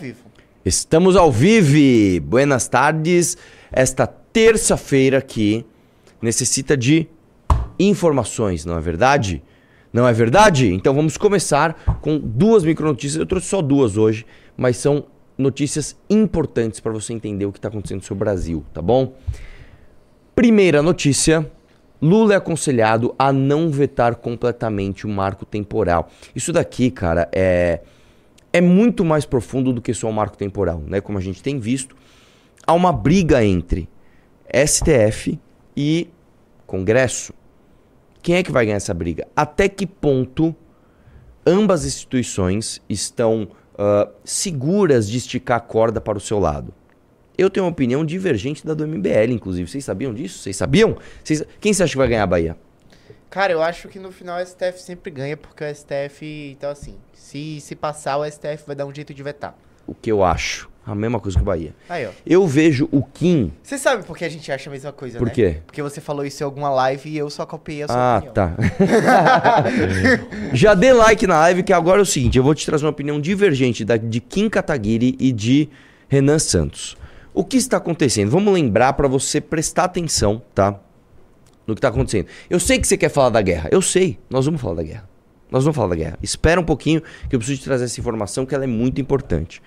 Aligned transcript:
vivo. 0.00 0.24
Estamos 0.64 1.16
ao 1.16 1.30
vivo! 1.30 2.26
Buenas 2.26 2.66
tardes! 2.66 3.36
Esta 3.70 4.06
terça-feira 4.06 5.18
aqui 5.18 5.66
necessita 6.22 6.74
de 6.74 7.06
informações, 7.78 8.64
não 8.64 8.78
é 8.78 8.80
verdade? 8.80 9.42
Não 9.92 10.08
é 10.08 10.12
verdade? 10.14 10.72
Então 10.72 10.94
vamos 10.94 11.18
começar 11.18 11.74
com 12.00 12.18
duas 12.18 12.64
micronotícias. 12.64 13.20
Eu 13.20 13.26
trouxe 13.26 13.48
só 13.48 13.60
duas 13.60 13.98
hoje, 13.98 14.24
mas 14.56 14.78
são 14.78 15.04
notícias 15.36 15.94
importantes 16.08 16.80
para 16.80 16.90
você 16.90 17.12
entender 17.12 17.44
o 17.44 17.52
que 17.52 17.58
está 17.58 17.68
acontecendo 17.68 17.98
no 17.98 18.06
seu 18.06 18.16
Brasil, 18.16 18.64
tá 18.72 18.80
bom? 18.80 19.14
Primeira 20.34 20.80
notícia: 20.80 21.46
Lula 22.00 22.32
é 22.32 22.36
aconselhado 22.38 23.14
a 23.18 23.30
não 23.30 23.70
vetar 23.70 24.16
completamente 24.16 25.04
o 25.04 25.10
marco 25.10 25.44
temporal. 25.44 26.10
Isso 26.34 26.50
daqui, 26.50 26.90
cara, 26.90 27.28
é 27.30 27.82
é 28.52 28.60
muito 28.60 29.04
mais 29.04 29.24
profundo 29.24 29.72
do 29.72 29.80
que 29.80 29.94
só 29.94 30.08
o 30.08 30.12
marco 30.12 30.36
temporal, 30.36 30.82
né? 30.86 31.00
Como 31.00 31.18
a 31.18 31.20
gente 31.20 31.42
tem 31.42 31.58
visto, 31.58 31.96
há 32.66 32.72
uma 32.72 32.92
briga 32.92 33.44
entre 33.44 33.88
STF 34.52 35.38
e 35.76 36.08
Congresso. 36.66 37.32
Quem 38.20 38.36
é 38.36 38.42
que 38.42 38.52
vai 38.52 38.66
ganhar 38.66 38.76
essa 38.76 38.94
briga? 38.94 39.26
Até 39.34 39.68
que 39.68 39.86
ponto 39.86 40.54
ambas 41.46 41.84
instituições 41.84 42.80
estão 42.88 43.48
uh, 43.74 44.12
seguras 44.24 45.08
de 45.08 45.18
esticar 45.18 45.56
a 45.56 45.60
corda 45.60 46.00
para 46.00 46.18
o 46.18 46.20
seu 46.20 46.38
lado? 46.38 46.72
Eu 47.36 47.48
tenho 47.48 47.64
uma 47.64 47.72
opinião 47.72 48.04
divergente 48.04 48.64
da 48.64 48.74
do 48.74 48.86
MBL, 48.86 49.32
inclusive. 49.32 49.68
Vocês 49.68 49.84
sabiam 49.84 50.12
disso? 50.12 50.38
Vocês 50.38 50.56
sabiam? 50.56 50.96
Quem 51.60 51.72
você 51.72 51.82
acha 51.82 51.92
que 51.92 51.98
vai 51.98 52.08
ganhar 52.08 52.24
a 52.24 52.26
Bahia? 52.26 52.56
Cara, 53.32 53.50
eu 53.50 53.62
acho 53.62 53.88
que 53.88 53.98
no 53.98 54.12
final 54.12 54.38
o 54.38 54.44
STF 54.46 54.78
sempre 54.78 55.10
ganha, 55.10 55.38
porque 55.38 55.64
o 55.64 55.74
STF, 55.74 56.52
então 56.52 56.68
assim, 56.70 56.96
se, 57.14 57.62
se 57.62 57.74
passar, 57.74 58.18
o 58.18 58.30
STF 58.30 58.64
vai 58.66 58.76
dar 58.76 58.84
um 58.84 58.94
jeito 58.94 59.14
de 59.14 59.22
vetar. 59.22 59.56
O 59.86 59.94
que 59.94 60.12
eu 60.12 60.22
acho. 60.22 60.70
A 60.84 60.94
mesma 60.94 61.18
coisa 61.18 61.38
que 61.38 61.42
o 61.42 61.46
Bahia. 61.46 61.74
Aí, 61.88 62.04
ó. 62.06 62.10
Eu 62.26 62.46
vejo 62.46 62.88
o 62.92 63.02
Kim. 63.02 63.50
Você 63.62 63.78
sabe 63.78 64.04
por 64.04 64.18
que 64.18 64.24
a 64.26 64.28
gente 64.28 64.52
acha 64.52 64.68
a 64.68 64.72
mesma 64.72 64.92
coisa, 64.92 65.16
Por 65.18 65.28
né? 65.28 65.32
quê? 65.32 65.62
Porque 65.64 65.80
você 65.80 65.98
falou 65.98 66.26
isso 66.26 66.42
em 66.42 66.44
alguma 66.44 66.68
live 66.70 67.08
e 67.08 67.16
eu 67.16 67.30
só 67.30 67.46
copiei 67.46 67.84
a 67.84 67.86
sua 67.88 67.96
Ah, 67.96 68.16
opinião. 68.18 68.34
tá. 68.34 68.54
Já 70.52 70.74
dê 70.74 70.92
like 70.92 71.26
na 71.26 71.38
live, 71.38 71.62
que 71.62 71.72
agora 71.72 72.00
é 72.00 72.02
o 72.02 72.06
seguinte: 72.06 72.36
eu 72.36 72.44
vou 72.44 72.54
te 72.54 72.66
trazer 72.66 72.84
uma 72.84 72.90
opinião 72.90 73.18
divergente 73.20 73.82
da, 73.84 73.96
de 73.96 74.20
Kim 74.20 74.48
Kataguiri 74.50 75.16
e 75.18 75.32
de 75.32 75.70
Renan 76.08 76.38
Santos. 76.38 76.96
O 77.32 77.44
que 77.44 77.56
está 77.56 77.78
acontecendo? 77.78 78.30
Vamos 78.30 78.52
lembrar 78.52 78.92
para 78.92 79.08
você 79.08 79.40
prestar 79.40 79.84
atenção, 79.84 80.42
tá? 80.54 80.78
No 81.66 81.74
que 81.74 81.78
está 81.78 81.88
acontecendo. 81.88 82.26
Eu 82.50 82.58
sei 82.58 82.78
que 82.78 82.86
você 82.86 82.96
quer 82.96 83.08
falar 83.08 83.30
da 83.30 83.40
guerra. 83.40 83.68
Eu 83.72 83.80
sei. 83.80 84.18
Nós 84.28 84.44
vamos 84.44 84.60
falar 84.60 84.74
da 84.74 84.82
guerra. 84.82 85.08
Nós 85.50 85.64
vamos 85.64 85.76
falar 85.76 85.88
da 85.88 85.96
guerra. 85.96 86.18
Espera 86.22 86.60
um 86.60 86.64
pouquinho 86.64 87.02
que 87.28 87.36
eu 87.36 87.38
preciso 87.38 87.60
te 87.60 87.64
trazer 87.64 87.84
essa 87.84 88.00
informação 88.00 88.46
que 88.46 88.54
ela 88.54 88.64
é 88.64 88.66
muito 88.66 89.00
importante. 89.00 89.62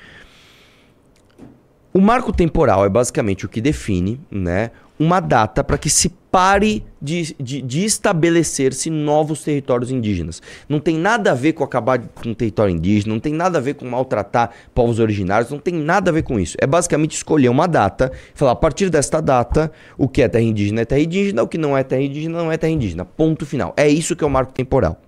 O 1.94 2.02
marco 2.02 2.34
temporal 2.34 2.84
é 2.84 2.90
basicamente 2.90 3.46
o 3.46 3.50
que 3.50 3.62
define 3.62 4.20
né, 4.30 4.72
uma 4.98 5.20
data 5.20 5.64
para 5.64 5.78
que 5.78 5.90
se 5.90 6.10
pare 6.36 6.84
de, 7.02 7.34
de, 7.40 7.62
de 7.62 7.86
estabelecer-se 7.86 8.90
novos 8.90 9.42
territórios 9.42 9.90
indígenas. 9.90 10.42
Não 10.68 10.80
tem 10.80 10.98
nada 10.98 11.32
a 11.32 11.34
ver 11.34 11.54
com 11.54 11.64
acabar 11.64 11.98
com 12.00 12.34
território 12.34 12.76
indígena, 12.76 13.14
não 13.14 13.20
tem 13.20 13.34
nada 13.34 13.58
a 13.58 13.62
ver 13.62 13.76
com 13.76 13.86
maltratar 13.86 14.52
povos 14.74 15.00
originários, 15.00 15.50
não 15.50 15.60
tem 15.60 15.74
nada 15.74 16.12
a 16.12 16.14
ver 16.14 16.24
com 16.24 16.40
isso. 16.40 16.58
É 16.60 16.68
basicamente 16.68 17.16
escolher 17.16 17.48
uma 17.48 17.68
data 17.68 18.12
falar, 18.34 18.52
a 18.52 18.56
partir 18.56 18.90
desta 18.90 19.22
data, 19.22 19.72
o 19.98 20.10
que 20.10 20.22
é 20.22 20.28
terra 20.28 20.44
indígena 20.44 20.82
é 20.82 20.86
terra 20.86 21.02
indígena, 21.02 21.44
o 21.44 21.48
que 21.48 21.58
não 21.58 21.78
é 21.78 21.84
terra 21.84 22.02
indígena 22.02 22.38
não 22.38 22.52
é 22.52 22.58
terra 22.58 22.74
indígena. 22.74 23.06
Ponto 23.06 23.46
final. 23.46 23.74
É 23.78 23.88
isso 23.88 24.16
que 24.16 24.24
é 24.24 24.28
o 24.28 24.30
marco 24.30 24.52
temporal. 24.52 25.00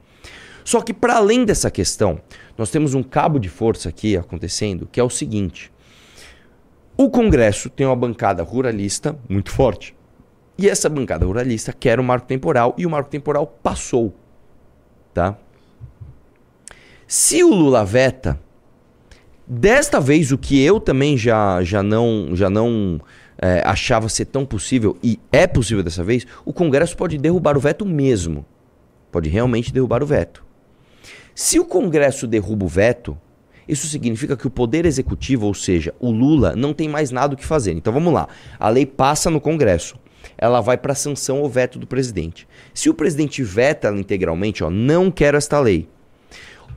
Só 0.63 0.81
que 0.81 0.93
para 0.93 1.15
além 1.15 1.45
dessa 1.45 1.71
questão, 1.71 2.19
nós 2.57 2.69
temos 2.69 2.93
um 2.93 3.03
cabo 3.03 3.39
de 3.39 3.47
força 3.47 3.89
aqui 3.89 4.17
acontecendo, 4.17 4.87
que 4.89 4.99
é 4.99 5.03
o 5.03 5.09
seguinte. 5.09 5.71
O 6.97 7.11
Congresso 7.11 7.69
tem 7.69 7.85
uma 7.85 7.95
bancada 7.95 8.41
ruralista 8.41 9.15
muito 9.29 9.51
forte. 9.51 9.95
E 10.57 10.67
essa 10.67 10.89
bancada 10.89 11.27
ruralista 11.27 11.71
quer 11.71 11.99
o 11.99 12.03
marco 12.03 12.25
temporal 12.25 12.73
e 12.75 12.87
o 12.87 12.89
marco 12.89 13.11
temporal 13.11 13.45
passou. 13.45 14.15
Tá? 15.13 15.37
Se 17.05 17.43
o 17.43 17.53
Lula 17.53 17.85
veta, 17.85 18.39
desta 19.45 19.99
vez 19.99 20.31
o 20.31 20.39
que 20.39 20.59
eu 20.59 20.79
também 20.79 21.15
já, 21.15 21.61
já 21.63 21.83
não, 21.83 22.29
já 22.33 22.49
não 22.49 22.99
é, 23.37 23.61
achava 23.63 24.09
ser 24.09 24.25
tão 24.25 24.43
possível, 24.43 24.97
e 25.03 25.19
é 25.31 25.45
possível 25.45 25.83
dessa 25.83 26.03
vez, 26.03 26.25
o 26.43 26.51
Congresso 26.51 26.97
pode 26.97 27.19
derrubar 27.19 27.55
o 27.55 27.59
veto 27.59 27.85
mesmo. 27.85 28.43
Pode 29.11 29.29
realmente 29.29 29.71
derrubar 29.71 30.01
o 30.01 30.07
veto. 30.07 30.43
Se 31.35 31.59
o 31.59 31.65
Congresso 31.65 32.25
derruba 32.25 32.65
o 32.65 32.67
veto, 32.67 33.15
isso 33.67 33.87
significa 33.87 34.37
que 34.37 34.47
o 34.47 34.49
Poder 34.49 34.85
Executivo, 34.85 35.45
ou 35.45 35.53
seja, 35.53 35.93
o 35.99 36.09
Lula, 36.09 36.55
não 36.55 36.73
tem 36.73 36.87
mais 36.87 37.11
nada 37.11 37.33
o 37.33 37.37
que 37.37 37.45
fazer. 37.45 37.73
Então 37.73 37.91
vamos 37.91 38.13
lá. 38.13 38.27
A 38.59 38.69
lei 38.69 38.85
passa 38.85 39.29
no 39.29 39.41
Congresso. 39.41 39.95
Ela 40.37 40.61
vai 40.61 40.77
para 40.77 40.95
sanção 40.95 41.41
ou 41.41 41.49
veto 41.49 41.79
do 41.79 41.87
presidente. 41.87 42.47
Se 42.73 42.89
o 42.89 42.93
presidente 42.93 43.43
veta 43.43 43.87
ela 43.87 43.99
integralmente, 43.99 44.63
ó, 44.63 44.69
não 44.69 45.09
quero 45.09 45.37
esta 45.37 45.59
lei. 45.59 45.87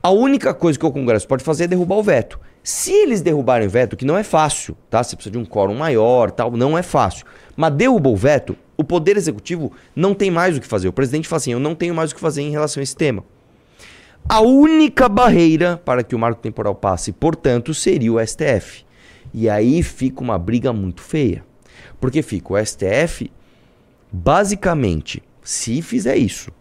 A 0.03 0.09
única 0.09 0.53
coisa 0.53 0.79
que 0.79 0.85
o 0.85 0.91
Congresso 0.91 1.27
pode 1.27 1.43
fazer 1.43 1.65
é 1.65 1.67
derrubar 1.67 1.97
o 1.97 2.03
veto. 2.03 2.39
Se 2.63 2.91
eles 2.91 3.21
derrubarem 3.21 3.67
o 3.67 3.69
veto, 3.69 3.95
que 3.95 4.05
não 4.05 4.17
é 4.17 4.23
fácil, 4.23 4.75
tá? 4.89 5.03
Você 5.03 5.15
precisa 5.15 5.31
de 5.31 5.37
um 5.37 5.45
quórum 5.45 5.75
maior, 5.75 6.31
tal, 6.31 6.51
não 6.51 6.77
é 6.77 6.83
fácil. 6.83 7.25
Mas 7.55 7.73
derrubou 7.73 8.13
o 8.13 8.17
veto, 8.17 8.55
o 8.77 8.83
Poder 8.83 9.17
Executivo 9.17 9.71
não 9.95 10.13
tem 10.13 10.31
mais 10.31 10.57
o 10.57 10.61
que 10.61 10.67
fazer. 10.67 10.87
O 10.87 10.93
presidente 10.93 11.27
fala 11.27 11.37
assim: 11.37 11.51
eu 11.51 11.59
não 11.59 11.75
tenho 11.75 11.93
mais 11.93 12.11
o 12.11 12.15
que 12.15 12.21
fazer 12.21 12.41
em 12.41 12.51
relação 12.51 12.81
a 12.81 12.83
esse 12.83 12.95
tema. 12.95 13.23
A 14.27 14.41
única 14.41 15.09
barreira 15.09 15.77
para 15.77 16.03
que 16.03 16.15
o 16.15 16.19
marco 16.19 16.41
temporal 16.41 16.75
passe, 16.75 17.11
portanto, 17.11 17.73
seria 17.73 18.13
o 18.13 18.25
STF. 18.25 18.85
E 19.33 19.49
aí 19.49 19.81
fica 19.83 20.21
uma 20.21 20.37
briga 20.37 20.71
muito 20.71 21.01
feia. 21.01 21.43
Porque 21.99 22.21
fica 22.21 22.53
o 22.53 22.65
STF, 22.65 23.31
basicamente, 24.11 25.21
se 25.43 25.81
fizer 25.81 26.17
isso, 26.17 26.51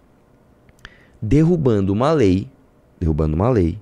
derrubando 1.21 1.93
uma 1.93 2.13
lei, 2.13 2.49
derrubando 2.99 3.35
uma 3.35 3.49
lei, 3.49 3.79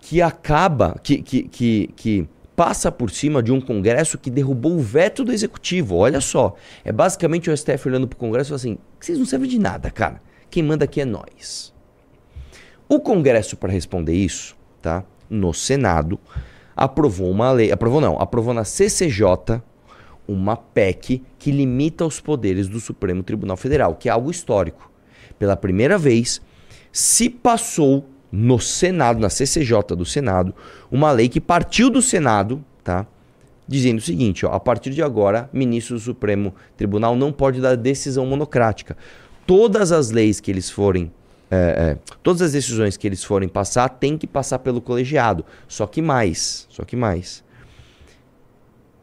que 0.00 0.20
acaba, 0.20 0.98
que, 1.02 1.22
que, 1.22 1.42
que, 1.44 1.90
que 1.94 2.28
passa 2.56 2.92
por 2.92 3.10
cima 3.10 3.42
de 3.42 3.52
um 3.52 3.60
Congresso 3.60 4.18
que 4.18 4.30
derrubou 4.30 4.76
o 4.76 4.80
veto 4.80 5.24
do 5.24 5.32
Executivo. 5.32 5.96
Olha 5.96 6.20
só, 6.20 6.54
é 6.84 6.92
basicamente 6.92 7.50
o 7.50 7.56
STF 7.56 7.88
olhando 7.88 8.06
para 8.06 8.16
o 8.16 8.18
Congresso 8.18 8.52
e 8.52 8.54
assim, 8.54 8.78
vocês 9.00 9.18
não 9.18 9.26
servem 9.26 9.48
de 9.48 9.58
nada, 9.58 9.90
cara. 9.90 10.20
Quem 10.50 10.62
manda 10.62 10.84
aqui 10.84 11.00
é 11.00 11.04
nós. 11.04 11.72
O 12.92 13.00
Congresso, 13.00 13.56
para 13.56 13.72
responder 13.72 14.12
isso, 14.12 14.54
tá? 14.82 15.02
No 15.30 15.54
Senado, 15.54 16.20
aprovou 16.76 17.30
uma 17.30 17.50
lei. 17.50 17.72
Aprovou 17.72 18.02
não, 18.02 18.20
aprovou 18.20 18.52
na 18.52 18.64
CCJ 18.64 19.62
uma 20.28 20.58
PEC 20.58 21.22
que 21.38 21.50
limita 21.50 22.04
os 22.04 22.20
poderes 22.20 22.68
do 22.68 22.78
Supremo 22.78 23.22
Tribunal 23.22 23.56
Federal, 23.56 23.94
que 23.94 24.10
é 24.10 24.12
algo 24.12 24.30
histórico. 24.30 24.92
Pela 25.38 25.56
primeira 25.56 25.96
vez, 25.96 26.42
se 26.92 27.30
passou 27.30 28.10
no 28.30 28.58
Senado, 28.58 29.18
na 29.18 29.30
CCJ 29.30 29.96
do 29.96 30.04
Senado, 30.04 30.54
uma 30.90 31.12
lei 31.12 31.30
que 31.30 31.40
partiu 31.40 31.88
do 31.88 32.02
Senado, 32.02 32.62
tá? 32.84 33.06
Dizendo 33.66 34.00
o 34.00 34.02
seguinte, 34.02 34.44
ó, 34.44 34.52
a 34.52 34.60
partir 34.60 34.90
de 34.90 35.02
agora, 35.02 35.48
ministro 35.50 35.94
do 35.94 36.00
Supremo 36.02 36.54
Tribunal 36.76 37.16
não 37.16 37.32
pode 37.32 37.58
dar 37.58 37.74
decisão 37.74 38.26
monocrática. 38.26 38.98
Todas 39.46 39.92
as 39.92 40.10
leis 40.10 40.40
que 40.40 40.50
eles 40.50 40.68
forem 40.68 41.10
é, 41.54 41.56
é, 41.56 41.98
todas 42.22 42.40
as 42.40 42.52
decisões 42.52 42.96
que 42.96 43.06
eles 43.06 43.22
forem 43.22 43.46
passar 43.46 43.86
tem 43.90 44.16
que 44.16 44.26
passar 44.26 44.58
pelo 44.60 44.80
colegiado. 44.80 45.44
Só 45.68 45.86
que 45.86 46.00
mais, 46.00 46.66
só 46.70 46.82
que 46.82 46.96
mais. 46.96 47.44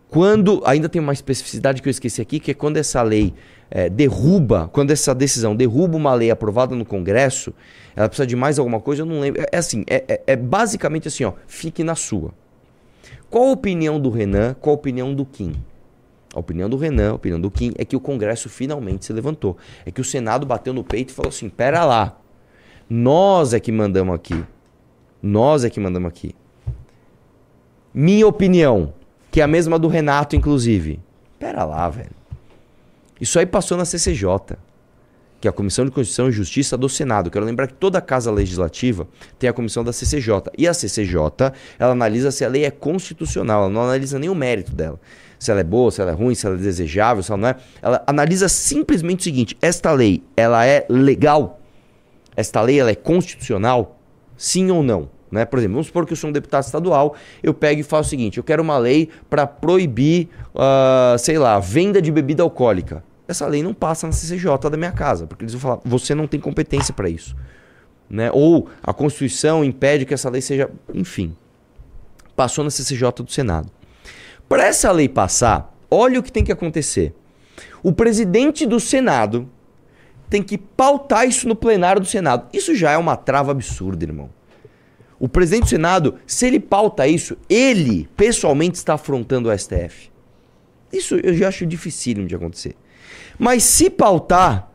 Quando 0.07 0.63
ainda 0.65 0.89
tem 0.89 0.99
uma 0.99 1.13
especificidade 1.13 1.79
que 1.79 1.87
eu 1.87 1.91
esqueci 1.91 2.19
aqui, 2.19 2.39
que 2.39 2.49
é 2.49 2.53
quando 2.55 2.77
essa 2.77 3.03
lei 3.03 3.35
é, 3.69 3.87
derruba, 3.87 4.67
quando 4.73 4.89
essa 4.89 5.13
decisão 5.13 5.55
derruba 5.55 5.95
uma 5.95 6.11
lei 6.15 6.31
aprovada 6.31 6.75
no 6.75 6.83
Congresso, 6.83 7.53
ela 7.95 8.09
precisa 8.09 8.25
de 8.25 8.35
mais 8.35 8.57
alguma 8.57 8.79
coisa, 8.79 9.03
eu 9.03 9.05
não 9.05 9.19
lembro. 9.19 9.43
É, 9.43 9.45
é 9.51 9.57
assim, 9.57 9.83
é, 9.87 10.03
é, 10.07 10.21
é 10.25 10.35
basicamente 10.35 11.07
assim, 11.07 11.25
ó, 11.25 11.33
fique 11.45 11.83
na 11.83 11.93
sua. 11.93 12.33
Qual 13.29 13.49
a 13.49 13.51
opinião 13.51 13.99
do 13.99 14.09
Renan? 14.09 14.55
Qual 14.59 14.75
a 14.75 14.79
opinião 14.79 15.13
do 15.13 15.23
Kim? 15.23 15.53
A 16.34 16.40
opinião 16.40 16.67
do 16.67 16.78
Renan, 16.78 17.11
a 17.11 17.13
opinião 17.13 17.40
do 17.40 17.52
Kim 17.52 17.73
é 17.78 17.85
que 17.85 17.95
o 17.95 17.99
Congresso 17.99 18.49
finalmente 18.49 19.05
se 19.05 19.13
levantou. 19.13 19.55
É 19.85 19.91
que 19.91 20.02
o 20.02 20.03
Senado 20.03 20.47
bateu 20.47 20.73
no 20.73 20.84
peito 20.84 21.11
e 21.11 21.13
falou 21.13 21.29
assim: 21.29 21.47
pera 21.47 21.85
lá, 21.85 22.18
nós 22.90 23.53
é 23.53 23.59
que 23.59 23.72
mandamos 23.72 24.16
aqui. 24.16 24.44
Nós 25.22 25.64
é 25.64 25.70
que 25.70 25.80
mandamos 25.80 26.09
aqui. 26.09 26.34
Minha 27.94 28.28
opinião, 28.28 28.94
que 29.32 29.41
é 29.41 29.44
a 29.44 29.47
mesma 29.47 29.78
do 29.78 29.88
Renato, 29.88 30.36
inclusive. 30.36 31.00
Pera 31.38 31.64
lá, 31.64 31.88
velho. 31.90 32.12
Isso 33.22 33.38
aí 33.38 33.46
passou 33.46 33.78
na 33.78 33.86
CCJ, 33.86 34.58
que 35.40 35.47
é 35.47 35.50
a 35.50 35.53
Comissão 35.53 35.86
de 35.86 35.91
Constituição 35.91 36.30
e 36.30 36.32
Justiça 36.32 36.78
do 36.78 36.88
Senado. 36.88 37.30
Quero 37.30 37.46
lembrar 37.46 37.68
que 37.68 37.74
toda 37.74 38.02
casa 38.02 38.32
legislativa 38.32 39.08
tem 39.38 39.50
a 39.50 39.53
comissão 39.53 39.84
da 39.84 39.94
CCJ. 39.94 40.52
E 40.58 40.68
a 40.68 40.74
CCJ, 40.74 41.53
ela 41.78 41.91
analisa 41.91 42.32
se 42.32 42.44
a 42.46 42.47
lei 42.47 42.66
é 42.66 42.72
constitucional, 42.72 43.64
ela 43.64 43.70
não 43.70 43.84
analisa 43.84 44.18
nem 44.18 44.30
o 44.30 44.36
mérito 44.36 44.74
dela. 44.74 45.00
Se 45.38 45.52
ela 45.52 45.59
é 45.59 45.64
boa, 45.64 45.91
se 45.91 46.02
ela 46.02 46.12
é 46.12 46.14
ruim, 46.14 46.34
se 46.34 46.46
ela 46.46 46.56
é 46.56 46.59
desejável, 46.59 47.22
se 47.22 47.32
ela 47.32 47.40
não 47.40 47.50
é. 47.50 47.56
Ela 47.82 48.03
analisa 48.08 48.50
simplesmente 48.50 49.22
o 49.22 49.24
seguinte: 49.24 49.58
esta 49.62 49.91
lei, 49.91 50.24
ela 50.36 50.66
é 50.66 50.86
legal? 50.90 51.59
Esta 52.40 52.62
lei 52.62 52.80
ela 52.80 52.90
é 52.90 52.96
constitucional? 52.96 54.00
Sim 54.38 54.72
ou 54.72 54.82
não? 54.82 55.09
Né? 55.30 55.44
Por 55.44 55.59
exemplo, 55.59 55.74
vamos 55.74 55.88
supor 55.88 56.06
que 56.06 56.14
eu 56.14 56.18
sou 56.18 56.30
um 56.30 56.34
deputado 56.34 56.64
estadual, 56.64 57.16
eu 57.44 57.53
pego 57.53 57.82
e 57.82 57.84
faço 57.84 58.08
o 58.08 58.09
seguinte: 58.09 58.38
eu 58.38 58.44
quero 58.44 58.64
uma 58.64 58.78
lei 58.78 59.09
para 59.30 59.46
proibir, 59.46 60.30
uh, 60.56 61.20
sei 61.20 61.38
lá, 61.38 61.59
venda 61.59 62.02
de 62.02 62.09
bebida 62.09 62.41
alcoólica. 62.41 63.03
Essa 63.28 63.46
lei 63.46 63.62
não 63.62 63.74
passa 63.74 64.08
na 64.08 64.14
CCJ 64.14 64.70
da 64.72 64.78
minha 64.78 64.94
casa, 64.94 65.28
porque 65.28 65.44
eles 65.44 65.53
vão 65.53 65.62
falar, 65.62 65.82
você 65.84 66.16
não 66.16 66.28
tem 66.28 66.40
competência 66.40 66.94
para 66.94 67.09
isso. 67.09 67.36
Né? 68.09 68.32
Ou 68.34 68.70
a 68.82 68.94
Constituição 68.94 69.64
impede 69.64 70.06
que 70.06 70.14
essa 70.14 70.30
lei 70.30 70.41
seja. 70.41 70.70
Enfim. 70.94 71.36
Passou 72.38 72.64
na 72.64 72.70
CCJ 72.70 73.12
do 73.22 73.32
Senado. 73.32 73.70
Para 74.47 74.64
essa 74.64 74.90
lei 74.94 75.09
passar, 75.09 75.76
olha 75.91 76.22
o 76.22 76.24
que 76.24 76.32
tem 76.32 76.44
que 76.44 76.53
acontecer. 76.53 77.14
O 77.84 77.91
presidente 77.91 78.66
do 78.66 78.80
Senado 78.80 79.47
tem 80.29 80.43
que 80.43 80.58
pautar 80.58 81.28
isso 81.28 81.47
no 81.47 81.55
plenário 81.55 82.02
do 82.02 82.08
Senado. 82.08 82.47
Isso 82.53 82.76
já 82.76 82.91
é 82.91 82.97
uma 82.97 83.16
trava 83.16 83.52
absurda, 83.52 84.05
irmão. 84.05 84.29
O 85.20 85.28
presidente 85.28 85.64
do 85.64 85.70
Senado, 85.70 86.16
se 86.26 86.47
ele 86.47 86.59
pauta 86.59 87.08
isso, 87.08 87.35
ele 87.49 88.08
pessoalmente 88.16 88.78
está 88.78 88.93
afrontando 88.93 89.49
o 89.49 89.58
STF. 89.58 90.09
Isso 90.93 91.16
eu 91.16 91.34
já 91.34 91.49
acho 91.49 91.66
dificílimo 91.66 92.28
de 92.28 92.35
acontecer. 92.35 92.76
Mas 93.37 93.64
se 93.64 93.90
pautar, 93.90 94.72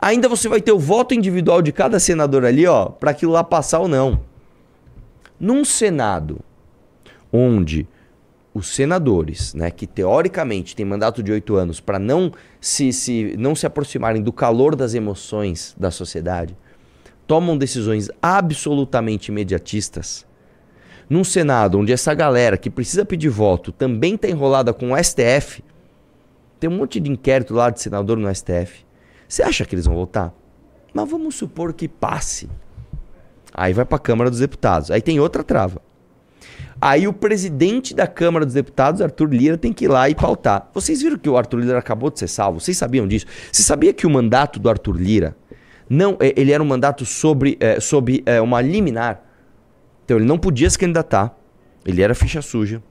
ainda 0.00 0.28
você 0.28 0.48
vai 0.48 0.60
ter 0.60 0.72
o 0.72 0.78
voto 0.78 1.14
individual 1.14 1.60
de 1.60 1.72
cada 1.72 2.00
senador 2.00 2.44
ali, 2.44 2.66
ó, 2.66 2.86
para 2.86 3.10
aquilo 3.10 3.32
lá 3.32 3.44
passar 3.44 3.80
ou 3.80 3.88
não. 3.88 4.20
Num 5.38 5.64
Senado 5.64 6.40
onde 7.32 7.86
os 8.56 8.74
senadores, 8.74 9.52
né, 9.52 9.70
que 9.70 9.86
teoricamente 9.86 10.74
têm 10.74 10.86
mandato 10.86 11.22
de 11.22 11.30
oito 11.30 11.56
anos 11.56 11.78
para 11.78 11.98
não 11.98 12.32
se, 12.58 12.90
se, 12.90 13.36
não 13.38 13.54
se 13.54 13.66
aproximarem 13.66 14.22
do 14.22 14.32
calor 14.32 14.74
das 14.74 14.94
emoções 14.94 15.74
da 15.78 15.90
sociedade, 15.90 16.56
tomam 17.26 17.58
decisões 17.58 18.08
absolutamente 18.22 19.30
imediatistas. 19.30 20.24
Num 21.06 21.22
Senado 21.22 21.78
onde 21.78 21.92
essa 21.92 22.14
galera 22.14 22.56
que 22.56 22.70
precisa 22.70 23.04
pedir 23.04 23.28
voto 23.28 23.72
também 23.72 24.14
está 24.14 24.26
enrolada 24.26 24.72
com 24.72 24.92
o 24.92 24.96
STF, 24.96 25.62
tem 26.58 26.70
um 26.70 26.78
monte 26.78 26.98
de 26.98 27.10
inquérito 27.10 27.52
lá 27.52 27.68
de 27.68 27.82
senador 27.82 28.16
no 28.16 28.34
STF. 28.34 28.86
Você 29.28 29.42
acha 29.42 29.66
que 29.66 29.74
eles 29.74 29.84
vão 29.84 29.96
votar? 29.96 30.32
Mas 30.94 31.10
vamos 31.10 31.34
supor 31.34 31.74
que 31.74 31.86
passe. 31.86 32.48
Aí 33.52 33.74
vai 33.74 33.84
para 33.84 33.96
a 33.96 34.00
Câmara 34.00 34.30
dos 34.30 34.38
Deputados. 34.38 34.90
Aí 34.90 35.02
tem 35.02 35.20
outra 35.20 35.44
trava. 35.44 35.82
Aí 36.80 37.08
o 37.08 37.12
presidente 37.12 37.94
da 37.94 38.06
Câmara 38.06 38.44
dos 38.44 38.54
Deputados, 38.54 39.00
Arthur 39.00 39.32
Lira, 39.32 39.56
tem 39.56 39.72
que 39.72 39.86
ir 39.86 39.88
lá 39.88 40.08
e 40.10 40.14
pautar. 40.14 40.70
Vocês 40.74 41.00
viram 41.00 41.16
que 41.16 41.28
o 41.28 41.36
Arthur 41.36 41.60
Lira 41.60 41.78
acabou 41.78 42.10
de 42.10 42.18
ser 42.18 42.28
salvo? 42.28 42.60
Vocês 42.60 42.76
sabiam 42.76 43.08
disso? 43.08 43.26
Você 43.50 43.62
sabia 43.62 43.92
que 43.92 44.06
o 44.06 44.10
mandato 44.10 44.60
do 44.60 44.68
Arthur 44.68 44.96
Lira 44.96 45.36
não, 45.88 46.16
é, 46.20 46.34
ele 46.36 46.52
era 46.52 46.62
um 46.62 46.66
mandato 46.66 47.06
sobre, 47.06 47.56
é, 47.60 47.80
sobre 47.80 48.22
é, 48.26 48.40
uma 48.40 48.60
liminar. 48.60 49.22
Então 50.04 50.16
ele 50.18 50.26
não 50.26 50.38
podia 50.38 50.68
se 50.68 50.78
candidatar. 50.78 51.36
Ele 51.84 52.02
era 52.02 52.14
ficha 52.14 52.42
suja. 52.42 52.82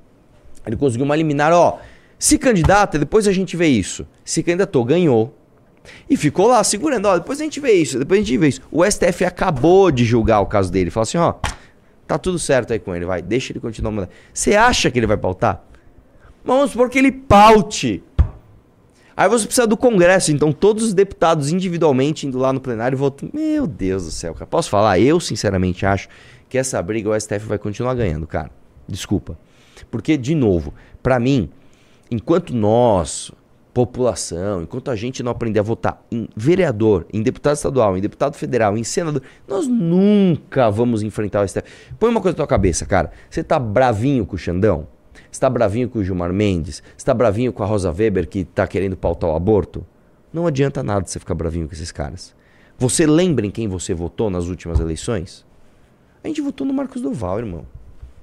Ele 0.65 0.75
conseguiu 0.75 1.05
uma 1.05 1.15
liminar, 1.15 1.53
ó. 1.53 1.79
Se 2.17 2.37
candidata, 2.37 2.97
depois 2.97 3.27
a 3.27 3.33
gente 3.33 3.55
vê 3.55 3.67
isso. 3.67 4.07
Se 4.23 4.41
candidatou, 4.41 4.83
ganhou. 4.83 5.35
E 6.09 6.17
ficou 6.17 6.47
lá 6.47 6.63
segurando, 6.63 7.05
ó, 7.05 7.17
depois 7.17 7.39
a 7.39 7.43
gente 7.43 7.59
vê 7.59 7.73
isso, 7.73 7.99
depois 7.99 8.19
a 8.19 8.23
gente 8.23 8.37
vê 8.37 8.47
isso. 8.47 8.61
O 8.71 8.83
STF 8.83 9.23
acabou 9.23 9.91
de 9.91 10.03
julgar 10.03 10.39
o 10.39 10.47
caso 10.47 10.71
dele. 10.71 10.89
Falou 10.89 11.03
assim, 11.03 11.17
ó, 11.19 11.35
Tá 12.07 12.17
tudo 12.17 12.37
certo 12.37 12.73
aí 12.73 12.79
com 12.79 12.95
ele, 12.95 13.05
vai. 13.05 13.21
Deixa 13.21 13.51
ele 13.51 13.59
continuar 13.59 13.91
mandando. 13.91 14.13
Você 14.33 14.55
acha 14.55 14.91
que 14.91 14.99
ele 14.99 15.07
vai 15.07 15.17
pautar? 15.17 15.63
Vamos 16.43 16.71
supor 16.71 16.89
que 16.89 16.99
ele 16.99 17.11
paute. 17.11 18.03
Aí 19.17 19.29
você 19.29 19.45
precisa 19.45 19.65
do 19.65 19.77
Congresso, 19.77 20.31
então 20.31 20.51
todos 20.51 20.83
os 20.83 20.93
deputados 20.93 21.49
individualmente 21.49 22.27
indo 22.27 22.37
lá 22.37 22.51
no 22.51 22.59
plenário 22.59 22.97
votando. 22.97 23.31
Meu 23.33 23.65
Deus 23.65 24.05
do 24.05 24.11
céu, 24.11 24.33
cara. 24.33 24.45
Posso 24.45 24.69
falar? 24.69 24.99
Eu, 24.99 25.19
sinceramente, 25.19 25.85
acho 25.85 26.09
que 26.49 26.57
essa 26.57 26.81
briga 26.81 27.09
o 27.09 27.19
STF 27.19 27.45
vai 27.45 27.57
continuar 27.57 27.93
ganhando, 27.93 28.27
cara. 28.27 28.51
Desculpa. 28.87 29.37
Porque, 29.89 30.17
de 30.17 30.35
novo, 30.35 30.73
para 31.01 31.19
mim, 31.19 31.49
enquanto 32.11 32.53
nós, 32.53 33.31
população, 33.75 34.61
enquanto 34.61 34.89
a 34.89 34.95
gente 34.95 35.21
não 35.21 35.33
aprender 35.33 35.59
a 35.59 35.61
votar 35.61 36.01
em 36.09 36.29
vereador, 36.33 37.05
em 37.11 37.21
deputado 37.21 37.57
estadual, 37.57 37.97
em 37.97 37.99
deputado 37.99 38.37
federal, 38.37 38.77
em 38.77 38.85
senador, 38.85 39.21
nós 39.45 39.67
nunca 39.67 40.71
vamos 40.71 41.03
enfrentar 41.03 41.41
o 41.41 41.47
STF. 41.47 41.63
Põe 41.99 42.09
uma 42.09 42.21
coisa 42.21 42.35
na 42.35 42.37
tua 42.37 42.47
cabeça, 42.47 42.85
cara. 42.85 43.11
Você 43.29 43.43
tá 43.43 43.59
bravinho 43.59 44.25
com 44.25 44.37
o 44.37 44.39
Xandão? 44.39 44.87
Você 45.29 45.41
tá 45.41 45.49
bravinho 45.49 45.89
com 45.89 45.99
o 45.99 46.03
Gilmar 46.05 46.31
Mendes? 46.31 46.81
Você 46.95 47.05
tá 47.05 47.13
bravinho 47.13 47.51
com 47.51 47.63
a 47.63 47.65
Rosa 47.65 47.91
Weber 47.91 48.29
que 48.29 48.45
tá 48.45 48.65
querendo 48.65 48.95
pautar 48.95 49.29
o 49.29 49.35
aborto? 49.35 49.85
Não 50.31 50.47
adianta 50.47 50.81
nada 50.81 51.05
você 51.05 51.19
ficar 51.19 51.35
bravinho 51.35 51.67
com 51.67 51.73
esses 51.73 51.91
caras. 51.91 52.33
Você 52.77 53.05
lembra 53.05 53.45
em 53.45 53.51
quem 53.51 53.67
você 53.67 53.93
votou 53.93 54.29
nas 54.29 54.45
últimas 54.45 54.79
eleições? 54.79 55.45
A 56.23 56.29
gente 56.29 56.39
votou 56.39 56.65
no 56.65 56.73
Marcos 56.73 57.01
Duval, 57.01 57.39
irmão. 57.39 57.65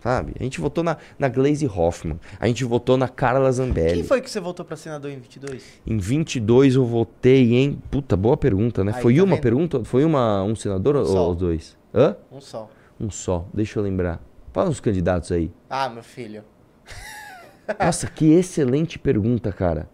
Sabe? 0.03 0.33
A 0.39 0.43
gente 0.43 0.61
votou 0.61 0.83
na, 0.83 0.97
na 1.17 1.29
Glaze 1.29 1.65
Hoffman. 1.67 2.19
A 2.41 2.49
gente 2.49 2.65
votou 2.65 2.97
na 2.97 3.07
Carla 3.09 3.51
Zambelli. 3.53 3.95
Quem 3.95 4.05
foi 4.05 4.21
que 4.21 4.29
você 4.29 4.41
votou 4.41 4.65
para 4.65 4.77
senador 4.77 5.11
em 5.13 5.19
22? 5.19 5.63
Em 5.87 5.97
22 5.97 6.75
eu 6.75 6.85
votei 6.85 7.55
em. 7.55 7.75
Puta, 7.91 8.17
boa 8.17 8.37
pergunta, 8.37 8.83
né? 8.83 8.93
Aí, 8.97 9.01
foi 9.03 9.15
tá 9.17 9.23
uma 9.23 9.35
vendo? 9.37 9.43
pergunta? 9.43 9.85
Foi 9.85 10.05
uma, 10.05 10.43
um 10.43 10.57
senador 10.57 10.97
ou 10.97 11.07
só. 11.07 11.31
os 11.31 11.37
dois? 11.37 11.77
Hã? 11.95 12.17
Um 12.33 12.41
só. 12.41 12.69
Um 13.01 13.11
só. 13.11 13.47
Deixa 13.55 13.79
eu 13.79 13.83
lembrar. 13.85 14.21
Fala 14.53 14.71
os 14.71 14.81
candidatos 14.81 15.31
aí. 15.31 15.53
Ah, 15.71 15.89
meu 15.89 16.03
filho. 16.03 16.43
Nossa, 17.79 18.09
que 18.09 18.27
excelente 18.33 18.99
pergunta, 18.99 19.53
cara. 19.53 19.89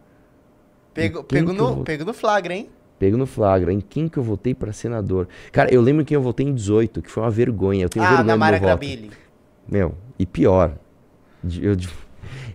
Pego, 0.95 1.23
pego, 1.23 1.51
que 1.53 1.57
no, 1.57 1.75
vou- 1.75 1.85
pego 1.85 2.05
no 2.05 2.15
flagra, 2.15 2.55
hein? 2.55 2.69
Pego 2.99 3.17
no 3.17 3.27
flagra. 3.27 3.73
Em 3.73 3.81
quem 3.81 4.09
que 4.09 4.17
eu 4.19 4.23
votei 4.23 4.55
pra 4.55 4.73
senador? 4.73 5.29
Cara, 5.53 5.73
eu 5.73 5.81
lembro 5.81 6.03
em 6.03 6.05
quem 6.05 6.15
eu 6.17 6.23
votei 6.23 6.47
em 6.47 6.53
18, 6.55 7.03
que 7.03 7.11
foi 7.11 7.23
uma 7.23 7.31
vergonha. 7.31 7.85
Eu 7.85 7.89
tenho 7.89 8.05
Ah, 8.05 8.09
vergonha 8.09 8.27
na 8.27 8.37
Mara 8.37 8.59
voto. 8.59 8.85
Meu, 9.69 9.95
e 10.19 10.25
pior. 10.27 10.73
Eu, 11.61 11.77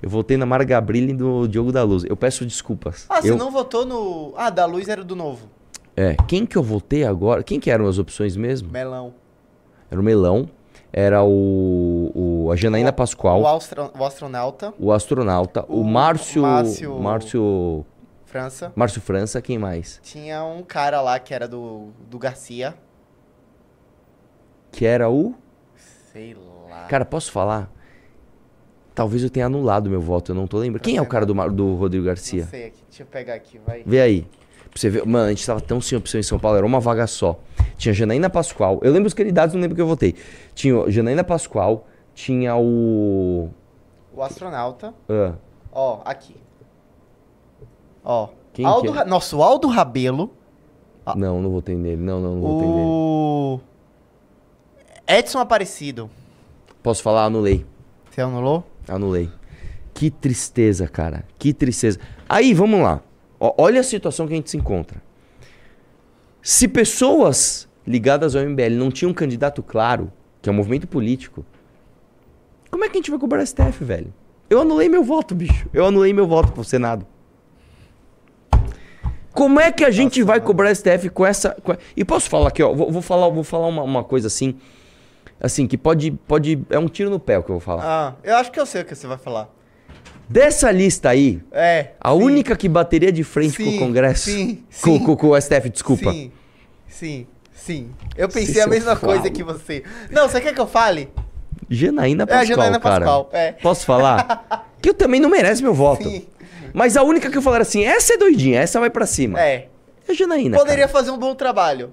eu 0.02 0.10
votei 0.10 0.36
na 0.38 0.46
Mara 0.46 0.64
Gabrilli 0.64 1.14
do 1.14 1.48
Diogo 1.48 1.72
da 1.72 1.84
Luz. 1.84 2.04
Eu 2.06 2.18
peço 2.18 2.46
desculpas. 2.46 3.06
Ah, 3.10 3.22
você 3.22 3.32
eu, 3.32 3.38
não 3.38 3.52
votou 3.52 3.86
no... 3.86 4.34
Ah, 4.36 4.50
da 4.50 4.66
Luz 4.66 4.88
era 4.90 5.04
do 5.04 5.16
Novo. 5.16 5.48
É, 5.96 6.16
quem 6.28 6.46
que 6.46 6.58
eu 6.58 6.64
votei 6.64 7.04
agora? 7.06 7.44
Quem 7.44 7.60
que 7.60 7.70
eram 7.70 7.88
as 7.88 8.00
opções 8.00 8.36
mesmo? 8.36 8.72
Melão. 8.72 9.14
Era 9.92 10.02
o 10.02 10.04
Melão, 10.04 10.50
era 10.92 11.24
o, 11.24 12.12
o 12.46 12.52
a 12.52 12.56
Janaína 12.56 12.90
O- 12.90 12.94
Pascoal, 12.94 13.40
O, 13.42 13.44
o, 13.44 13.48
astro- 13.48 13.92
o 13.96 14.04
astronauta, 14.04 14.74
astronauta, 14.92 15.66
o, 15.70 15.82
o 15.82 15.84
Márcio, 15.84 16.42
Márcio- 16.42 17.00
Márcio, 17.00 17.86
França. 18.26 18.74
Márcio 18.76 19.00
França, 19.02 19.40
quem 19.40 19.60
mais? 19.60 20.00
Tinha 20.02 20.44
um 20.44 20.64
cara 20.64 21.00
lá 21.00 21.20
que 21.20 21.32
era 21.32 21.48
do, 21.48 21.90
do 22.10 22.18
Garcia. 22.18 22.74
Que 24.72 24.86
era 24.88 25.08
o, 25.12 25.36
Sei 26.12 26.34
lá. 26.34 26.53
Cara, 26.90 27.06
posso 27.06 27.32
falar? 27.32 27.72
Talvez 28.96 29.24
eu 29.24 29.30
tenha 29.30 29.48
anulado 29.48 29.90
meu 29.90 30.00
voto, 30.02 30.32
eu 30.32 30.36
não 30.36 30.46
tô 30.46 30.58
lembrando. 30.60 30.84
Quem 30.84 30.98
é 30.98 31.02
o 31.02 31.06
cara 31.06 31.26
do, 31.26 31.34
do 31.50 31.76
Rodrigo 31.76 32.06
Garcia? 32.06 32.44
Não 32.44 32.50
sei 32.50 32.66
aqui. 32.68 32.84
Deixa 32.88 33.04
eu 33.04 33.08
pegar 33.08 33.34
aqui, 33.34 33.60
vai. 33.66 33.82
Vê 33.84 34.00
aí. 34.02 34.22
Pra 34.70 34.80
você 34.80 34.90
ver. 34.90 35.06
Mano, 35.06 35.26
a 35.26 35.30
gente 35.30 35.46
tava 35.46 35.60
tão 35.62 35.82
sem 35.82 35.98
opção 35.98 36.20
em 36.20 36.24
São 36.24 36.38
Paulo, 36.40 36.58
era 36.58 36.66
uma 36.66 36.80
vaga 36.80 37.08
só. 37.08 37.40
Tinha 37.76 37.92
Janaína 37.94 38.30
Pascoal. 38.30 38.80
Eu 38.84 38.92
lembro 38.92 39.08
os 39.08 39.14
candidatos, 39.14 39.54
não 39.56 39.62
lembro 39.62 39.76
que 39.76 39.82
eu 39.82 39.88
votei. 39.88 40.16
Tinha 40.54 40.78
o 40.78 40.92
Janaína 40.92 41.24
Pascoal, 41.24 41.88
tinha 42.14 42.56
o. 42.56 43.50
O 44.16 44.22
astronauta. 44.22 44.94
ah, 45.10 45.34
Ó, 45.72 46.02
aqui. 46.06 46.36
Ó. 48.04 48.30
Quem 48.54 48.64
Aldo 48.66 48.92
que 48.92 48.98
é? 48.98 49.02
Ra- 49.02 49.06
Nosso 49.06 49.42
Aldo 49.42 49.68
Rabelo. 49.68 50.32
Ah. 51.06 51.16
não, 51.16 51.42
não 51.42 51.50
votei 51.50 51.76
nele. 51.76 52.02
Não, 52.02 52.22
não, 52.22 52.36
não 52.36 52.42
votei 52.42 52.68
nele. 52.68 52.82
O. 52.86 53.60
Edson 55.08 55.40
Aparecido. 55.40 56.10
Posso 56.84 57.02
falar? 57.02 57.26
Anulei. 57.26 57.66
Você 58.12 58.22
anulou? 58.22 58.64
Anulei. 58.88 59.30
Que 59.94 60.12
tristeza, 60.12 60.88
cara. 60.88 61.24
Que 61.40 61.54
tristeza. 61.54 62.00
Aí, 62.28 62.54
vamos 62.54 62.82
lá. 62.82 63.02
Olha 63.40 63.80
a 63.80 63.84
situação 63.84 64.28
que 64.28 64.34
a 64.34 64.36
gente 64.36 64.50
se 64.52 64.58
encontra. 64.58 65.02
Se 66.42 66.68
pessoas 66.68 67.68
ligadas 67.88 68.36
ao 68.36 68.44
MBL 68.44 68.76
não 68.78 68.92
tinham 68.92 69.12
um 69.12 69.14
candidato 69.14 69.64
claro, 69.64 70.12
que 70.42 70.50
é 70.50 70.52
um 70.52 70.56
movimento 70.56 70.88
político, 70.88 71.46
como 72.70 72.84
é 72.84 72.90
que 72.90 72.94
a 72.98 73.00
gente 73.00 73.10
vai 73.12 73.20
cobrar 73.20 73.46
STF, 73.46 73.84
velho? 73.84 74.14
Eu 74.50 74.60
anulei 74.62 74.90
meu 74.90 75.04
voto, 75.04 75.34
bicho. 75.34 75.70
Eu 75.74 75.86
anulei 75.86 76.12
meu 76.14 76.28
voto 76.28 76.52
pro 76.52 76.64
Senado. 76.64 77.06
Como 79.32 79.60
é 79.60 79.72
que 79.72 79.84
a 79.84 79.90
gente 79.92 80.20
Nossa, 80.20 80.28
vai 80.28 80.42
cobrar 80.42 80.70
STF 80.76 81.10
com 81.10 81.26
essa. 81.26 81.52
com- 81.64 81.76
E 81.98 82.06
posso 82.06 82.30
falar 82.30 82.50
aqui, 82.50 82.62
ó. 82.62 82.74
Vou, 82.74 82.92
vou 82.92 83.02
falar, 83.02 83.30
vou 83.30 83.44
falar 83.44 83.68
uma, 83.68 83.82
uma 83.84 84.04
coisa 84.04 84.28
assim. 84.28 84.56
Assim, 85.44 85.68
que 85.68 85.78
pode, 85.78 86.12
pode. 86.12 86.64
É 86.70 86.80
um 86.80 86.88
tiro 86.88 87.10
no 87.10 87.20
pé 87.20 87.38
o 87.38 87.44
que 87.44 87.50
eu 87.50 87.56
vou 87.56 87.60
falar. 87.60 87.84
Ah, 87.86 88.16
eu 88.24 88.38
acho 88.38 88.50
que 88.50 88.58
eu 88.60 88.66
sei 88.66 88.82
o 88.82 88.86
que 88.86 88.96
você 88.96 89.06
vai 89.06 89.18
falar. 89.18 89.50
Dessa 90.30 90.72
lista 90.72 91.10
aí, 91.10 91.42
É. 91.52 91.90
a 92.00 92.12
sim, 92.14 92.24
única 92.24 92.56
que 92.56 92.70
bateria 92.70 93.12
de 93.12 93.26
frente 93.26 93.58
com 93.58 93.70
Sim, 93.70 93.76
o 93.76 93.80
Congresso. 93.80 94.24
sim, 94.30 94.64
com, 94.82 94.98
sim. 94.98 95.00
com- 95.04 95.16
com 95.18 95.28
o 95.28 95.36
STF, 95.42 95.70
desculpa. 95.70 96.12
Sim, 96.14 96.32
sim, 96.88 97.28
sim. 97.54 97.92
Eu 98.16 98.32
Se 98.32 98.40
pensei 98.40 98.62
a 98.62 98.66
eu 98.66 98.70
mesma 98.70 98.96
coisa 98.96 99.30
que 99.30 99.44
você. 99.44 99.84
Não, 100.10 100.30
você 100.30 100.40
quer 100.40 100.54
que 100.54 100.62
eu 100.62 100.66
fale? 100.66 101.12
Janaína 101.70 102.24
É 102.24 102.26
Pascoal, 102.26 102.42
a 102.42 102.46
Janaína 102.46 102.80
cara. 102.80 103.06
Pascoal, 103.06 103.30
é. 103.34 103.52
Posso 103.52 103.86
falar? 103.86 104.66
que 104.82 104.90
eu 104.90 104.94
também 104.94 105.20
não 105.20 105.30
merece 105.30 105.62
meu 105.62 105.74
voto. 105.74 106.04
Sim. 106.10 106.26
Mas 106.74 106.96
a 106.96 107.04
única 107.04 107.30
que 107.30 107.38
eu 107.38 107.42
falar 107.42 107.62
assim, 107.62 107.84
essa 107.84 108.14
é 108.14 108.18
doidinha, 108.18 108.62
essa 108.62 108.80
vai 108.80 108.90
pra 108.90 109.06
cima. 109.06 109.40
É. 109.42 109.68
É 110.08 110.12
a 110.12 110.14
Janaína, 110.14 110.58
Poderia 110.58 110.88
cara. 110.88 110.98
fazer 110.98 111.12
um 111.12 111.18
bom 111.18 111.36
trabalho. 111.36 111.92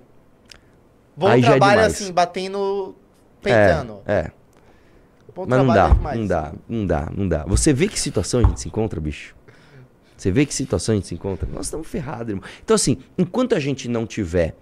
Bom 1.17 1.27
Aí 1.27 1.41
é 1.41 1.45
trabalho, 1.45 1.73
demais. 1.81 2.01
assim, 2.01 2.13
batendo 2.13 2.95
Peitando. 3.43 3.99
É, 4.07 4.13
é. 4.13 4.31
Bom 5.35 5.47
Mas 5.49 5.59
não 5.59 5.67
dá, 5.69 5.89
demais. 5.89 6.19
não 6.19 6.27
dá, 6.27 6.53
não 6.69 6.87
dá, 6.87 7.13
não 7.17 7.29
dá. 7.29 7.45
Você 7.45 7.73
vê 7.73 7.89
que 7.89 7.99
situação 7.99 8.41
a 8.41 8.43
gente 8.43 8.61
se 8.61 8.69
encontra, 8.69 9.01
bicho? 9.01 9.35
Você 10.17 10.31
vê 10.31 10.45
que 10.45 10.53
situação 10.53 10.93
a 10.93 10.97
gente 10.97 11.07
se 11.07 11.15
encontra? 11.15 11.49
Nós 11.51 11.67
estamos 11.67 11.87
ferrados, 11.87 12.29
irmão. 12.29 12.45
Então, 12.63 12.75
assim, 12.75 12.99
enquanto 13.17 13.55
a 13.55 13.61
gente 13.61 13.89
não 13.89 14.07
tiver 14.07 14.55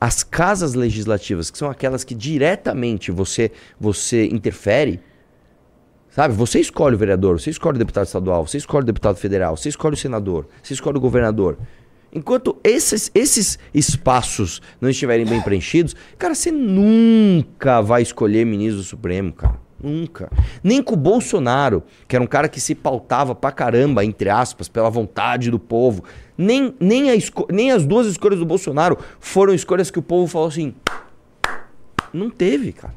as 0.00 0.22
casas 0.22 0.74
legislativas, 0.74 1.50
que 1.50 1.58
são 1.58 1.68
aquelas 1.68 2.02
que 2.02 2.14
diretamente 2.14 3.10
você, 3.10 3.52
você 3.78 4.26
interfere, 4.26 5.00
sabe? 6.08 6.34
Você 6.34 6.60
escolhe 6.60 6.94
o 6.94 6.98
vereador, 6.98 7.38
você 7.38 7.50
escolhe 7.50 7.76
o 7.76 7.78
deputado 7.78 8.06
estadual, 8.06 8.46
você 8.46 8.56
escolhe 8.56 8.84
o 8.84 8.86
deputado 8.86 9.16
federal, 9.16 9.56
você 9.56 9.68
escolhe 9.68 9.94
o 9.94 9.98
senador, 9.98 10.48
você 10.62 10.72
escolhe 10.72 10.96
o 10.96 11.00
governador. 11.00 11.58
Enquanto 12.14 12.58
esses, 12.62 13.10
esses 13.14 13.58
espaços 13.72 14.60
não 14.80 14.90
estiverem 14.90 15.24
bem 15.24 15.40
preenchidos, 15.40 15.96
cara, 16.18 16.34
você 16.34 16.50
nunca 16.50 17.80
vai 17.80 18.02
escolher 18.02 18.44
ministro 18.44 18.78
do 18.78 18.84
Supremo, 18.84 19.32
cara. 19.32 19.58
Nunca. 19.82 20.30
Nem 20.62 20.80
com 20.82 20.94
o 20.94 20.96
Bolsonaro, 20.96 21.82
que 22.06 22.14
era 22.14 22.22
um 22.22 22.26
cara 22.26 22.48
que 22.48 22.60
se 22.60 22.74
pautava 22.74 23.34
pra 23.34 23.50
caramba, 23.50 24.04
entre 24.04 24.28
aspas, 24.28 24.68
pela 24.68 24.88
vontade 24.88 25.50
do 25.50 25.58
povo. 25.58 26.04
Nem, 26.38 26.74
nem, 26.78 27.10
a 27.10 27.14
nem 27.50 27.72
as 27.72 27.84
duas 27.84 28.06
escolhas 28.06 28.38
do 28.38 28.46
Bolsonaro 28.46 28.96
foram 29.18 29.52
escolhas 29.52 29.90
que 29.90 29.98
o 29.98 30.02
povo 30.02 30.28
falou 30.28 30.48
assim. 30.48 30.74
Não 32.12 32.30
teve, 32.30 32.72
cara. 32.72 32.94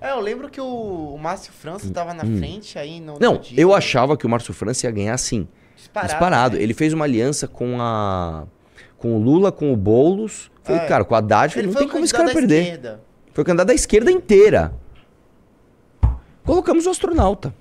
É, 0.00 0.12
eu 0.12 0.20
lembro 0.20 0.48
que 0.48 0.60
o, 0.60 1.14
o 1.14 1.18
Márcio 1.18 1.52
França 1.52 1.92
tava 1.92 2.14
na 2.14 2.24
frente 2.24 2.78
aí 2.78 3.00
no. 3.00 3.14
Hum. 3.14 3.18
Não, 3.20 3.34
no 3.34 3.42
eu 3.54 3.74
achava 3.74 4.16
que 4.16 4.24
o 4.24 4.28
Márcio 4.30 4.54
França 4.54 4.86
ia 4.86 4.90
ganhar 4.90 5.18
sim. 5.18 5.46
Disparado. 5.80 6.08
Disparado. 6.12 6.56
né? 6.56 6.62
Ele 6.62 6.74
fez 6.74 6.92
uma 6.92 7.04
aliança 7.04 7.48
com 7.48 7.80
a. 7.80 8.44
Com 8.98 9.16
o 9.16 9.18
Lula, 9.22 9.50
com 9.50 9.72
o 9.72 9.76
Boulos. 9.76 10.50
Falei, 10.62 10.82
É. 10.82 10.86
cara, 10.86 11.04
com 11.04 11.14
o 11.14 11.16
Haddad, 11.16 11.58
Ele 11.58 11.66
não 11.68 11.72
foi 11.72 11.82
tem 11.82 11.90
como 11.90 12.04
esse 12.04 12.12
cara 12.12 12.32
perder. 12.32 12.62
esquerda. 12.62 13.00
Foi 13.32 13.42
o 13.42 13.44
candidato 13.46 13.68
da 13.68 13.74
esquerda 13.74 14.10
inteira. 14.12 14.74
Colocamos 16.44 16.86
o 16.86 16.90
astronauta. 16.90 17.54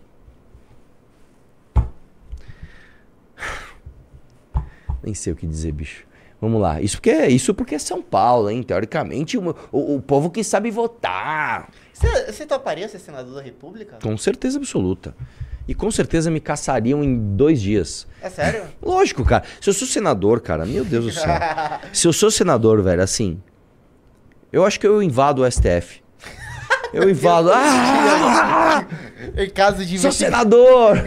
Nem 5.02 5.14
sei 5.14 5.32
o 5.34 5.36
que 5.36 5.48
dizer, 5.48 5.72
bicho. 5.72 6.06
Vamos 6.42 6.62
lá. 6.62 6.82
Isso 6.82 6.98
porque, 6.98 7.12
isso 7.28 7.54
porque 7.54 7.76
é 7.76 7.80
São 7.80 8.02
Paulo, 8.02 8.50
hein? 8.50 8.64
Teoricamente, 8.64 9.38
o, 9.38 9.56
o, 9.72 9.96
o 9.96 10.02
povo 10.02 10.30
que 10.30 10.44
sabe 10.44 10.72
votar. 10.72 11.70
Você, 11.94 12.32
você 12.32 12.46
toparia 12.46 12.88
ser 12.88 13.00
senador 13.00 13.36
da 13.36 13.42
República? 13.42 13.98
Com 14.02 14.18
certeza 14.18 14.58
absoluta. 14.58 15.16
E 15.70 15.76
com 15.76 15.92
certeza 15.92 16.32
me 16.32 16.40
caçariam 16.40 17.04
em 17.04 17.36
dois 17.36 17.62
dias. 17.62 18.08
É 18.24 18.28
sério? 18.28 18.64
Lógico, 18.82 19.24
cara. 19.24 19.44
Se 19.62 19.70
eu 19.70 19.74
sou 19.76 19.88
senador, 19.88 20.42
cara, 20.42 20.66
meu 20.66 20.84
Deus 20.84 21.06
do 21.06 21.12
céu. 21.12 21.40
Se 21.94 22.08
eu 22.08 22.12
sou 22.12 22.32
senador, 22.32 22.82
velho, 22.82 23.04
assim. 23.04 23.40
Eu 24.52 24.66
acho 24.66 24.80
que 24.80 24.88
eu 24.88 25.04
invado 25.04 25.44
o 25.44 25.52
STF. 25.52 26.02
Eu 26.92 27.06
invado. 27.12 27.52
Ah! 27.54 28.84
em 29.38 29.48
caso 29.52 29.86
de 29.86 30.00
Sou 30.00 30.12
senador! 30.12 30.98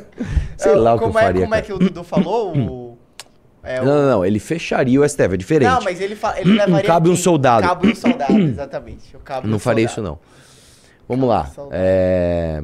Sei 0.56 0.72
É, 0.72 0.74
lá 0.74 0.94
o 0.94 0.98
que 0.98 1.04
eu 1.04 1.10
é, 1.10 1.12
faria. 1.12 1.42
Como 1.42 1.54
é 1.54 1.60
cara. 1.60 1.66
que 1.66 1.72
o 1.74 1.78
Dudu 1.78 2.02
falou? 2.02 2.56
O, 2.56 2.98
é, 3.62 3.82
o- 3.82 3.84
Não, 3.84 3.94
não, 4.02 4.10
não. 4.10 4.24
Ele 4.24 4.38
fecharia 4.38 4.98
o 4.98 5.06
STF, 5.06 5.34
é 5.34 5.36
diferente. 5.36 5.68
Não, 5.68 5.82
mas 5.82 6.00
ele, 6.00 6.16
fa... 6.16 6.40
ele 6.40 6.54
levaria. 6.54 6.86
Cabe 6.86 7.10
um 7.10 7.16
soldado. 7.16 7.66
Cabe 7.68 7.88
um 7.88 7.94
soldado, 7.94 8.38
exatamente. 8.40 9.14
Não 9.44 9.50
do 9.50 9.58
faria 9.58 9.84
isso, 9.84 10.00
não. 10.00 10.18
Vamos 11.06 11.28
lá. 11.28 11.44
Saudade. 11.44 11.78
É, 11.78 12.62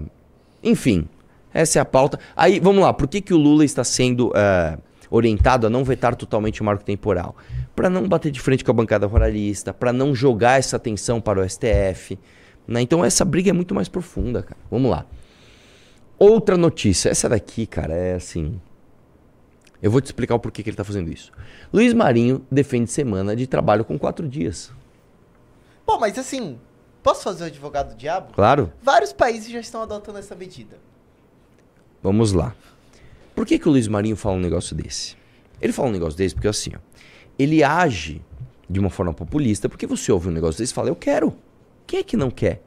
Enfim, 0.62 1.06
essa 1.54 1.78
é 1.78 1.82
a 1.82 1.84
pauta. 1.84 2.18
Aí, 2.34 2.58
vamos 2.58 2.82
lá. 2.82 2.92
Por 2.92 3.06
que, 3.06 3.20
que 3.20 3.32
o 3.32 3.36
Lula 3.38 3.64
está 3.64 3.84
sendo 3.84 4.32
é, 4.34 4.76
orientado 5.08 5.68
a 5.68 5.70
não 5.70 5.84
vetar 5.84 6.16
totalmente 6.16 6.60
o 6.60 6.64
marco 6.64 6.84
temporal? 6.84 7.36
Para 7.76 7.88
não 7.88 8.08
bater 8.08 8.32
de 8.32 8.40
frente 8.40 8.64
com 8.64 8.72
a 8.72 8.74
bancada 8.74 9.06
ruralista, 9.06 9.72
para 9.72 9.92
não 9.92 10.12
jogar 10.12 10.58
essa 10.58 10.78
tensão 10.78 11.20
para 11.20 11.40
o 11.40 11.48
STF. 11.48 12.18
né? 12.66 12.80
Então, 12.80 13.04
essa 13.04 13.24
briga 13.24 13.50
é 13.50 13.52
muito 13.52 13.72
mais 13.72 13.88
profunda, 13.88 14.42
cara. 14.42 14.60
Vamos 14.68 14.90
lá. 14.90 15.06
Outra 16.18 16.56
notícia. 16.56 17.08
Essa 17.08 17.28
daqui, 17.28 17.66
cara, 17.66 17.94
é 17.94 18.14
assim. 18.14 18.60
Eu 19.80 19.90
vou 19.90 20.00
te 20.00 20.06
explicar 20.06 20.34
o 20.34 20.40
porquê 20.40 20.62
que 20.62 20.70
ele 20.70 20.74
está 20.74 20.84
fazendo 20.84 21.12
isso. 21.12 21.30
Luiz 21.72 21.92
Marinho 21.92 22.44
defende 22.50 22.90
semana 22.90 23.36
de 23.36 23.46
trabalho 23.46 23.84
com 23.84 23.98
quatro 23.98 24.26
dias. 24.28 24.72
Pô, 25.84 25.98
mas 25.98 26.18
assim, 26.18 26.58
posso 27.02 27.22
fazer 27.22 27.44
o 27.44 27.46
advogado 27.46 27.90
do 27.90 27.96
diabo? 27.96 28.32
Claro? 28.32 28.72
Vários 28.82 29.12
países 29.12 29.50
já 29.52 29.60
estão 29.60 29.82
adotando 29.82 30.18
essa 30.18 30.34
medida. 30.34 30.78
Vamos 32.04 32.32
lá. 32.32 32.54
Por 33.34 33.46
que, 33.46 33.58
que 33.58 33.66
o 33.66 33.72
Luiz 33.72 33.88
Marinho 33.88 34.14
fala 34.14 34.36
um 34.36 34.40
negócio 34.40 34.76
desse? 34.76 35.16
Ele 35.58 35.72
fala 35.72 35.88
um 35.88 35.92
negócio 35.92 36.18
desse 36.18 36.34
porque 36.34 36.48
assim, 36.48 36.72
ó, 36.76 36.78
ele 37.38 37.64
age 37.64 38.20
de 38.68 38.78
uma 38.78 38.90
forma 38.90 39.14
populista, 39.14 39.70
porque 39.70 39.86
você 39.86 40.12
ouve 40.12 40.28
um 40.28 40.30
negócio 40.30 40.58
desse 40.58 40.72
e 40.72 40.74
fala, 40.74 40.90
eu 40.90 40.94
quero. 40.96 41.34
Quem 41.86 42.00
é 42.00 42.02
que 42.02 42.14
não 42.14 42.30
quer? 42.30 42.62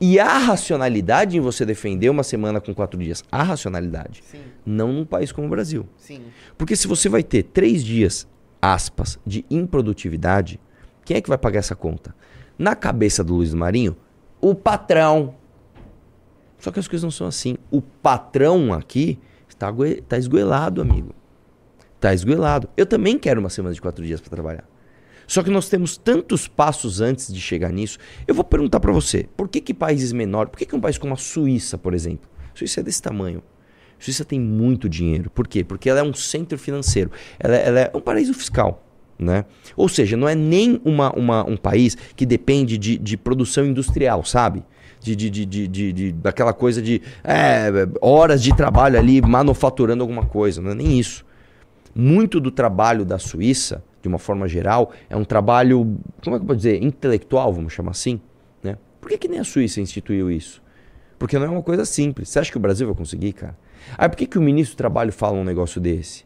E 0.00 0.18
há 0.18 0.38
racionalidade 0.38 1.36
em 1.36 1.40
você 1.40 1.64
defender 1.64 2.10
uma 2.10 2.24
semana 2.24 2.60
com 2.60 2.74
quatro 2.74 2.98
dias. 2.98 3.22
Há 3.30 3.44
racionalidade. 3.44 4.24
Sim, 4.28 4.40
Não 4.66 4.92
num 4.92 5.04
país 5.04 5.30
como 5.30 5.46
o 5.46 5.50
Brasil. 5.50 5.86
sim. 5.96 6.22
Porque 6.58 6.74
se 6.74 6.88
você 6.88 7.08
vai 7.08 7.22
ter 7.22 7.44
três 7.44 7.84
dias, 7.84 8.26
aspas, 8.60 9.20
de 9.24 9.44
improdutividade, 9.48 10.58
quem 11.04 11.18
é 11.18 11.20
que 11.20 11.28
vai 11.28 11.38
pagar 11.38 11.60
essa 11.60 11.76
conta? 11.76 12.12
Na 12.58 12.74
cabeça 12.74 13.22
do 13.22 13.34
Luiz 13.36 13.54
Marinho, 13.54 13.96
o 14.40 14.52
patrão. 14.52 15.34
Só 16.60 16.70
que 16.70 16.78
as 16.78 16.86
coisas 16.86 17.02
não 17.02 17.10
são 17.10 17.26
assim. 17.26 17.56
O 17.70 17.80
patrão 17.80 18.72
aqui 18.72 19.18
está, 19.48 19.72
está 19.98 20.16
esgoelado, 20.18 20.80
amigo. 20.80 21.14
Está 21.96 22.14
esgoelado. 22.14 22.68
Eu 22.76 22.86
também 22.86 23.18
quero 23.18 23.40
uma 23.40 23.50
semana 23.50 23.74
de 23.74 23.80
quatro 23.80 24.04
dias 24.04 24.20
para 24.20 24.30
trabalhar. 24.30 24.64
Só 25.26 25.42
que 25.42 25.50
nós 25.50 25.68
temos 25.68 25.96
tantos 25.96 26.48
passos 26.48 27.00
antes 27.00 27.32
de 27.32 27.40
chegar 27.40 27.70
nisso. 27.72 27.98
Eu 28.26 28.34
vou 28.34 28.44
perguntar 28.44 28.80
para 28.80 28.92
você, 28.92 29.28
por 29.36 29.48
que, 29.48 29.60
que 29.60 29.72
países 29.72 30.12
menores, 30.12 30.50
por 30.50 30.58
que, 30.58 30.66
que 30.66 30.74
um 30.74 30.80
país 30.80 30.98
como 30.98 31.14
a 31.14 31.16
Suíça, 31.16 31.78
por 31.78 31.94
exemplo, 31.94 32.28
Suíça 32.54 32.80
é 32.80 32.82
desse 32.82 33.00
tamanho, 33.00 33.42
Suíça 33.98 34.24
tem 34.24 34.40
muito 34.40 34.88
dinheiro. 34.88 35.30
Por 35.30 35.46
quê? 35.46 35.62
Porque 35.62 35.88
ela 35.88 36.00
é 36.00 36.02
um 36.02 36.12
centro 36.14 36.58
financeiro. 36.58 37.10
Ela, 37.38 37.56
é- 37.56 37.68
ela 37.68 37.80
é 37.80 37.90
um 37.94 38.00
paraíso 38.00 38.34
fiscal. 38.34 38.86
Né? 39.18 39.44
Ou 39.76 39.86
seja, 39.86 40.16
não 40.16 40.26
é 40.26 40.34
nem 40.34 40.80
uma, 40.82 41.12
uma- 41.14 41.46
um 41.46 41.54
país 41.56 41.94
que 42.16 42.24
depende 42.24 42.78
de, 42.78 42.96
de 42.96 43.18
produção 43.18 43.66
industrial, 43.66 44.24
sabe? 44.24 44.64
De, 45.00 45.16
de, 45.16 45.30
de, 45.30 45.46
de, 45.46 45.92
de- 45.92 46.12
daquela 46.12 46.52
coisa 46.52 46.82
de 46.82 47.00
é, 47.24 47.70
horas 48.02 48.42
de 48.42 48.54
trabalho 48.54 48.98
ali 48.98 49.22
manufaturando 49.22 50.02
alguma 50.02 50.26
coisa. 50.26 50.60
Não 50.60 50.72
é 50.72 50.74
nem 50.74 50.98
isso. 50.98 51.24
Muito 51.94 52.38
do 52.38 52.50
trabalho 52.50 53.04
da 53.04 53.18
Suíça, 53.18 53.82
de 54.02 54.08
uma 54.08 54.18
forma 54.18 54.46
geral, 54.46 54.92
é 55.08 55.16
um 55.16 55.24
trabalho, 55.24 55.96
como 56.22 56.36
é 56.36 56.38
que 56.38 56.42
eu 56.44 56.46
posso 56.46 56.58
dizer, 56.58 56.82
intelectual, 56.82 57.52
vamos 57.52 57.72
chamar 57.72 57.92
assim. 57.92 58.20
Né? 58.62 58.76
Por 59.00 59.08
que, 59.08 59.16
que 59.18 59.26
nem 59.28 59.40
a 59.40 59.44
Suíça 59.44 59.80
instituiu 59.80 60.30
isso? 60.30 60.62
Porque 61.18 61.38
não 61.38 61.46
é 61.46 61.48
uma 61.50 61.62
coisa 61.62 61.84
simples. 61.84 62.28
Você 62.28 62.38
acha 62.38 62.50
que 62.50 62.56
o 62.58 62.60
Brasil 62.60 62.86
vai 62.86 62.94
conseguir, 62.96 63.32
cara? 63.32 63.56
Aí 63.96 64.08
por 64.08 64.16
que, 64.16 64.26
que 64.26 64.38
o 64.38 64.42
ministro 64.42 64.74
do 64.74 64.78
Trabalho 64.78 65.12
fala 65.12 65.36
um 65.38 65.44
negócio 65.44 65.80
desse? 65.80 66.24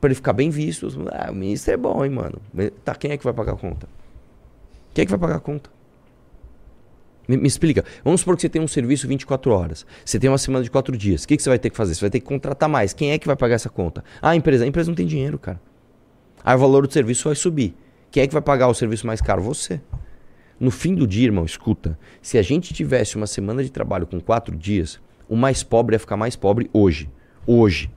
Pra 0.00 0.08
ele 0.08 0.14
ficar 0.16 0.32
bem 0.32 0.50
visto. 0.50 0.88
Ah, 1.12 1.30
o 1.30 1.34
ministro 1.34 1.72
é 1.72 1.76
bom, 1.76 2.04
hein, 2.04 2.10
mano. 2.10 2.40
Tá, 2.84 2.94
quem 2.94 3.12
é 3.12 3.16
que 3.16 3.24
vai 3.24 3.32
pagar 3.32 3.52
a 3.52 3.56
conta? 3.56 3.88
Quem 4.92 5.02
é 5.02 5.06
que 5.06 5.10
vai 5.10 5.18
pagar 5.18 5.36
a 5.36 5.40
conta? 5.40 5.70
Me, 7.28 7.36
me 7.36 7.46
explica. 7.46 7.84
Vamos 8.02 8.22
supor 8.22 8.34
que 8.34 8.42
você 8.42 8.48
tem 8.48 8.62
um 8.62 8.66
serviço 8.66 9.06
24 9.06 9.52
horas. 9.52 9.86
Você 10.02 10.18
tem 10.18 10.30
uma 10.30 10.38
semana 10.38 10.64
de 10.64 10.70
4 10.70 10.96
dias. 10.96 11.24
O 11.24 11.28
que, 11.28 11.36
que 11.36 11.42
você 11.42 11.50
vai 11.50 11.58
ter 11.58 11.68
que 11.68 11.76
fazer? 11.76 11.94
Você 11.94 12.00
vai 12.00 12.10
ter 12.10 12.20
que 12.20 12.26
contratar 12.26 12.68
mais. 12.68 12.94
Quem 12.94 13.12
é 13.12 13.18
que 13.18 13.26
vai 13.26 13.36
pagar 13.36 13.56
essa 13.56 13.68
conta? 13.68 14.02
Ah, 14.22 14.30
a 14.30 14.36
empresa. 14.36 14.64
A 14.64 14.66
empresa 14.66 14.90
não 14.90 14.96
tem 14.96 15.06
dinheiro, 15.06 15.38
cara. 15.38 15.60
Aí 16.42 16.56
o 16.56 16.58
valor 16.58 16.86
do 16.86 16.92
serviço 16.92 17.28
vai 17.28 17.36
subir. 17.36 17.76
Quem 18.10 18.22
é 18.22 18.26
que 18.26 18.32
vai 18.32 18.42
pagar 18.42 18.68
o 18.68 18.74
serviço 18.74 19.06
mais 19.06 19.20
caro? 19.20 19.42
Você. 19.42 19.80
No 20.58 20.70
fim 20.70 20.94
do 20.94 21.06
dia, 21.06 21.26
irmão, 21.26 21.44
escuta. 21.44 21.98
Se 22.22 22.38
a 22.38 22.42
gente 22.42 22.72
tivesse 22.72 23.16
uma 23.16 23.26
semana 23.26 23.62
de 23.62 23.70
trabalho 23.70 24.06
com 24.06 24.18
quatro 24.18 24.56
dias, 24.56 24.98
o 25.28 25.36
mais 25.36 25.62
pobre 25.62 25.94
ia 25.94 25.98
ficar 25.98 26.16
mais 26.16 26.34
pobre 26.34 26.70
hoje. 26.72 27.08
Hoje. 27.46 27.90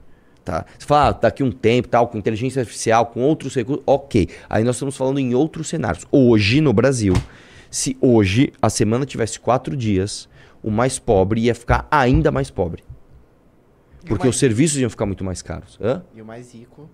Tá? 0.44 0.66
Você 0.78 0.86
fala, 0.86 1.08
ah, 1.08 1.12
daqui 1.12 1.42
um 1.42 1.50
tempo, 1.50 1.88
tal, 1.88 2.08
com 2.08 2.18
inteligência 2.18 2.60
artificial, 2.60 3.06
com 3.06 3.20
outros 3.22 3.54
recursos, 3.54 3.82
ok. 3.86 4.28
Aí 4.50 4.64
nós 4.64 4.76
estamos 4.76 4.96
falando 4.96 5.18
em 5.18 5.34
outros 5.34 5.68
cenários. 5.68 6.04
Hoje, 6.10 6.60
no 6.60 6.72
Brasil, 6.72 7.14
se 7.72 7.96
hoje 8.02 8.52
a 8.60 8.68
semana 8.68 9.06
tivesse 9.06 9.40
quatro 9.40 9.74
dias, 9.74 10.28
o 10.62 10.70
mais 10.70 10.98
pobre 10.98 11.40
ia 11.40 11.54
ficar 11.54 11.88
ainda 11.90 12.30
mais 12.30 12.50
pobre. 12.50 12.84
Porque 14.06 14.24
mais- 14.24 14.34
os 14.34 14.38
serviços 14.38 14.78
iam 14.78 14.90
ficar 14.90 15.06
muito 15.06 15.24
mais 15.24 15.40
caros. 15.40 15.78
Hã? 15.80 16.04
E 16.14 16.20
o 16.20 16.24
mais 16.26 16.52
rico 16.52 16.90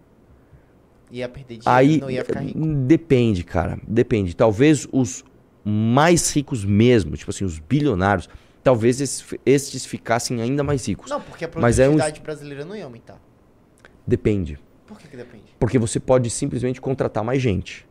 ia 1.11 1.29
perder 1.29 1.59
dinheiro, 1.59 1.69
Aí 1.71 1.99
não 2.01 2.09
ia 2.11 2.25
ficar 2.25 2.41
rico. 2.41 2.59
depende, 2.87 3.43
cara. 3.43 3.79
Depende. 3.89 4.37
Talvez 4.37 4.87
os 4.93 5.25
mais 5.65 6.31
ricos 6.33 6.65
mesmo, 6.65 7.17
tipo 7.17 7.31
assim, 7.31 7.45
os 7.45 7.59
bilionários, 7.59 8.29
talvez 8.63 9.01
esses, 9.01 9.25
estes 9.45 9.85
ficassem 9.85 10.41
ainda 10.41 10.63
mais 10.63 10.87
ricos. 10.87 11.11
Não, 11.11 11.21
porque 11.21 11.45
a 11.45 11.51
Mas 11.57 11.79
é 11.81 11.89
um- 11.89 11.93
produtividade 11.97 12.21
brasileira 12.21 12.65
não 12.65 12.77
ia 12.77 12.85
aumentar. 12.85 13.21
Depende. 14.07 14.59
Por 14.87 14.97
que 14.99 15.09
que 15.09 15.17
depende? 15.17 15.45
Porque 15.59 15.79
você 15.79 15.99
pode 15.99 16.31
simplesmente 16.31 16.81
contratar 16.81 17.25
mais 17.25 17.43
gente. 17.43 17.88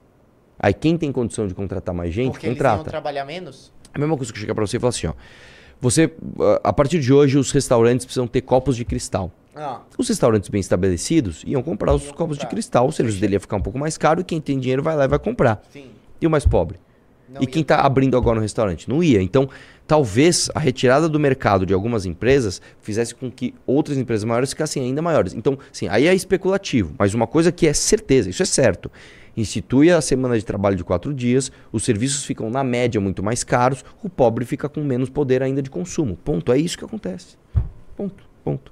Aí 0.59 0.73
quem 0.73 0.97
tem 0.97 1.11
condição 1.11 1.47
de 1.47 1.53
contratar 1.53 1.93
mais 1.93 2.13
gente, 2.13 2.31
Porque 2.33 2.47
contrata. 2.49 2.89
trabalhar 2.89 3.25
menos? 3.25 3.71
A 3.93 3.99
mesma 3.99 4.15
coisa 4.17 4.31
que 4.31 4.37
eu 4.37 4.41
chegar 4.41 4.55
pra 4.55 4.65
você 4.65 4.77
e 4.77 4.79
falar 4.79 4.89
assim, 4.89 5.07
ó. 5.07 5.13
Você, 5.79 6.11
a 6.63 6.73
partir 6.73 6.99
de 6.99 7.13
hoje, 7.13 7.37
os 7.37 7.51
restaurantes 7.51 8.05
precisam 8.05 8.25
ter 8.27 8.41
copos 8.41 8.75
de 8.75 8.83
cristal. 8.83 9.31
Ah, 9.55 9.81
Os 9.97 10.07
restaurantes 10.07 10.49
bem 10.49 10.59
estabelecidos 10.59 11.43
iam 11.45 11.61
comprar 11.63 11.93
os 11.93 12.11
copos 12.11 12.37
de 12.37 12.41
comprar. 12.43 12.47
cristal, 12.49 12.87
o 12.87 12.91
serviço 12.91 13.19
dele 13.19 13.33
ia 13.33 13.39
ficar 13.39 13.55
um 13.57 13.61
pouco 13.61 13.77
mais 13.77 13.97
caro 13.97 14.21
e 14.21 14.23
quem 14.23 14.39
tem 14.41 14.59
dinheiro 14.59 14.81
vai 14.83 14.95
lá 14.95 15.05
e 15.05 15.07
vai 15.07 15.19
comprar. 15.19 15.63
sim. 15.71 15.85
E 16.19 16.25
o 16.25 16.29
mais 16.31 16.45
pobre? 16.45 16.79
Não 17.29 17.41
e 17.41 17.45
ia 17.45 17.51
quem 17.51 17.61
está 17.61 17.81
abrindo 17.81 18.17
agora 18.17 18.35
no 18.37 18.41
restaurante? 18.41 18.89
Não 18.89 19.03
ia. 19.03 19.21
Então, 19.21 19.47
talvez 19.85 20.49
a 20.55 20.59
retirada 20.59 21.07
do 21.07 21.19
mercado 21.19 21.63
de 21.65 21.73
algumas 21.75 22.05
empresas 22.07 22.59
fizesse 22.81 23.13
com 23.13 23.29
que 23.29 23.53
outras 23.67 23.97
empresas 23.99 24.23
maiores 24.23 24.49
ficassem 24.49 24.81
ainda 24.81 24.99
maiores. 25.01 25.33
Então, 25.35 25.59
sim, 25.71 25.87
aí 25.89 26.07
é 26.07 26.15
especulativo. 26.15 26.95
Mas 26.97 27.13
uma 27.13 27.27
coisa 27.27 27.51
que 27.51 27.67
é 27.67 27.73
certeza, 27.73 28.29
isso 28.31 28.41
é 28.41 28.45
certo. 28.47 28.91
Institui 29.37 29.91
a 29.91 30.01
semana 30.01 30.37
de 30.37 30.43
trabalho 30.43 30.75
de 30.75 30.83
quatro 30.83 31.13
dias, 31.13 31.51
os 31.71 31.83
serviços 31.83 32.25
ficam, 32.25 32.49
na 32.49 32.63
média, 32.63 32.99
muito 32.99 33.21
mais 33.21 33.43
caros, 33.43 33.85
o 34.03 34.09
pobre 34.09 34.43
fica 34.43 34.67
com 34.67 34.83
menos 34.83 35.09
poder 35.09 35.43
ainda 35.43 35.61
de 35.61 35.69
consumo. 35.69 36.17
Ponto. 36.17 36.51
É 36.51 36.57
isso 36.57 36.75
que 36.75 36.83
acontece. 36.83 37.37
Ponto. 37.95 38.25
Ponto. 38.43 38.71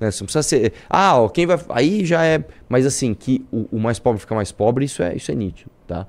Né? 0.00 0.10
Você 0.10 0.22
não 0.22 0.26
precisa 0.26 0.42
ser. 0.42 0.72
Ah, 0.88 1.16
ó, 1.16 1.28
quem 1.28 1.46
vai. 1.46 1.58
Aí 1.68 2.04
já 2.04 2.24
é. 2.24 2.42
Mas 2.68 2.84
assim, 2.84 3.14
que 3.14 3.46
o, 3.52 3.76
o 3.76 3.78
mais 3.78 4.00
pobre 4.00 4.20
fica 4.20 4.34
mais 4.34 4.50
pobre, 4.50 4.84
isso 4.84 5.02
é, 5.02 5.14
isso 5.14 5.30
é 5.30 5.34
nítido, 5.34 5.70
tá? 5.86 6.06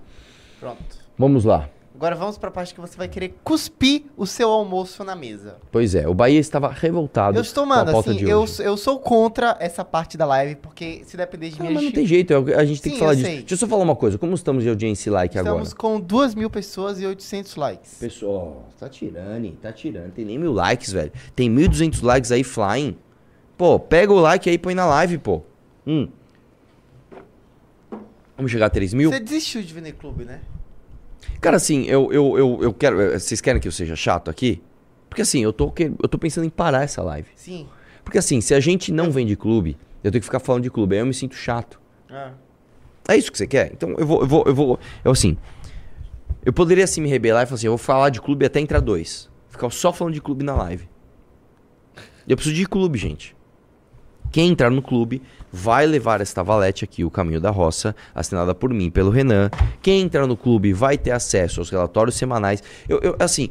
Pronto. 0.60 0.98
Vamos 1.18 1.46
lá. 1.46 1.70
Agora 2.02 2.16
vamos 2.16 2.36
pra 2.36 2.50
parte 2.50 2.74
que 2.74 2.82
você 2.82 2.98
vai 2.98 3.08
querer 3.08 3.36
cuspir 3.44 4.06
o 4.18 4.26
seu 4.26 4.50
almoço 4.50 5.04
na 5.04 5.16
mesa. 5.16 5.58
Pois 5.72 5.94
é, 5.94 6.08
o 6.08 6.16
Bahia 6.16 6.40
estava 6.40 6.68
revoltado. 6.68 7.38
Eu 7.38 7.44
estou, 7.44 7.64
a 7.64 7.68
mano, 7.68 7.96
assim, 7.96 8.20
eu, 8.22 8.44
eu 8.58 8.76
sou 8.76 9.00
contra 9.00 9.56
essa 9.60 9.86
parte 9.86 10.18
da 10.18 10.26
live, 10.26 10.56
porque 10.56 11.04
se 11.06 11.16
depender 11.16 11.52
de 11.52 11.62
mim, 11.62 11.68
a 11.68 11.72
mas 11.72 11.84
não 11.84 11.92
tem 11.92 12.08
jeito, 12.08 12.34
é- 12.34 12.56
a 12.56 12.66
gente 12.66 12.82
tem 12.82 12.94
Sim, 12.94 12.98
que 12.98 13.00
falar 13.00 13.14
disso. 13.14 13.28
sei. 13.28 13.38
Deixa 13.42 13.54
eu 13.54 13.58
só 13.60 13.68
falar 13.68 13.84
uma 13.84 13.96
coisa. 13.96 14.18
Como 14.18 14.34
estamos 14.34 14.64
de 14.64 14.70
audiência 14.70 15.12
e 15.12 15.14
like 15.14 15.38
estamos 15.38 15.74
agora? 15.74 15.76
com 15.76 16.00
2 16.00 16.34
mil 16.34 16.50
pessoas 16.50 17.00
e 17.00 17.06
800 17.06 17.56
likes. 17.56 18.00
Pessoal, 18.00 18.68
tá 18.80 18.90
tirando? 18.90 19.52
Tá 19.62 19.72
tirando. 19.72 20.12
Tem 20.12 20.26
nem 20.26 20.40
mil 20.40 20.54
likes, 20.54 20.92
velho. 20.92 21.12
Tem 21.36 21.52
1.200 21.52 22.02
likes 22.02 22.32
aí 22.32 22.44
flying. 22.44 22.98
Pô, 23.56 23.80
pega 23.80 24.12
o 24.12 24.20
like 24.20 24.50
aí 24.50 24.56
e 24.56 24.58
põe 24.58 24.74
na 24.74 24.88
live, 24.88 25.20
pô. 25.20 25.44
Hum. 25.86 26.08
Vamos 28.36 28.52
chegar 28.52 28.66
a 28.66 28.70
3 28.72 28.92
mil? 28.92 29.12
Você 29.12 29.20
desistiu 29.20 29.62
de 29.62 29.72
vender 29.72 29.92
clube, 29.92 30.26
né? 30.26 30.42
Cara, 31.40 31.58
assim, 31.58 31.84
eu, 31.86 32.12
eu, 32.12 32.38
eu, 32.38 32.60
eu 32.64 32.74
quero. 32.74 33.00
eh, 33.02 33.20
Vocês 33.20 33.42
querem 33.42 33.62
que 33.62 33.68
eu 33.68 33.72
seja 33.72 33.96
chato 33.96 34.30
aqui? 34.30 34.62
Porque 35.10 35.22
assim, 35.22 35.42
eu 35.44 35.52
tô, 35.52 35.72
eu 35.78 36.08
tô 36.10 36.18
pensando 36.18 36.46
em 36.46 36.50
parar 36.50 36.84
essa 36.84 37.02
live. 37.02 37.28
Sim. 37.36 37.68
Porque 38.04 38.18
assim, 38.18 38.40
se 38.42 38.54
a 38.54 38.60
gente 38.60 38.92
não 38.92 39.12
vende 39.12 39.36
clube, 39.36 39.78
eu 40.04 40.12
tenho 40.12 40.22
que 40.22 40.26
ficar 40.26 40.40
falando 40.40 40.64
de 40.64 40.72
clube, 40.72 40.96
aí 40.96 41.02
eu 41.02 41.06
me 41.06 41.14
sinto 41.14 41.36
chato. 41.36 41.80
Ah. 42.10 42.32
É 43.08 43.16
isso 43.18 43.32
que 43.32 43.38
você 43.38 43.48
quer? 43.48 43.72
Então 43.74 43.94
eu 43.98 44.06
vou, 44.06 44.22
eu 44.22 44.28
vou, 44.28 44.44
eu 44.48 44.56
vou. 44.56 44.80
Eu 45.04 45.12
assim. 45.12 45.38
Eu 46.46 46.54
poderia 46.54 46.84
assim 46.86 47.02
me 47.02 47.10
rebelar 47.10 47.44
e 47.44 47.46
falar 47.46 47.56
assim, 47.56 47.68
eu 47.68 47.72
vou 47.72 47.78
falar 47.78 48.10
de 48.10 48.22
clube 48.22 48.46
até 48.46 48.60
entrar 48.60 48.80
dois. 48.80 49.30
Ficar 49.50 49.70
só 49.70 49.92
falando 49.92 50.14
de 50.14 50.22
clube 50.22 50.44
na 50.44 50.56
live. 50.56 50.90
Eu 52.28 52.36
preciso 52.36 52.56
de 52.56 52.66
clube, 52.66 52.98
gente. 52.98 53.36
Quem 54.32 54.50
entrar 54.50 54.70
no 54.70 54.82
clube 54.82 55.22
vai 55.52 55.86
levar 55.86 56.22
esta 56.22 56.42
valete 56.42 56.84
aqui, 56.86 57.04
o 57.04 57.12
Caminho 57.12 57.42
da 57.42 57.50
Roça, 57.50 57.96
assinada 58.16 58.56
por 58.56 58.74
mim, 58.74 58.90
pelo 58.90 59.10
Renan. 59.10 59.50
Quem 59.82 60.02
entrar 60.02 60.26
no 60.26 60.38
clube 60.38 60.72
vai 60.74 60.98
ter 60.98 61.12
acesso 61.12 61.60
aos 61.60 61.70
relatórios 61.70 62.16
semanais. 62.16 62.64
Eu, 62.88 63.00
eu- 63.02 63.16
assim, 63.20 63.50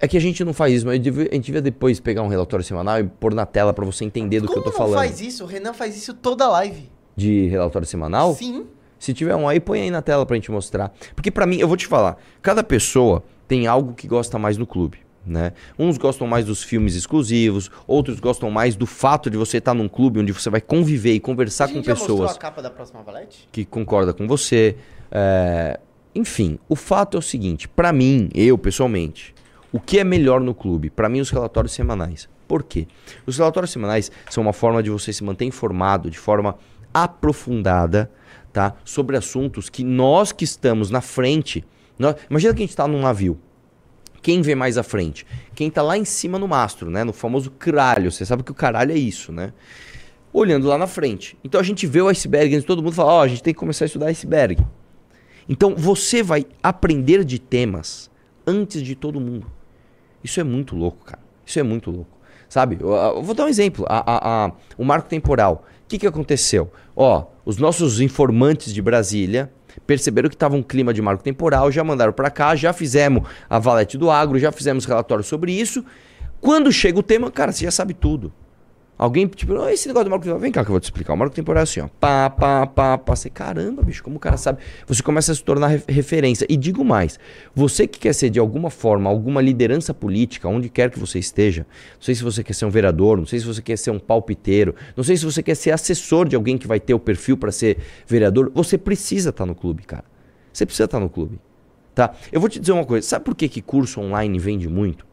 é 0.00 0.08
que 0.08 0.16
a 0.16 0.20
gente 0.20 0.42
não 0.44 0.52
faz 0.52 0.74
isso, 0.74 0.86
mas 0.86 0.98
devia- 1.00 1.28
a 1.30 1.34
gente 1.34 1.46
devia 1.46 1.62
depois 1.62 2.00
pegar 2.00 2.22
um 2.22 2.28
relatório 2.28 2.64
semanal 2.64 2.98
e 2.98 3.04
pôr 3.04 3.32
na 3.34 3.46
tela 3.46 3.72
pra 3.72 3.84
você 3.84 4.04
entender 4.04 4.40
do 4.40 4.48
Como 4.48 4.54
que 4.62 4.68
eu 4.68 4.72
tô 4.72 4.78
não 4.78 4.86
falando. 4.86 4.98
faz 4.98 5.20
isso? 5.20 5.44
O 5.44 5.46
Renan 5.46 5.72
faz 5.72 5.96
isso 5.96 6.12
toda 6.14 6.48
live. 6.48 6.90
De 7.16 7.46
relatório 7.46 7.86
semanal? 7.86 8.34
Sim. 8.34 8.66
Se 8.98 9.14
tiver 9.14 9.36
um 9.36 9.48
aí, 9.48 9.60
põe 9.60 9.82
aí 9.82 9.90
na 9.92 10.02
tela 10.02 10.26
pra 10.26 10.34
gente 10.34 10.50
mostrar. 10.50 10.92
Porque 11.14 11.30
pra 11.30 11.46
mim, 11.46 11.58
eu 11.58 11.68
vou 11.68 11.76
te 11.76 11.86
falar, 11.86 12.16
cada 12.42 12.64
pessoa 12.64 13.22
tem 13.46 13.68
algo 13.68 13.92
que 13.94 14.08
gosta 14.08 14.38
mais 14.40 14.56
no 14.58 14.66
clube. 14.66 14.98
Né? 15.28 15.52
Uns 15.78 15.98
gostam 15.98 16.26
mais 16.26 16.46
dos 16.46 16.62
filmes 16.62 16.94
exclusivos, 16.94 17.70
outros 17.86 18.18
gostam 18.18 18.50
mais 18.50 18.74
do 18.76 18.86
fato 18.86 19.28
de 19.28 19.36
você 19.36 19.58
estar 19.58 19.74
num 19.74 19.86
clube 19.88 20.20
onde 20.20 20.32
você 20.32 20.48
vai 20.48 20.60
conviver 20.60 21.12
e 21.12 21.20
conversar 21.20 21.64
a 21.64 21.68
com 21.68 21.74
gente 21.74 21.84
já 21.84 21.92
mostrou 21.94 22.16
pessoas 22.18 22.36
a 22.36 22.38
capa 22.40 22.62
da 22.62 22.70
próxima 22.70 23.02
valete? 23.02 23.46
que 23.52 23.64
concordam 23.64 24.14
com 24.14 24.26
você. 24.26 24.76
É, 25.10 25.78
Enfim, 26.14 26.58
o 26.68 26.74
fato 26.74 27.16
é 27.16 27.20
o 27.20 27.22
seguinte: 27.22 27.68
pra 27.68 27.92
mim, 27.92 28.30
eu 28.34 28.56
pessoalmente, 28.56 29.34
o 29.70 29.78
que 29.78 29.98
é 29.98 30.04
melhor 30.04 30.40
no 30.40 30.54
clube? 30.54 30.88
Pra 30.88 31.08
mim, 31.08 31.20
os 31.20 31.28
relatórios 31.30 31.72
semanais. 31.74 32.26
Por 32.48 32.62
quê? 32.62 32.86
Os 33.26 33.36
relatórios 33.36 33.70
semanais 33.70 34.10
são 34.30 34.42
uma 34.42 34.54
forma 34.54 34.82
de 34.82 34.88
você 34.88 35.12
se 35.12 35.22
manter 35.22 35.44
informado 35.44 36.10
de 36.10 36.18
forma 36.18 36.56
aprofundada, 36.94 38.10
tá? 38.52 38.74
Sobre 38.84 39.16
assuntos 39.16 39.68
que 39.68 39.84
nós 39.84 40.32
que 40.32 40.44
estamos 40.44 40.90
na 40.90 41.00
frente. 41.00 41.64
nós- 41.98 42.14
Imagina 42.30 42.54
que 42.54 42.60
a 42.60 42.64
gente 42.64 42.70
está 42.70 42.86
num 42.88 43.00
navio. 43.02 43.38
Quem 44.28 44.42
vê 44.42 44.54
mais 44.54 44.76
à 44.76 44.82
frente? 44.82 45.24
Quem 45.54 45.70
tá 45.70 45.80
lá 45.80 45.96
em 45.96 46.04
cima 46.04 46.38
no 46.38 46.46
mastro, 46.46 46.90
né? 46.90 47.02
No 47.02 47.14
famoso 47.14 47.50
caralho. 47.50 48.12
Você 48.12 48.26
sabe 48.26 48.42
que 48.42 48.50
o 48.50 48.54
caralho 48.54 48.92
é 48.92 48.94
isso, 48.94 49.32
né? 49.32 49.54
Olhando 50.34 50.68
lá 50.68 50.76
na 50.76 50.86
frente. 50.86 51.34
Então 51.42 51.58
a 51.58 51.64
gente 51.64 51.86
vê 51.86 52.02
o 52.02 52.08
iceberg 52.08 52.54
e 52.54 52.60
todo 52.60 52.82
mundo 52.82 52.92
fala: 52.92 53.10
Ó, 53.10 53.22
a 53.22 53.26
gente 53.26 53.42
tem 53.42 53.54
que 53.54 53.58
começar 53.58 53.86
a 53.86 53.86
estudar 53.86 54.08
iceberg. 54.08 54.62
Então 55.48 55.74
você 55.74 56.22
vai 56.22 56.44
aprender 56.62 57.24
de 57.24 57.38
temas 57.38 58.10
antes 58.46 58.82
de 58.82 58.94
todo 58.94 59.18
mundo. 59.18 59.50
Isso 60.22 60.38
é 60.38 60.44
muito 60.44 60.76
louco, 60.76 61.06
cara. 61.06 61.22
Isso 61.46 61.58
é 61.58 61.62
muito 61.62 61.90
louco. 61.90 62.18
Sabe? 62.50 62.76
Eu, 62.78 62.90
eu 62.92 63.22
vou 63.22 63.34
dar 63.34 63.46
um 63.46 63.48
exemplo. 63.48 63.86
A- 63.88 64.04
a- 64.06 64.44
a- 64.48 64.52
o 64.76 64.84
marco 64.84 65.08
temporal. 65.08 65.64
O 65.84 65.88
que, 65.88 65.96
que 65.98 66.06
aconteceu? 66.06 66.70
Ó, 66.94 67.24
os 67.46 67.56
nossos 67.56 67.98
informantes 67.98 68.74
de 68.74 68.82
Brasília 68.82 69.50
perceberam 69.86 70.28
que 70.28 70.34
estava 70.34 70.56
um 70.56 70.62
clima 70.62 70.92
de 70.92 71.02
marco 71.02 71.22
temporal, 71.22 71.70
já 71.70 71.82
mandaram 71.82 72.12
para 72.12 72.30
cá, 72.30 72.54
já 72.54 72.72
fizemos 72.72 73.22
a 73.48 73.58
valete 73.58 73.96
do 73.96 74.10
agro, 74.10 74.38
já 74.38 74.52
fizemos 74.52 74.84
relatório 74.84 75.24
sobre 75.24 75.52
isso. 75.52 75.84
Quando 76.40 76.70
chega 76.70 76.98
o 76.98 77.02
tema, 77.02 77.30
cara, 77.30 77.52
você 77.52 77.64
já 77.64 77.70
sabe 77.70 77.94
tudo. 77.94 78.32
Alguém, 78.98 79.28
tipo, 79.28 79.56
"Ah, 79.62 79.72
esse 79.72 79.86
negócio 79.86 80.06
do 80.06 80.10
marco 80.10 80.24
temporal, 80.24 80.40
vem 80.40 80.50
cá 80.50 80.64
que 80.64 80.70
eu 80.70 80.72
vou 80.72 80.80
te 80.80 80.84
explicar. 80.84 81.12
O 81.12 81.16
marco 81.16 81.32
temporal 81.32 81.60
é 81.60 81.62
assim, 81.62 81.78
ó. 81.80 81.86
Pá, 82.00 82.28
pá, 82.28 82.66
pá, 82.66 82.98
pá. 82.98 83.14
Você, 83.14 83.30
caramba, 83.30 83.80
bicho, 83.82 84.02
como 84.02 84.16
o 84.16 84.18
cara 84.18 84.36
sabe? 84.36 84.58
Você 84.88 85.04
começa 85.04 85.30
a 85.30 85.34
se 85.36 85.44
tornar 85.44 85.68
re- 85.68 85.82
referência. 85.88 86.44
E 86.48 86.56
digo 86.56 86.84
mais, 86.84 87.16
você 87.54 87.86
que 87.86 87.98
quer 88.00 88.12
ser 88.12 88.28
de 88.28 88.40
alguma 88.40 88.70
forma, 88.70 89.08
alguma 89.08 89.40
liderança 89.40 89.94
política, 89.94 90.48
onde 90.48 90.68
quer 90.68 90.90
que 90.90 90.98
você 90.98 91.20
esteja, 91.20 91.64
não 91.94 92.02
sei 92.02 92.14
se 92.16 92.24
você 92.24 92.42
quer 92.42 92.54
ser 92.54 92.64
um 92.64 92.70
vereador, 92.70 93.18
não 93.18 93.26
sei 93.26 93.38
se 93.38 93.46
você 93.46 93.62
quer 93.62 93.78
ser 93.78 93.92
um 93.92 94.00
palpiteiro, 94.00 94.74
não 94.96 95.04
sei 95.04 95.16
se 95.16 95.24
você 95.24 95.44
quer 95.44 95.54
ser 95.54 95.70
assessor 95.70 96.26
de 96.28 96.34
alguém 96.34 96.58
que 96.58 96.66
vai 96.66 96.80
ter 96.80 96.92
o 96.94 96.98
perfil 96.98 97.36
para 97.36 97.52
ser 97.52 97.78
vereador, 98.04 98.50
você 98.52 98.76
precisa 98.76 99.30
estar 99.30 99.46
no 99.46 99.54
clube, 99.54 99.84
cara. 99.84 100.04
Você 100.52 100.66
precisa 100.66 100.86
estar 100.86 100.98
no 100.98 101.08
clube. 101.08 101.38
Tá? 101.94 102.14
Eu 102.32 102.40
vou 102.40 102.48
te 102.50 102.58
dizer 102.58 102.72
uma 102.72 102.84
coisa, 102.84 103.06
sabe 103.06 103.24
por 103.24 103.34
que, 103.36 103.48
que 103.48 103.62
curso 103.62 104.00
online 104.00 104.38
vende 104.40 104.68
muito? 104.68 105.06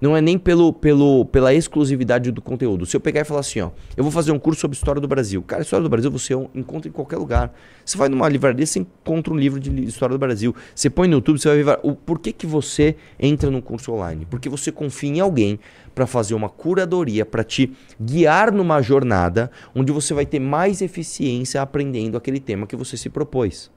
Não 0.00 0.16
é 0.16 0.20
nem 0.20 0.38
pelo, 0.38 0.72
pelo, 0.72 1.24
pela 1.24 1.54
exclusividade 1.54 2.30
do 2.30 2.42
conteúdo. 2.42 2.84
Se 2.84 2.96
eu 2.96 3.00
pegar 3.00 3.22
e 3.22 3.24
falar 3.24 3.40
assim, 3.40 3.60
ó, 3.60 3.70
eu 3.96 4.04
vou 4.04 4.12
fazer 4.12 4.30
um 4.30 4.38
curso 4.38 4.60
sobre 4.60 4.76
história 4.76 5.00
do 5.00 5.08
Brasil. 5.08 5.42
Cara, 5.42 5.62
história 5.62 5.82
do 5.82 5.88
Brasil 5.88 6.10
você 6.10 6.34
encontra 6.54 6.88
em 6.88 6.92
qualquer 6.92 7.16
lugar. 7.16 7.54
Você 7.84 7.96
vai 7.96 8.08
numa 8.08 8.28
livraria, 8.28 8.66
você 8.66 8.80
encontra 8.80 9.32
um 9.32 9.36
livro 9.36 9.58
de 9.58 9.84
história 9.84 10.12
do 10.14 10.18
Brasil. 10.18 10.54
Você 10.74 10.90
põe 10.90 11.08
no 11.08 11.14
YouTube, 11.14 11.38
você 11.38 11.48
vai 11.48 11.62
ver 11.62 11.80
o 11.82 11.94
por 11.94 12.18
que, 12.18 12.32
que 12.32 12.46
você 12.46 12.96
entra 13.18 13.50
num 13.50 13.60
curso 13.60 13.92
online. 13.92 14.26
Porque 14.28 14.48
você 14.48 14.70
confia 14.70 15.10
em 15.10 15.20
alguém 15.20 15.58
para 15.94 16.06
fazer 16.06 16.34
uma 16.34 16.50
curadoria, 16.50 17.24
para 17.24 17.42
te 17.42 17.72
guiar 17.98 18.52
numa 18.52 18.82
jornada 18.82 19.50
onde 19.74 19.92
você 19.92 20.12
vai 20.12 20.26
ter 20.26 20.38
mais 20.38 20.82
eficiência 20.82 21.62
aprendendo 21.62 22.18
aquele 22.18 22.38
tema 22.38 22.66
que 22.66 22.76
você 22.76 22.98
se 22.98 23.08
propôs. 23.08 23.70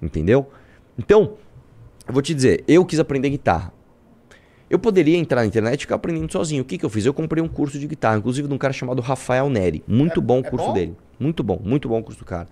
Entendeu? 0.00 0.48
Então, 0.96 1.34
eu 2.06 2.12
vou 2.12 2.22
te 2.22 2.32
dizer, 2.32 2.62
eu 2.68 2.84
quis 2.84 3.00
aprender 3.00 3.30
guitarra. 3.30 3.75
Eu 4.68 4.78
poderia 4.78 5.16
entrar 5.16 5.42
na 5.42 5.46
internet 5.46 5.80
e 5.80 5.82
ficar 5.82 5.94
aprendendo 5.94 6.30
sozinho. 6.32 6.62
O 6.62 6.64
que, 6.64 6.76
que 6.76 6.84
eu 6.84 6.90
fiz? 6.90 7.06
Eu 7.06 7.14
comprei 7.14 7.42
um 7.42 7.48
curso 7.48 7.78
de 7.78 7.86
guitarra, 7.86 8.18
inclusive 8.18 8.48
de 8.48 8.54
um 8.54 8.58
cara 8.58 8.72
chamado 8.72 9.00
Rafael 9.00 9.48
Neri. 9.48 9.82
Muito 9.86 10.20
É- 10.20 10.22
bom 10.22 10.38
o 10.40 10.46
é 10.46 10.50
curso 10.50 10.66
bom? 10.66 10.72
dele. 10.72 10.94
Muito 11.20 11.42
bom, 11.42 11.60
muito 11.64 11.88
bom 11.88 12.00
o 12.00 12.02
curso 12.02 12.18
do 12.18 12.24
cara. 12.24 12.48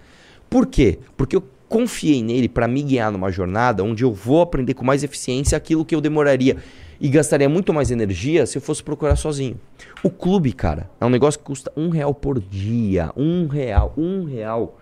Por 0.48 0.66
quê? 0.66 0.98
Porque 1.16 1.34
eu 1.34 1.42
confiei 1.68 2.22
nele 2.22 2.48
para 2.48 2.68
me 2.68 2.82
guiar 2.82 3.10
numa 3.10 3.30
jornada 3.32 3.82
onde 3.82 4.04
eu 4.04 4.12
vou 4.12 4.40
aprender 4.40 4.74
com 4.74 4.84
mais 4.84 5.02
eficiência 5.02 5.56
aquilo 5.58 5.84
que 5.84 5.94
eu 5.94 6.00
demoraria 6.00 6.56
e 7.00 7.08
gastaria 7.08 7.48
muito 7.48 7.74
mais 7.74 7.90
energia 7.90 8.46
se 8.46 8.56
eu 8.56 8.62
fosse 8.62 8.82
procurar 8.82 9.16
sozinho. 9.16 9.58
O 10.02 10.08
clube, 10.08 10.52
cara, 10.52 10.88
é 11.00 11.04
um 11.04 11.10
negócio 11.10 11.40
que 11.40 11.44
custa 11.46 11.72
um 11.76 11.88
real 11.88 12.14
por 12.14 12.38
dia. 12.40 13.10
Um 13.16 13.48
real, 13.48 13.92
um 13.96 14.24
real. 14.24 14.78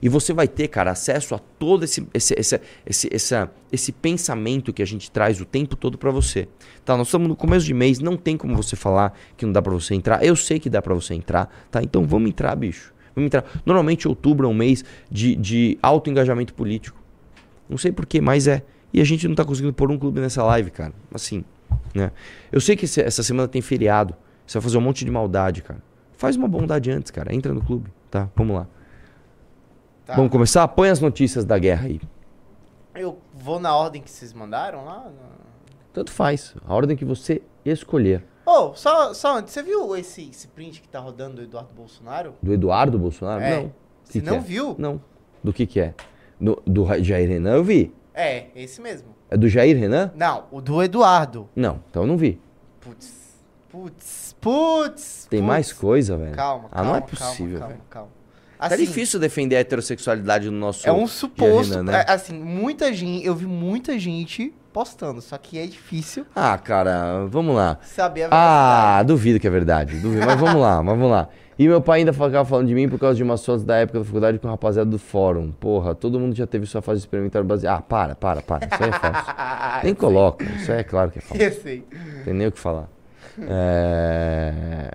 E 0.00 0.08
você 0.08 0.32
vai 0.32 0.48
ter, 0.48 0.68
cara, 0.68 0.90
acesso 0.90 1.34
a 1.34 1.38
todo 1.38 1.84
esse, 1.84 2.06
esse, 2.12 2.34
esse, 2.38 2.60
esse, 2.86 3.48
esse 3.72 3.92
pensamento 3.92 4.72
que 4.72 4.82
a 4.82 4.86
gente 4.86 5.10
traz 5.10 5.40
o 5.40 5.44
tempo 5.44 5.76
todo 5.76 5.96
pra 5.98 6.10
você. 6.10 6.48
Tá, 6.84 6.96
nós 6.96 7.08
estamos 7.08 7.28
no 7.28 7.36
começo 7.36 7.64
de 7.64 7.74
mês, 7.74 7.98
não 7.98 8.16
tem 8.16 8.36
como 8.36 8.56
você 8.56 8.76
falar 8.76 9.16
que 9.36 9.44
não 9.44 9.52
dá 9.52 9.62
pra 9.62 9.72
você 9.72 9.94
entrar. 9.94 10.24
Eu 10.24 10.36
sei 10.36 10.58
que 10.58 10.68
dá 10.68 10.82
pra 10.82 10.94
você 10.94 11.14
entrar, 11.14 11.48
tá? 11.70 11.82
Então 11.82 12.06
vamos 12.06 12.28
entrar, 12.28 12.54
bicho. 12.56 12.92
Vamos 13.14 13.26
entrar. 13.26 13.44
Normalmente 13.64 14.08
outubro 14.08 14.46
é 14.46 14.50
um 14.50 14.54
mês 14.54 14.84
de, 15.10 15.36
de 15.36 15.78
alto 15.82 16.10
engajamento 16.10 16.52
político. 16.54 17.00
Não 17.68 17.78
sei 17.78 17.92
porquê, 17.92 18.20
mas 18.20 18.46
é. 18.46 18.62
E 18.92 19.00
a 19.00 19.04
gente 19.04 19.26
não 19.26 19.34
tá 19.34 19.44
conseguindo 19.44 19.72
pôr 19.72 19.90
um 19.90 19.98
clube 19.98 20.20
nessa 20.20 20.42
live, 20.44 20.70
cara. 20.70 20.92
Assim, 21.12 21.44
né? 21.94 22.12
Eu 22.52 22.60
sei 22.60 22.76
que 22.76 22.84
essa 22.84 23.22
semana 23.22 23.48
tem 23.48 23.62
feriado. 23.62 24.14
Você 24.46 24.58
vai 24.58 24.62
fazer 24.62 24.78
um 24.78 24.80
monte 24.80 25.04
de 25.04 25.10
maldade, 25.10 25.62
cara. 25.62 25.82
Faz 26.16 26.36
uma 26.36 26.46
bondade 26.46 26.90
antes, 26.90 27.10
cara. 27.10 27.34
Entra 27.34 27.52
no 27.52 27.62
clube, 27.62 27.90
tá? 28.10 28.28
Vamos 28.36 28.56
lá. 28.56 28.68
Tá. 30.06 30.14
Vamos 30.16 30.30
começar? 30.30 30.66
Põe 30.68 30.90
as 30.90 31.00
notícias 31.00 31.44
da 31.44 31.58
guerra 31.58 31.86
aí. 31.86 32.00
Eu 32.94 33.18
vou 33.32 33.58
na 33.58 33.74
ordem 33.74 34.02
que 34.02 34.10
vocês 34.10 34.32
mandaram 34.32 34.84
lá? 34.84 35.06
Tanto 35.92 36.12
faz. 36.12 36.54
A 36.66 36.74
ordem 36.74 36.96
que 36.96 37.04
você 37.04 37.42
escolher. 37.64 38.24
Oh, 38.46 38.74
só, 38.74 39.14
só 39.14 39.38
antes, 39.38 39.52
você 39.54 39.62
viu 39.62 39.96
esse, 39.96 40.28
esse 40.28 40.46
print 40.48 40.82
que 40.82 40.88
tá 40.88 40.98
rodando 41.00 41.36
do 41.36 41.42
Eduardo 41.42 41.70
Bolsonaro? 41.74 42.34
Do 42.42 42.52
Eduardo 42.52 42.98
Bolsonaro? 42.98 43.42
É. 43.42 43.56
Não. 43.62 43.72
Você 44.04 44.20
Que 44.20 44.26
não 44.26 44.32
que 44.34 44.38
é? 44.38 44.40
viu? 44.42 44.74
Não. 44.78 45.00
Do 45.42 45.52
que 45.52 45.66
que 45.66 45.80
é? 45.80 45.94
Do 46.66 46.82
Ra- 46.84 46.98
Jair 47.00 47.28
Renan 47.28 47.54
eu 47.54 47.64
vi. 47.64 47.94
É, 48.12 48.46
esse 48.54 48.80
mesmo. 48.82 49.08
É 49.30 49.36
do 49.36 49.48
Jair 49.48 49.76
Renan? 49.78 50.12
Não, 50.14 50.44
o 50.52 50.60
do 50.60 50.82
Eduardo. 50.82 51.48
Não, 51.56 51.80
então 51.90 52.02
eu 52.02 52.06
não 52.06 52.16
vi. 52.18 52.38
Putz, 52.80 53.34
putz, 53.70 54.36
putz. 54.40 55.26
Tem 55.30 55.40
putz. 55.40 55.48
mais 55.48 55.72
coisa, 55.72 56.16
velho. 56.18 56.36
Calma, 56.36 56.68
Ah, 56.70 56.76
calma. 56.76 56.90
não 56.90 56.96
é 56.96 57.00
calma, 57.00 57.16
possível, 57.16 57.58
calma, 57.58 57.74
velho. 57.74 57.84
calma. 57.88 58.08
Tá 58.58 58.66
Assim, 58.66 58.84
difícil 58.84 59.18
defender 59.20 59.56
a 59.56 59.60
heterossexualidade 59.60 60.48
no 60.50 60.58
nosso 60.58 60.88
É 60.88 60.92
um 60.92 61.06
suposto. 61.06 61.82
Né? 61.82 62.04
é, 62.06 62.12
assim, 62.12 62.34
muita 62.34 62.92
gente. 62.92 63.26
Eu 63.26 63.34
vi 63.34 63.46
muita 63.46 63.98
gente 63.98 64.54
postando, 64.72 65.20
só 65.20 65.36
que 65.38 65.58
é 65.58 65.66
difícil 65.66 66.24
Ah, 66.34 66.56
cara, 66.58 67.26
vamos 67.26 67.54
lá. 67.54 67.78
saber 67.82 68.28
a 68.30 68.98
Ah, 68.98 69.02
duvido 69.02 69.38
que 69.38 69.46
é 69.46 69.50
verdade. 69.50 69.96
Duvido. 69.98 70.24
Mas 70.26 70.38
vamos 70.40 70.60
lá, 70.60 70.82
mas 70.82 70.96
vamos 70.96 71.10
lá. 71.10 71.28
E 71.56 71.68
meu 71.68 71.80
pai 71.80 72.00
ainda 72.00 72.12
ficava 72.12 72.44
falando 72.44 72.66
de 72.66 72.74
mim 72.74 72.88
por 72.88 72.98
causa 72.98 73.14
de 73.16 73.22
umas 73.22 73.44
fotos 73.44 73.62
da 73.64 73.76
época 73.76 74.00
da 74.00 74.04
faculdade 74.04 74.40
com 74.40 74.48
o 74.48 74.50
rapaziada 74.50 74.90
do 74.90 74.98
fórum. 74.98 75.52
Porra, 75.52 75.94
todo 75.94 76.18
mundo 76.18 76.34
já 76.34 76.48
teve 76.48 76.66
sua 76.66 76.82
fase 76.82 76.98
experimental 77.00 77.44
baseada. 77.44 77.78
Ah, 77.78 77.80
para, 77.82 78.16
para, 78.16 78.42
para. 78.42 78.66
Isso 78.66 78.82
aí 78.82 78.88
é 78.88 78.92
falso. 78.92 79.26
verdade. 79.26 79.84
Nem 79.84 79.94
coloca. 79.94 80.44
Isso 80.44 80.72
aí 80.72 80.78
é 80.78 80.82
claro 80.82 81.10
que 81.12 81.18
é 81.18 81.22
falso. 81.22 81.40
Eu 81.42 81.52
sei. 81.52 81.84
Não 81.92 82.24
tem 82.24 82.34
nem 82.34 82.46
o 82.48 82.52
que 82.52 82.58
falar. 82.58 82.88
É... 83.38 84.90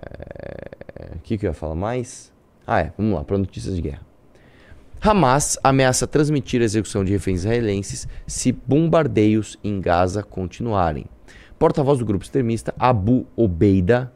O 1.16 1.18
que, 1.20 1.38
que 1.38 1.46
eu 1.46 1.50
ia 1.50 1.54
falar 1.54 1.74
mais? 1.74 2.29
Ah, 2.72 2.78
é. 2.82 2.92
Vamos 2.96 3.14
lá, 3.14 3.24
para 3.24 3.36
notícias 3.36 3.74
de 3.74 3.82
guerra. 3.82 4.02
Hamas 5.00 5.58
ameaça 5.64 6.06
transmitir 6.06 6.60
a 6.60 6.64
execução 6.64 7.04
de 7.04 7.10
reféns 7.10 7.40
israelenses 7.40 8.06
se 8.28 8.52
bombardeios 8.52 9.58
em 9.64 9.80
Gaza 9.80 10.22
continuarem. 10.22 11.06
Porta-voz 11.58 11.98
do 11.98 12.04
grupo 12.04 12.22
extremista 12.24 12.72
Abu 12.78 13.26
Obeida, 13.34 14.12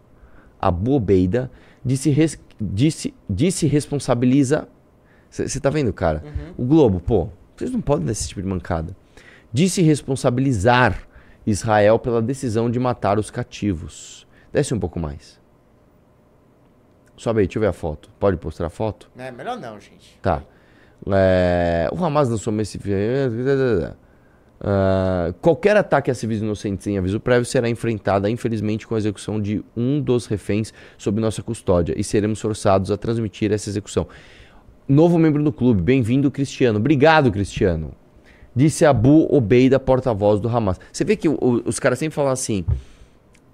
Abu 0.61 0.93
Obeida 0.93 1.51
disse, 1.85 2.11
res- 2.11 2.39
disse, 2.61 3.13
disse 3.29 3.67
responsabiliza. 3.67 4.69
Você 5.29 5.59
tá 5.59 5.69
vendo, 5.69 5.93
cara? 5.93 6.23
O 6.57 6.65
Globo, 6.65 7.01
pô, 7.01 7.29
vocês 7.57 7.73
não 7.73 7.81
podem 7.81 8.07
dar 8.07 8.13
esse 8.13 8.29
tipo 8.29 8.41
de 8.41 8.47
mancada. 8.47 8.95
Disse 9.53 9.83
responsabilizar 9.83 11.03
Israel 11.45 11.99
pela 11.99 12.23
decisão 12.23 12.71
de 12.71 12.79
matar 12.79 13.19
os 13.19 13.31
cativos. 13.33 14.27
Desce 14.53 14.73
um 14.73 14.79
pouco 14.79 15.01
mais. 15.01 15.41
Sobe 17.17 17.41
aí, 17.41 17.47
deixa 17.47 17.59
eu 17.59 17.61
ver 17.61 17.69
a 17.69 17.73
foto. 17.73 18.09
Pode 18.19 18.37
postar 18.37 18.67
a 18.67 18.71
foto? 18.71 19.09
É 19.17 19.31
melhor 19.31 19.57
não, 19.59 19.79
gente. 19.81 20.19
Tá. 20.21 20.43
É, 21.13 21.89
o 21.93 22.05
Hamas 22.05 22.29
lançou 22.29 22.53
esse. 22.61 22.79
Ah, 24.61 25.35
qualquer 25.43 25.77
ataque 25.77 26.11
a 26.11 26.15
civis 26.15 26.41
inocentes 26.41 26.85
sem 26.85 26.97
aviso 26.97 27.21
prévio 27.21 27.45
será 27.45 27.69
enfrentada, 27.69 28.31
infelizmente, 28.31 28.87
com 28.87 28.95
a 28.95 28.99
execução 28.99 29.41
de 29.41 29.63
um 29.77 30.01
dos 30.01 30.27
reféns 30.27 30.73
sob 30.97 31.21
nossa 31.21 31.43
custódia 31.43 31.95
e 31.99 32.03
seremos 32.05 32.41
forçados 32.41 32.91
a 32.91 32.97
transmitir 32.97 33.53
essa 33.53 33.69
execução. 33.69 34.07
Novo 34.89 35.19
membro 35.19 35.43
do 35.43 35.53
clube, 35.53 35.83
bem-vindo, 35.83 36.31
Cristiano. 36.31 36.79
Obrigado, 36.79 37.31
Cristiano. 37.31 37.93
Disse 38.57 38.87
Abu 38.87 39.27
Obeida, 39.35 39.79
porta-voz 39.81 40.41
do 40.41 40.49
Hamas. 40.49 40.79
Você 40.93 41.05
vê 41.05 41.17
que 41.17 41.29
o- 41.29 41.37
o- 41.41 41.63
os 41.69 41.79
caras 41.81 41.99
sempre 41.99 42.15
falam 42.15 42.31
assim: 42.31 42.65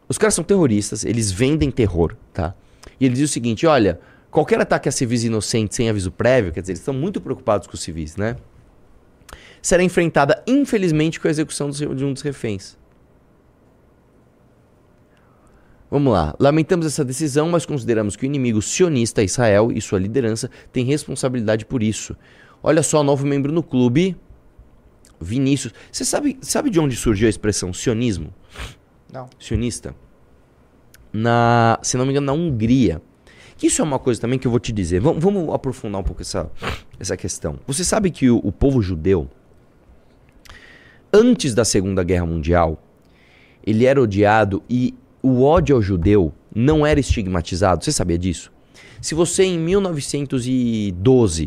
os 0.08 0.18
caras 0.18 0.34
são 0.34 0.44
terroristas, 0.44 1.04
eles 1.04 1.32
vendem 1.32 1.70
terror, 1.70 2.14
tá? 2.32 2.54
E 2.98 3.06
ele 3.06 3.14
diz 3.14 3.30
o 3.30 3.32
seguinte: 3.32 3.66
olha, 3.66 4.00
qualquer 4.30 4.60
ataque 4.60 4.88
a 4.88 4.92
civis 4.92 5.24
inocentes 5.24 5.76
sem 5.76 5.88
aviso 5.88 6.10
prévio, 6.10 6.52
quer 6.52 6.60
dizer, 6.60 6.72
eles 6.72 6.80
estão 6.80 6.94
muito 6.94 7.20
preocupados 7.20 7.66
com 7.66 7.74
os 7.74 7.82
civis, 7.82 8.16
né? 8.16 8.36
Será 9.62 9.82
enfrentada, 9.82 10.42
infelizmente, 10.46 11.20
com 11.20 11.28
a 11.28 11.30
execução 11.30 11.70
de 11.70 12.04
um 12.04 12.12
dos 12.12 12.22
reféns. 12.22 12.78
Vamos 15.90 16.12
lá. 16.12 16.34
Lamentamos 16.38 16.86
essa 16.86 17.04
decisão, 17.04 17.48
mas 17.50 17.66
consideramos 17.66 18.16
que 18.16 18.24
o 18.24 18.26
inimigo 18.26 18.62
sionista, 18.62 19.22
Israel, 19.22 19.72
e 19.72 19.80
sua 19.80 19.98
liderança 19.98 20.48
têm 20.72 20.84
responsabilidade 20.84 21.66
por 21.66 21.82
isso. 21.82 22.16
Olha 22.62 22.82
só, 22.82 23.02
novo 23.02 23.26
membro 23.26 23.52
no 23.52 23.62
clube, 23.62 24.16
Vinícius. 25.20 25.74
Você 25.90 26.04
sabe, 26.04 26.38
sabe 26.40 26.70
de 26.70 26.78
onde 26.78 26.96
surgiu 26.96 27.26
a 27.26 27.30
expressão 27.30 27.72
sionismo? 27.72 28.32
Não. 29.12 29.28
sionista 29.38 29.94
na, 31.12 31.78
se 31.82 31.96
não 31.96 32.04
me 32.04 32.12
engano, 32.12 32.26
na 32.26 32.32
Hungria. 32.32 33.00
Isso 33.62 33.82
é 33.82 33.84
uma 33.84 33.98
coisa 33.98 34.20
também 34.20 34.38
que 34.38 34.46
eu 34.46 34.50
vou 34.50 34.60
te 34.60 34.72
dizer. 34.72 35.00
Vamos, 35.00 35.22
vamos 35.22 35.54
aprofundar 35.54 36.00
um 36.00 36.04
pouco 36.04 36.22
essa, 36.22 36.50
essa 36.98 37.16
questão. 37.16 37.58
Você 37.66 37.84
sabe 37.84 38.10
que 38.10 38.30
o, 38.30 38.38
o 38.38 38.50
povo 38.50 38.80
judeu, 38.80 39.28
antes 41.12 41.54
da 41.54 41.64
Segunda 41.64 42.02
Guerra 42.02 42.26
Mundial, 42.26 42.82
ele 43.66 43.84
era 43.84 44.00
odiado 44.00 44.62
e 44.68 44.94
o 45.22 45.42
ódio 45.42 45.76
ao 45.76 45.82
judeu 45.82 46.32
não 46.54 46.86
era 46.86 46.98
estigmatizado. 46.98 47.84
Você 47.84 47.92
sabia 47.92 48.18
disso? 48.18 48.50
Se 49.00 49.14
você 49.14 49.44
em 49.44 49.58
1912 49.58 51.46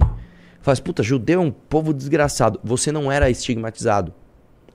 faz, 0.61 0.79
puta, 0.79 1.03
judeu 1.03 1.41
é 1.41 1.43
um 1.43 1.51
povo 1.51 1.93
desgraçado, 1.93 2.59
você 2.63 2.91
não 2.91 3.11
era 3.11 3.29
estigmatizado. 3.29 4.13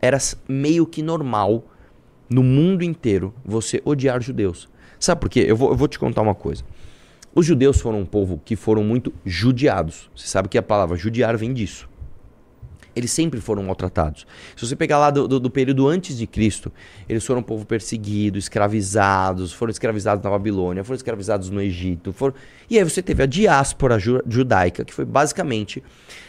Era 0.01 0.19
meio 0.49 0.87
que 0.87 1.03
normal 1.03 1.65
no 2.29 2.43
mundo 2.43 2.85
inteiro 2.85 3.35
você 3.45 3.81
odiar 3.85 4.21
judeus. 4.23 4.69
Sabe 4.99 5.21
por 5.21 5.29
quê? 5.31 5.45
Eu 5.47 5.57
vou, 5.57 5.71
eu 5.71 5.77
vou 5.77 5.89
te 5.89 5.99
contar 5.99 6.23
uma 6.23 6.35
coisa. 6.35 6.65
Os 7.35 7.47
judeus 7.47 7.81
foram 7.81 8.01
um 8.01 8.07
povo 8.07 8.41
que 8.45 8.57
foram 8.57 8.83
muito 8.83 9.13
judiados. 9.25 10.11
Você 10.17 10.27
sabe 10.27 10.49
que 10.49 10.59
a 10.59 10.63
palavra 10.63 10.97
judiar 10.97 11.37
vem 11.37 11.53
disso. 11.53 11.89
Eles 12.97 13.13
sempre 13.13 13.41
foram 13.41 13.63
maltratados. 13.63 14.27
Se 14.57 14.67
você 14.67 14.75
pegar 14.75 14.99
lá 14.99 15.11
do, 15.11 15.29
do- 15.29 15.39
do 15.39 15.49
período 15.51 15.87
antes 15.87 16.17
de 16.19 16.27
Cristo, 16.27 16.73
eles 17.09 17.25
foram 17.25 17.41
um 17.41 17.45
povo 17.45 17.65
perseguido, 17.65 18.39
escravizados, 18.39 19.53
foram 19.53 19.71
escravizados 19.71 20.25
na 20.25 20.31
Babilônia, 20.31 20.83
foram 20.83 20.97
escravizados 20.97 21.49
no 21.49 21.61
Egito. 21.63 22.13
Foram... 22.13 22.35
E 22.69 22.77
aí 22.77 22.83
você 22.83 23.01
teve 23.01 23.23
a 23.23 23.27
diáspora 23.27 24.01
ju- 24.01 24.23
judaica, 24.27 24.85
que 24.85 24.93
foi 24.93 25.05
basicamente 25.05 25.81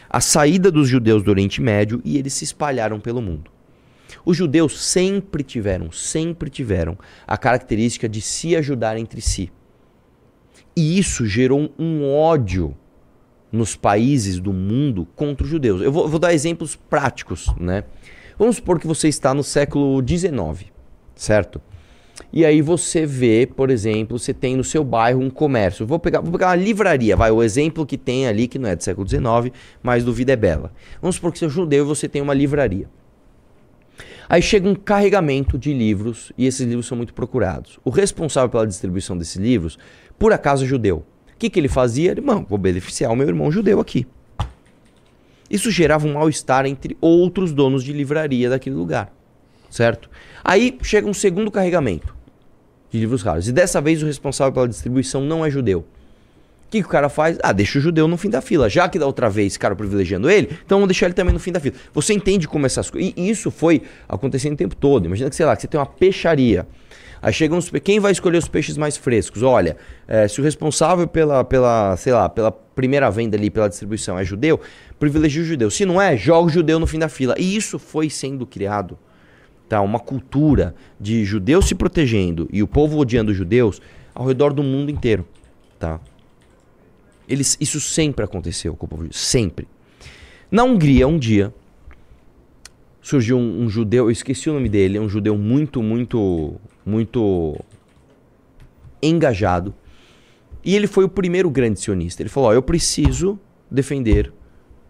a 0.08 0.20
saída 0.20 0.70
dos 0.70 0.86
judeus 0.88 1.24
do 1.24 1.30
Oriente 1.32 1.60
Médio 1.60 2.00
e 2.04 2.16
eles 2.16 2.34
se 2.34 2.44
espalharam 2.44 3.00
pelo 3.00 3.20
mundo. 3.20 3.50
Os 4.24 4.36
judeus 4.36 4.80
sempre 4.80 5.42
tiveram, 5.42 5.90
sempre 5.90 6.50
tiveram 6.50 6.98
a 7.26 7.36
característica 7.36 8.08
de 8.08 8.20
se 8.20 8.56
ajudar 8.56 8.96
entre 8.98 9.20
si. 9.20 9.50
E 10.76 10.98
isso 10.98 11.26
gerou 11.26 11.72
um 11.78 12.04
ódio 12.04 12.76
nos 13.52 13.74
países 13.74 14.38
do 14.38 14.52
mundo 14.52 15.06
contra 15.16 15.44
os 15.44 15.50
judeus. 15.50 15.82
Eu 15.82 15.90
vou, 15.90 16.08
vou 16.08 16.18
dar 16.18 16.32
exemplos 16.32 16.76
práticos, 16.76 17.52
né? 17.58 17.84
Vamos 18.38 18.56
supor 18.56 18.78
que 18.78 18.86
você 18.86 19.08
está 19.08 19.34
no 19.34 19.42
século 19.42 20.02
XIX, 20.06 20.70
certo? 21.14 21.60
E 22.32 22.44
aí 22.44 22.62
você 22.62 23.04
vê, 23.04 23.46
por 23.46 23.70
exemplo, 23.70 24.18
você 24.18 24.32
tem 24.32 24.56
no 24.56 24.62
seu 24.62 24.84
bairro 24.84 25.20
um 25.20 25.30
comércio. 25.30 25.86
Vou 25.86 25.98
pegar, 25.98 26.20
vou 26.20 26.32
pegar 26.32 26.48
uma 26.48 26.54
livraria, 26.56 27.16
vai, 27.16 27.30
o 27.30 27.42
exemplo 27.42 27.84
que 27.84 27.98
tem 27.98 28.26
ali, 28.26 28.46
que 28.46 28.58
não 28.58 28.68
é 28.68 28.76
do 28.76 28.82
século 28.82 29.08
XIX, 29.08 29.54
mas 29.82 30.04
do 30.04 30.12
Vida 30.12 30.32
é 30.32 30.36
Bela. 30.36 30.72
Vamos 31.00 31.16
supor 31.16 31.32
que 31.32 31.38
você 31.38 31.46
é 31.46 31.48
judeu 31.48 31.84
e 31.84 31.86
você 31.86 32.08
tem 32.08 32.22
uma 32.22 32.34
livraria. 32.34 32.88
Aí 34.30 34.40
chega 34.40 34.68
um 34.68 34.76
carregamento 34.76 35.58
de 35.58 35.74
livros 35.74 36.30
e 36.38 36.46
esses 36.46 36.64
livros 36.64 36.86
são 36.86 36.96
muito 36.96 37.12
procurados. 37.12 37.80
O 37.84 37.90
responsável 37.90 38.48
pela 38.48 38.64
distribuição 38.64 39.18
desses 39.18 39.34
livros, 39.34 39.76
por 40.16 40.32
acaso, 40.32 40.62
é 40.62 40.68
judeu. 40.68 40.98
O 41.34 41.36
que, 41.36 41.50
que 41.50 41.58
ele 41.58 41.66
fazia? 41.66 42.12
Ele, 42.12 42.20
mano, 42.20 42.46
vou 42.48 42.56
beneficiar 42.56 43.10
o 43.10 43.16
meu 43.16 43.26
irmão 43.26 43.50
judeu 43.50 43.80
aqui. 43.80 44.06
Isso 45.50 45.68
gerava 45.68 46.06
um 46.06 46.12
mal-estar 46.12 46.64
entre 46.64 46.96
outros 47.00 47.52
donos 47.52 47.82
de 47.82 47.92
livraria 47.92 48.48
daquele 48.48 48.76
lugar, 48.76 49.12
certo? 49.68 50.08
Aí 50.44 50.78
chega 50.80 51.08
um 51.08 51.14
segundo 51.14 51.50
carregamento 51.50 52.14
de 52.88 53.00
livros 53.00 53.22
raros. 53.22 53.48
E 53.48 53.52
dessa 53.52 53.80
vez 53.80 54.00
o 54.00 54.06
responsável 54.06 54.52
pela 54.52 54.68
distribuição 54.68 55.22
não 55.22 55.44
é 55.44 55.50
judeu. 55.50 55.84
O 56.70 56.72
que, 56.72 56.82
que 56.82 56.86
o 56.86 56.88
cara 56.88 57.08
faz? 57.08 57.36
Ah, 57.42 57.50
deixa 57.50 57.80
o 57.80 57.82
judeu 57.82 58.06
no 58.06 58.16
fim 58.16 58.30
da 58.30 58.40
fila. 58.40 58.70
Já 58.70 58.88
que 58.88 58.96
da 58.96 59.04
outra 59.04 59.28
vez 59.28 59.54
ficaram 59.54 59.74
privilegiando 59.74 60.30
ele, 60.30 60.50
então 60.64 60.78
vamos 60.78 60.86
deixar 60.86 61.06
ele 61.06 61.16
também 61.16 61.34
no 61.34 61.40
fim 61.40 61.50
da 61.50 61.58
fila. 61.58 61.74
Você 61.92 62.14
entende 62.14 62.46
como 62.46 62.64
essas 62.64 62.88
coisas. 62.88 63.12
E 63.16 63.28
isso 63.28 63.50
foi 63.50 63.82
acontecendo 64.08 64.52
o 64.52 64.56
tempo 64.56 64.76
todo. 64.76 65.06
Imagina 65.06 65.28
que, 65.28 65.34
sei 65.34 65.44
lá, 65.44 65.56
que 65.56 65.62
você 65.62 65.66
tem 65.66 65.80
uma 65.80 65.86
peixaria. 65.86 66.64
Aí 67.20 67.32
chegam 67.32 67.58
os. 67.58 67.68
Quem 67.82 67.98
vai 67.98 68.12
escolher 68.12 68.38
os 68.38 68.46
peixes 68.46 68.76
mais 68.76 68.96
frescos? 68.96 69.42
Olha, 69.42 69.76
eh, 70.06 70.28
se 70.28 70.40
o 70.40 70.44
responsável 70.44 71.08
pela, 71.08 71.42
pela, 71.42 71.96
sei 71.96 72.12
lá, 72.12 72.28
pela 72.28 72.52
primeira 72.52 73.10
venda 73.10 73.36
ali, 73.36 73.50
pela 73.50 73.68
distribuição 73.68 74.16
é 74.16 74.24
judeu, 74.24 74.60
privilegia 74.96 75.42
o 75.42 75.44
judeu. 75.44 75.72
Se 75.72 75.84
não 75.84 76.00
é, 76.00 76.16
joga 76.16 76.46
o 76.46 76.50
judeu 76.50 76.78
no 76.78 76.86
fim 76.86 77.00
da 77.00 77.08
fila. 77.08 77.34
E 77.36 77.56
isso 77.56 77.80
foi 77.80 78.08
sendo 78.08 78.46
criado. 78.46 78.96
Tá? 79.68 79.80
Uma 79.80 79.98
cultura 79.98 80.72
de 81.00 81.24
judeus 81.24 81.66
se 81.66 81.74
protegendo 81.74 82.48
e 82.52 82.62
o 82.62 82.68
povo 82.68 82.96
odiando 82.96 83.32
os 83.32 83.36
judeus 83.36 83.82
ao 84.14 84.24
redor 84.24 84.52
do 84.52 84.62
mundo 84.62 84.88
inteiro. 84.88 85.26
Tá? 85.80 85.98
Eles, 87.30 87.56
isso 87.60 87.80
sempre 87.80 88.24
aconteceu 88.24 88.74
com 88.74 88.86
o 88.86 88.88
povo 88.88 89.02
judeu. 89.02 89.16
Sempre. 89.16 89.68
Na 90.50 90.64
Hungria, 90.64 91.06
um 91.06 91.18
dia, 91.18 91.54
surgiu 93.00 93.38
um, 93.38 93.62
um 93.62 93.70
judeu, 93.70 94.06
eu 94.06 94.10
esqueci 94.10 94.50
o 94.50 94.52
nome 94.52 94.68
dele, 94.68 94.98
é 94.98 95.00
um 95.00 95.08
judeu 95.08 95.38
muito, 95.38 95.82
muito, 95.82 96.56
muito 96.84 97.56
engajado. 99.00 99.74
E 100.64 100.74
ele 100.74 100.86
foi 100.86 101.04
o 101.04 101.08
primeiro 101.08 101.48
grande 101.50 101.80
sionista. 101.80 102.22
Ele 102.22 102.28
falou: 102.28 102.52
eu 102.52 102.62
preciso 102.62 103.38
defender 103.70 104.32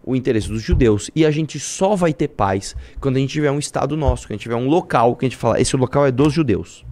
o 0.03 0.15
interesse 0.15 0.47
dos 0.47 0.61
judeus. 0.61 1.09
E 1.15 1.25
a 1.25 1.31
gente 1.31 1.59
só 1.59 1.95
vai 1.95 2.13
ter 2.13 2.29
paz 2.29 2.75
quando 2.99 3.17
a 3.17 3.19
gente 3.19 3.31
tiver 3.31 3.51
um 3.51 3.59
estado 3.59 3.95
nosso, 3.95 4.25
quando 4.25 4.31
a 4.31 4.35
gente 4.35 4.43
tiver 4.43 4.55
um 4.55 4.67
local 4.67 5.15
que 5.15 5.25
a 5.25 5.29
gente 5.29 5.37
fala, 5.37 5.59
esse 5.61 5.75
local 5.77 6.05
é 6.05 6.11
dos 6.11 6.33
judeus. 6.33 6.85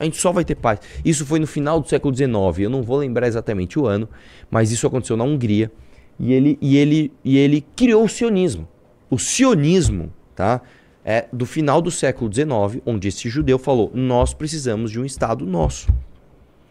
A 0.00 0.04
gente 0.04 0.16
só 0.16 0.32
vai 0.32 0.44
ter 0.44 0.56
paz. 0.56 0.80
Isso 1.04 1.24
foi 1.24 1.38
no 1.38 1.46
final 1.46 1.80
do 1.80 1.88
século 1.88 2.14
XIX. 2.14 2.30
Eu 2.58 2.70
não 2.70 2.82
vou 2.82 2.96
lembrar 2.96 3.28
exatamente 3.28 3.78
o 3.78 3.86
ano, 3.86 4.08
mas 4.50 4.72
isso 4.72 4.86
aconteceu 4.86 5.16
na 5.16 5.24
Hungria. 5.24 5.70
E 6.18 6.32
ele, 6.32 6.58
e 6.60 6.76
ele, 6.76 7.12
e 7.24 7.38
ele 7.38 7.64
criou 7.76 8.04
o 8.04 8.08
sionismo. 8.08 8.66
O 9.08 9.18
sionismo, 9.18 10.12
tá? 10.34 10.62
é 11.04 11.26
do 11.32 11.46
final 11.46 11.80
do 11.80 11.90
século 11.90 12.32
XIX, 12.32 12.82
onde 12.84 13.08
esse 13.08 13.28
judeu 13.28 13.58
falou: 13.58 13.90
nós 13.94 14.34
precisamos 14.34 14.90
de 14.90 15.00
um 15.00 15.04
Estado 15.04 15.46
nosso. 15.46 15.88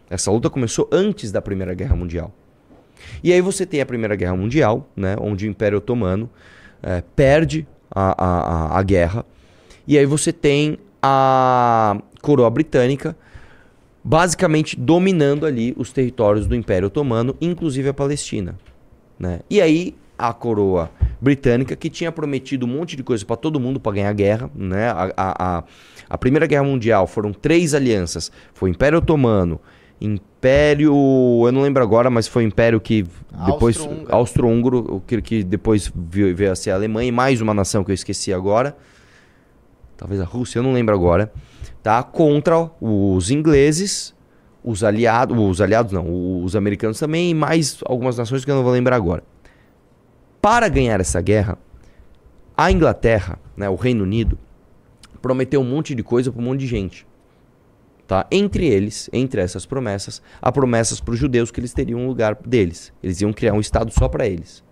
Essa 0.08 0.30
luta 0.30 0.50
começou 0.50 0.88
antes 0.90 1.30
da 1.30 1.40
Primeira 1.40 1.74
Guerra 1.74 1.94
Mundial. 1.94 2.32
E 3.22 3.32
aí 3.32 3.40
você 3.40 3.64
tem 3.64 3.80
a 3.80 3.86
Primeira 3.86 4.14
Guerra 4.16 4.36
Mundial, 4.36 4.88
né, 4.96 5.16
onde 5.20 5.46
o 5.46 5.48
Império 5.48 5.78
Otomano 5.78 6.28
é, 6.82 7.02
perde 7.14 7.66
a, 7.90 8.24
a, 8.24 8.78
a 8.78 8.82
guerra. 8.82 9.24
E 9.86 9.96
aí 9.96 10.04
você 10.04 10.32
tem 10.32 10.78
a 11.02 12.00
coroa 12.20 12.50
britânica 12.50 13.16
basicamente 14.02 14.78
dominando 14.78 15.44
ali 15.44 15.74
os 15.76 15.92
territórios 15.92 16.46
do 16.46 16.54
Império 16.54 16.86
Otomano, 16.88 17.36
inclusive 17.40 17.88
a 17.88 17.94
Palestina. 17.94 18.58
Né? 19.18 19.40
E 19.48 19.60
aí 19.60 19.94
a 20.16 20.32
coroa 20.32 20.90
britânica, 21.20 21.74
que 21.74 21.88
tinha 21.88 22.12
prometido 22.12 22.66
um 22.66 22.68
monte 22.68 22.94
de 22.96 23.02
coisa 23.02 23.24
para 23.24 23.36
todo 23.36 23.58
mundo 23.58 23.80
para 23.80 23.92
ganhar 23.92 24.10
a 24.10 24.12
guerra, 24.12 24.50
né? 24.54 24.90
A, 24.90 25.12
a, 25.16 25.64
a, 26.08 26.18
Primeira 26.18 26.46
Guerra 26.46 26.64
Mundial 26.64 27.06
foram 27.06 27.32
três 27.32 27.74
alianças: 27.74 28.30
foi 28.52 28.70
o 28.70 28.72
Império 28.72 28.98
Otomano, 28.98 29.58
Império. 29.98 30.92
Eu 31.46 31.52
não 31.52 31.62
lembro 31.62 31.82
agora, 31.82 32.10
mas 32.10 32.28
foi 32.28 32.44
o 32.44 32.46
Império 32.46 32.80
que 32.80 33.06
depois. 33.46 33.78
Austro-Húngaro, 34.10 35.02
que, 35.06 35.22
que 35.22 35.42
depois 35.42 35.90
veio, 35.94 36.36
veio 36.36 36.52
a 36.52 36.56
ser 36.56 36.70
a 36.70 36.74
Alemanha, 36.74 37.08
e 37.08 37.12
mais 37.12 37.40
uma 37.40 37.54
nação 37.54 37.82
que 37.82 37.90
eu 37.90 37.94
esqueci 37.94 38.32
agora. 38.32 38.76
Talvez 39.96 40.20
a 40.20 40.24
Rússia, 40.24 40.58
eu 40.58 40.62
não 40.62 40.72
lembro 40.72 40.94
agora. 40.94 41.32
Tá? 41.82 42.02
Contra 42.02 42.70
os 42.80 43.30
ingleses, 43.30 44.14
os 44.62 44.84
aliados. 44.84 45.36
Os 45.38 45.60
aliados 45.60 45.92
não, 45.92 46.42
os 46.42 46.54
americanos 46.54 46.98
também, 46.98 47.30
e 47.30 47.34
mais 47.34 47.80
algumas 47.84 48.16
nações 48.16 48.44
que 48.44 48.50
eu 48.50 48.54
não 48.54 48.62
vou 48.62 48.72
lembrar 48.72 48.96
agora. 48.96 49.22
Para 50.40 50.68
ganhar 50.68 51.00
essa 51.00 51.20
guerra, 51.20 51.58
a 52.56 52.70
Inglaterra, 52.70 53.38
né, 53.56 53.68
o 53.68 53.74
Reino 53.74 54.04
Unido, 54.04 54.38
prometeu 55.20 55.60
um 55.60 55.64
monte 55.64 55.94
de 55.94 56.02
coisa 56.02 56.30
para 56.30 56.40
um 56.40 56.44
monte 56.44 56.60
de 56.60 56.66
gente. 56.66 57.06
Tá? 58.06 58.26
Entre 58.30 58.66
eles, 58.66 59.08
entre 59.12 59.40
essas 59.40 59.64
promessas, 59.64 60.20
há 60.42 60.50
promessas 60.50 61.00
para 61.00 61.14
os 61.14 61.18
judeus 61.18 61.50
que 61.50 61.60
eles 61.60 61.72
teriam 61.72 62.00
um 62.00 62.06
lugar 62.06 62.36
deles. 62.44 62.92
Eles 63.02 63.20
iam 63.20 63.32
criar 63.32 63.52
um 63.52 63.60
estado 63.60 63.92
só 63.92 64.08
para 64.08 64.26
eles. 64.26 64.64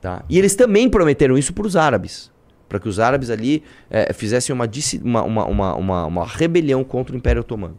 Tá? 0.00 0.24
E 0.28 0.38
eles 0.38 0.54
também 0.54 0.88
prometeram 0.88 1.38
isso 1.38 1.52
para 1.52 1.66
os 1.66 1.74
árabes, 1.74 2.30
para 2.70 2.80
que 2.80 2.88
os 2.88 2.98
árabes 2.98 3.28
ali 3.28 3.62
é, 3.90 4.10
fizessem 4.14 4.54
uma, 4.54 4.66
uma, 5.02 5.44
uma, 5.44 5.74
uma, 5.74 6.06
uma 6.06 6.26
rebelião 6.26 6.82
contra 6.82 7.14
o 7.14 7.18
Império 7.18 7.42
Otomano. 7.42 7.76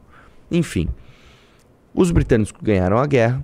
Enfim, 0.51 0.87
os 1.95 2.11
britânicos 2.11 2.53
ganharam 2.61 2.99
a 2.99 3.07
guerra 3.07 3.43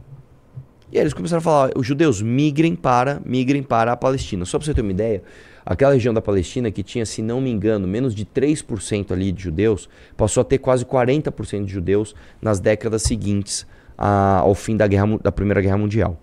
e 0.92 1.00
eles 1.00 1.14
começaram 1.14 1.40
a 1.40 1.42
falar: 1.42 1.72
os 1.76 1.88
judeus 1.88 2.22
migrem 2.22 2.76
para, 2.76 3.20
migrem 3.26 3.64
para 3.64 3.92
a 3.92 3.98
Palestina. 3.98 4.46
Só 4.46 4.60
para 4.60 4.66
você 4.68 4.74
ter 4.76 4.82
uma 4.82 4.92
ideia, 4.92 5.24
Aquela 5.70 5.92
região 5.92 6.14
da 6.14 6.22
Palestina 6.22 6.72
que 6.72 6.82
tinha, 6.82 7.06
se 7.06 7.22
não 7.22 7.42
me 7.42 7.52
engano, 7.52 7.86
menos 7.86 8.16
de 8.16 8.26
3% 8.26 9.12
ali 9.12 9.34
de 9.34 9.44
judeus, 9.44 9.90
passou 10.16 10.40
a 10.40 10.44
ter 10.46 10.60
quase 10.60 10.86
40% 10.86 11.66
de 11.66 11.74
judeus 11.74 12.16
nas 12.42 12.62
décadas 12.62 13.02
seguintes 13.02 13.68
a, 13.98 14.38
ao 14.38 14.56
fim 14.56 14.78
da, 14.78 14.88
guerra, 14.88 15.20
da 15.22 15.30
Primeira 15.30 15.60
Guerra 15.60 15.78
Mundial. 15.78 16.18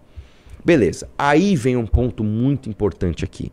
Beleza, 0.64 1.10
aí 1.18 1.54
vem 1.56 1.76
um 1.76 1.84
ponto 1.84 2.24
muito 2.24 2.70
importante 2.70 3.22
aqui. 3.22 3.52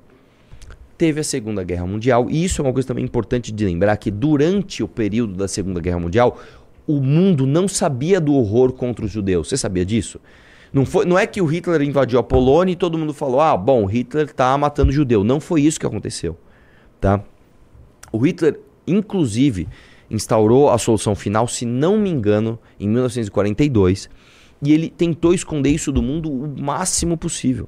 Teve 1.01 1.19
a 1.19 1.23
Segunda 1.23 1.63
Guerra 1.63 1.87
Mundial, 1.87 2.29
e 2.29 2.43
isso 2.43 2.61
é 2.61 2.63
uma 2.63 2.71
coisa 2.71 2.87
também 2.87 3.03
importante 3.03 3.51
de 3.51 3.65
lembrar 3.65 3.97
que 3.97 4.11
durante 4.11 4.83
o 4.83 4.87
período 4.87 5.33
da 5.33 5.47
Segunda 5.47 5.81
Guerra 5.81 5.97
Mundial, 5.97 6.39
o 6.85 7.01
mundo 7.01 7.47
não 7.47 7.67
sabia 7.67 8.21
do 8.21 8.35
horror 8.35 8.71
contra 8.71 9.03
os 9.03 9.09
judeus. 9.09 9.49
Você 9.49 9.57
sabia 9.57 9.83
disso? 9.83 10.21
Não, 10.71 10.85
foi, 10.85 11.05
não 11.05 11.17
é 11.17 11.25
que 11.25 11.41
o 11.41 11.45
Hitler 11.47 11.81
invadiu 11.81 12.19
a 12.19 12.23
Polônia 12.23 12.73
e 12.73 12.75
todo 12.75 12.99
mundo 12.99 13.15
falou: 13.15 13.41
ah, 13.41 13.57
bom, 13.57 13.83
Hitler 13.87 14.31
tá 14.31 14.55
matando 14.59 14.91
judeu. 14.91 15.23
Não 15.23 15.39
foi 15.39 15.63
isso 15.63 15.79
que 15.79 15.87
aconteceu. 15.87 16.37
Tá? 16.99 17.23
O 18.11 18.19
Hitler, 18.19 18.59
inclusive, 18.85 19.67
instaurou 20.07 20.69
a 20.69 20.77
solução 20.77 21.15
final, 21.15 21.47
se 21.47 21.65
não 21.65 21.97
me 21.97 22.11
engano, 22.11 22.59
em 22.79 22.87
1942, 22.87 24.07
e 24.61 24.71
ele 24.71 24.87
tentou 24.87 25.33
esconder 25.33 25.71
isso 25.71 25.91
do 25.91 26.03
mundo 26.03 26.31
o 26.31 26.61
máximo 26.61 27.17
possível. 27.17 27.67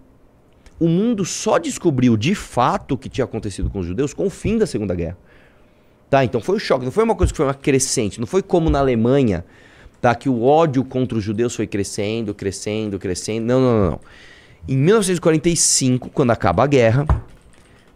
O 0.80 0.88
mundo 0.88 1.24
só 1.24 1.58
descobriu 1.58 2.18
de 2.18 2.36
fato 2.36 2.94
o 2.96 2.98
que 2.98 3.10
tinha 3.10 3.26
acontecido 3.26 3.70
com 3.70 3.80
os 3.80 3.86
judeus 3.86 4.14
com 4.14 4.26
o 4.26 4.30
fim 4.30 4.58
da 4.58 4.66
Segunda 4.66 4.96
Guerra. 4.96 5.18
Tá, 6.10 6.24
então 6.24 6.40
foi 6.42 6.56
um 6.56 6.60
choque, 6.60 6.86
não 6.86 6.92
foi 6.92 7.04
uma 7.04 7.16
coisa 7.16 7.34
que 7.34 7.38
foi 7.38 7.46
uma 7.46 7.54
crescente, 7.54 8.20
não 8.20 8.28
foi 8.28 8.44
como 8.44 8.70
na 8.70 8.80
Alemanha, 8.80 9.44
tá? 10.00 10.14
que 10.14 10.30
o 10.30 10.44
ódio 10.44 10.84
contra 10.84 11.18
os 11.18 11.24
judeus 11.24 11.56
foi 11.56 11.66
crescendo, 11.66 12.34
crescendo, 12.34 13.00
crescendo. 13.00 13.46
Não, 13.46 13.60
não, 13.60 13.92
não. 13.92 14.00
Em 14.68 14.78
1945, 14.78 16.10
quando 16.10 16.32
acaba 16.32 16.64
a 16.64 16.68
guerra, 16.68 17.06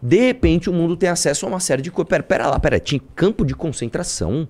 de 0.02 0.18
repente 0.18 0.68
o 0.68 0.72
mundo 0.72 0.96
tem 0.96 1.08
acesso 1.08 1.46
a 1.46 1.48
uma 1.48 1.60
série 1.60 1.82
de 1.82 1.90
coisas. 1.90 2.08
Pera, 2.08 2.22
pera 2.22 2.46
lá, 2.48 2.58
pera, 2.58 2.80
tinha 2.80 3.00
campo 3.14 3.44
de 3.44 3.54
concentração. 3.54 4.48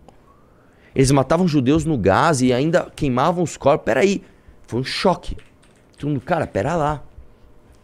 Eles 0.95 1.11
matavam 1.11 1.47
judeus 1.47 1.85
no 1.85 1.97
gás 1.97 2.41
e 2.41 2.53
ainda 2.53 2.91
queimavam 2.95 3.45
os 3.45 3.57
corpos. 3.57 3.85
Pera 3.85 4.01
aí, 4.01 4.23
foi 4.67 4.81
um 4.81 4.85
choque. 4.85 5.37
Todo 5.99 6.09
mundo, 6.09 6.21
cara, 6.21 6.47
pera 6.47 6.75
lá. 6.75 7.03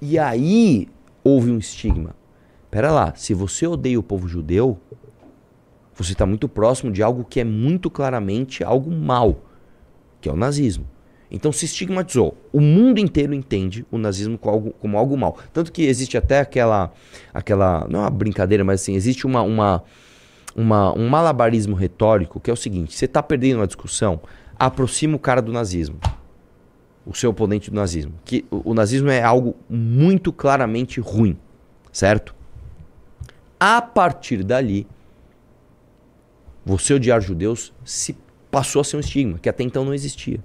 E 0.06 0.18
aí 0.18 0.86
houve 1.24 1.50
um 1.50 1.56
estigma. 1.56 2.14
Pera 2.70 2.92
lá, 2.92 3.14
se 3.16 3.32
você 3.32 3.66
odeia 3.66 3.98
o 3.98 4.02
povo 4.02 4.28
judeu, 4.28 4.78
você 5.94 6.12
está 6.12 6.26
muito 6.26 6.46
próximo 6.46 6.92
de 6.92 7.02
algo 7.02 7.24
que 7.24 7.40
é 7.40 7.44
muito 7.44 7.90
claramente 7.90 8.62
algo 8.62 8.90
mal 8.90 9.40
que 10.20 10.28
é 10.28 10.32
o 10.32 10.36
nazismo. 10.36 10.86
Então 11.30 11.50
se 11.50 11.64
estigmatizou. 11.64 12.36
O 12.52 12.60
mundo 12.60 12.98
inteiro 12.98 13.32
entende 13.32 13.86
o 13.90 13.96
nazismo 13.96 14.36
como 14.36 14.54
algo, 14.54 14.70
como 14.72 14.98
algo 14.98 15.16
mal. 15.16 15.38
Tanto 15.54 15.72
que 15.72 15.84
existe 15.84 16.18
até 16.18 16.40
aquela, 16.40 16.92
aquela 17.32 17.86
não 17.88 18.00
é 18.00 18.02
uma 18.02 18.10
brincadeira, 18.10 18.62
mas 18.62 18.82
assim, 18.82 18.94
existe 18.94 19.26
uma, 19.26 19.40
uma, 19.40 19.82
uma 20.54 20.92
um 20.92 21.08
malabarismo 21.08 21.74
retórico 21.74 22.38
que 22.38 22.50
é 22.50 22.52
o 22.52 22.56
seguinte: 22.56 22.94
você 22.94 23.06
está 23.06 23.22
perdendo 23.22 23.60
uma 23.60 23.66
discussão, 23.66 24.20
aproxima 24.58 25.16
o 25.16 25.18
cara 25.18 25.40
do 25.40 25.50
nazismo, 25.50 25.98
o 27.06 27.14
seu 27.14 27.30
oponente 27.30 27.70
do 27.70 27.76
nazismo. 27.76 28.14
Que 28.24 28.44
o, 28.50 28.70
o 28.70 28.74
nazismo 28.74 29.10
é 29.10 29.22
algo 29.22 29.56
muito 29.68 30.32
claramente 30.32 31.00
ruim, 31.00 31.36
certo? 31.92 32.34
A 33.58 33.80
partir 33.82 34.42
dali, 34.42 34.86
você 36.64 36.94
odiar 36.94 37.20
judeus 37.20 37.72
se 37.84 38.16
passou 38.50 38.80
a 38.80 38.84
ser 38.84 38.96
um 38.96 39.00
estigma, 39.00 39.38
que 39.38 39.48
até 39.48 39.62
então 39.62 39.84
não 39.84 39.94
existia. 39.94 40.40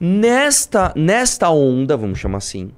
Nesta, 0.00 0.92
nesta 0.94 1.50
onda, 1.50 1.96
vamos 1.96 2.18
chamar 2.18 2.38
assim, 2.38 2.70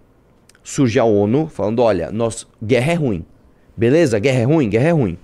surge 0.62 0.98
a 0.98 1.04
ONU 1.04 1.48
falando: 1.48 1.80
olha, 1.80 2.10
nós, 2.10 2.46
guerra 2.62 2.92
é 2.92 2.94
ruim. 2.94 3.24
Beleza? 3.76 4.18
Guerra 4.18 4.40
é 4.40 4.44
ruim? 4.44 4.68
Guerra 4.68 4.88
é 4.88 4.92
ruim. 4.92 5.18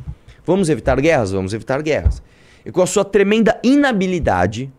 Vamos 0.45 0.69
evitar 0.69 1.01
guerras? 1.01 1.33
Vamos 1.33 1.53
evitar 1.53 1.83
guerras. 1.83 2.23
E 2.65 2.71
com 2.71 2.83
a 2.83 2.87
sua 2.87 3.05
tremenda 3.05 3.59
inabilidade 3.63 4.73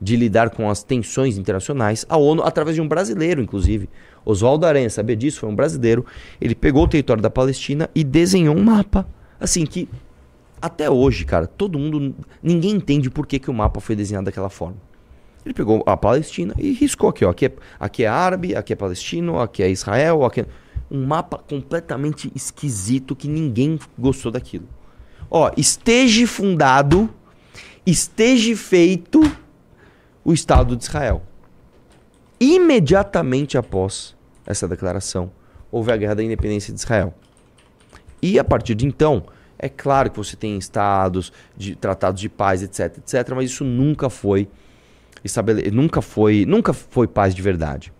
de 0.00 0.16
lidar 0.16 0.50
com 0.50 0.68
as 0.68 0.82
tensões 0.82 1.38
internacionais, 1.38 2.04
a 2.08 2.16
ONU, 2.16 2.42
através 2.42 2.74
de 2.74 2.82
um 2.82 2.88
brasileiro, 2.88 3.40
inclusive, 3.40 3.88
Oswaldo 4.24 4.66
Aranha, 4.66 4.90
sabia 4.90 5.16
disso? 5.16 5.40
Foi 5.40 5.48
um 5.48 5.54
brasileiro. 5.54 6.04
Ele 6.40 6.54
pegou 6.54 6.84
o 6.84 6.88
território 6.88 7.22
da 7.22 7.30
Palestina 7.30 7.88
e 7.94 8.04
desenhou 8.04 8.56
um 8.56 8.62
mapa, 8.62 9.06
assim, 9.40 9.64
que 9.64 9.88
até 10.60 10.90
hoje, 10.90 11.24
cara, 11.24 11.46
todo 11.46 11.78
mundo. 11.78 12.14
Ninguém 12.42 12.72
entende 12.72 13.10
por 13.10 13.26
que, 13.26 13.38
que 13.38 13.50
o 13.50 13.54
mapa 13.54 13.80
foi 13.80 13.94
desenhado 13.94 14.26
daquela 14.26 14.50
forma. 14.50 14.76
Ele 15.44 15.54
pegou 15.54 15.82
a 15.86 15.96
Palestina 15.96 16.54
e 16.58 16.72
riscou 16.72 17.08
aqui, 17.08 17.24
ó. 17.24 17.30
Aqui 17.30 17.46
é, 17.46 17.52
aqui 17.78 18.04
é 18.04 18.08
árabe, 18.08 18.56
aqui 18.56 18.72
é 18.72 18.76
palestino, 18.76 19.38
aqui 19.38 19.62
é 19.62 19.70
Israel, 19.70 20.24
aqui 20.24 20.40
é... 20.40 20.46
Um 20.88 21.04
mapa 21.04 21.38
completamente 21.38 22.30
esquisito 22.32 23.16
que 23.16 23.26
ninguém 23.26 23.76
gostou 23.98 24.30
daquilo. 24.30 24.68
Ó, 25.28 25.50
esteja 25.56 26.24
fundado, 26.28 27.10
esteja 27.84 28.54
feito 28.56 29.20
o 30.26 30.34
Estado 30.34 30.76
de 30.76 30.82
Israel. 30.82 31.22
Imediatamente 32.40 33.56
após 33.56 34.16
essa 34.44 34.66
declaração, 34.66 35.30
houve 35.70 35.92
a 35.92 35.96
Guerra 35.96 36.16
da 36.16 36.24
Independência 36.24 36.74
de 36.74 36.80
Israel. 36.80 37.14
E 38.20 38.36
a 38.36 38.42
partir 38.42 38.74
de 38.74 38.88
então, 38.88 39.24
é 39.56 39.68
claro 39.68 40.10
que 40.10 40.16
você 40.16 40.34
tem 40.34 40.58
estados, 40.58 41.32
de 41.56 41.76
tratados 41.76 42.20
de 42.20 42.28
paz, 42.28 42.60
etc, 42.60 42.98
etc, 42.98 43.34
mas 43.36 43.52
isso 43.52 43.62
nunca 43.62 44.10
foi 44.10 44.48
estabele... 45.22 45.70
nunca 45.70 46.02
foi, 46.02 46.44
nunca 46.44 46.72
foi 46.72 47.06
paz 47.06 47.32
de 47.32 47.40
verdade. 47.40 47.92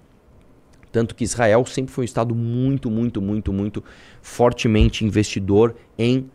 Tanto 0.91 1.15
que 1.15 1.23
Israel 1.23 1.65
sempre 1.65 1.95
foi 1.95 2.03
um 2.03 2.07
estado 2.07 2.35
muito, 2.35 2.91
muito, 2.91 3.23
muito, 3.23 3.53
muito 3.53 3.85
fortemente 4.21 5.05
investidor 5.05 5.77
em 5.97 6.29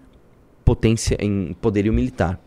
potência, 0.64 1.18
em 1.20 1.52
poderio 1.52 1.92
militar. 1.92 2.40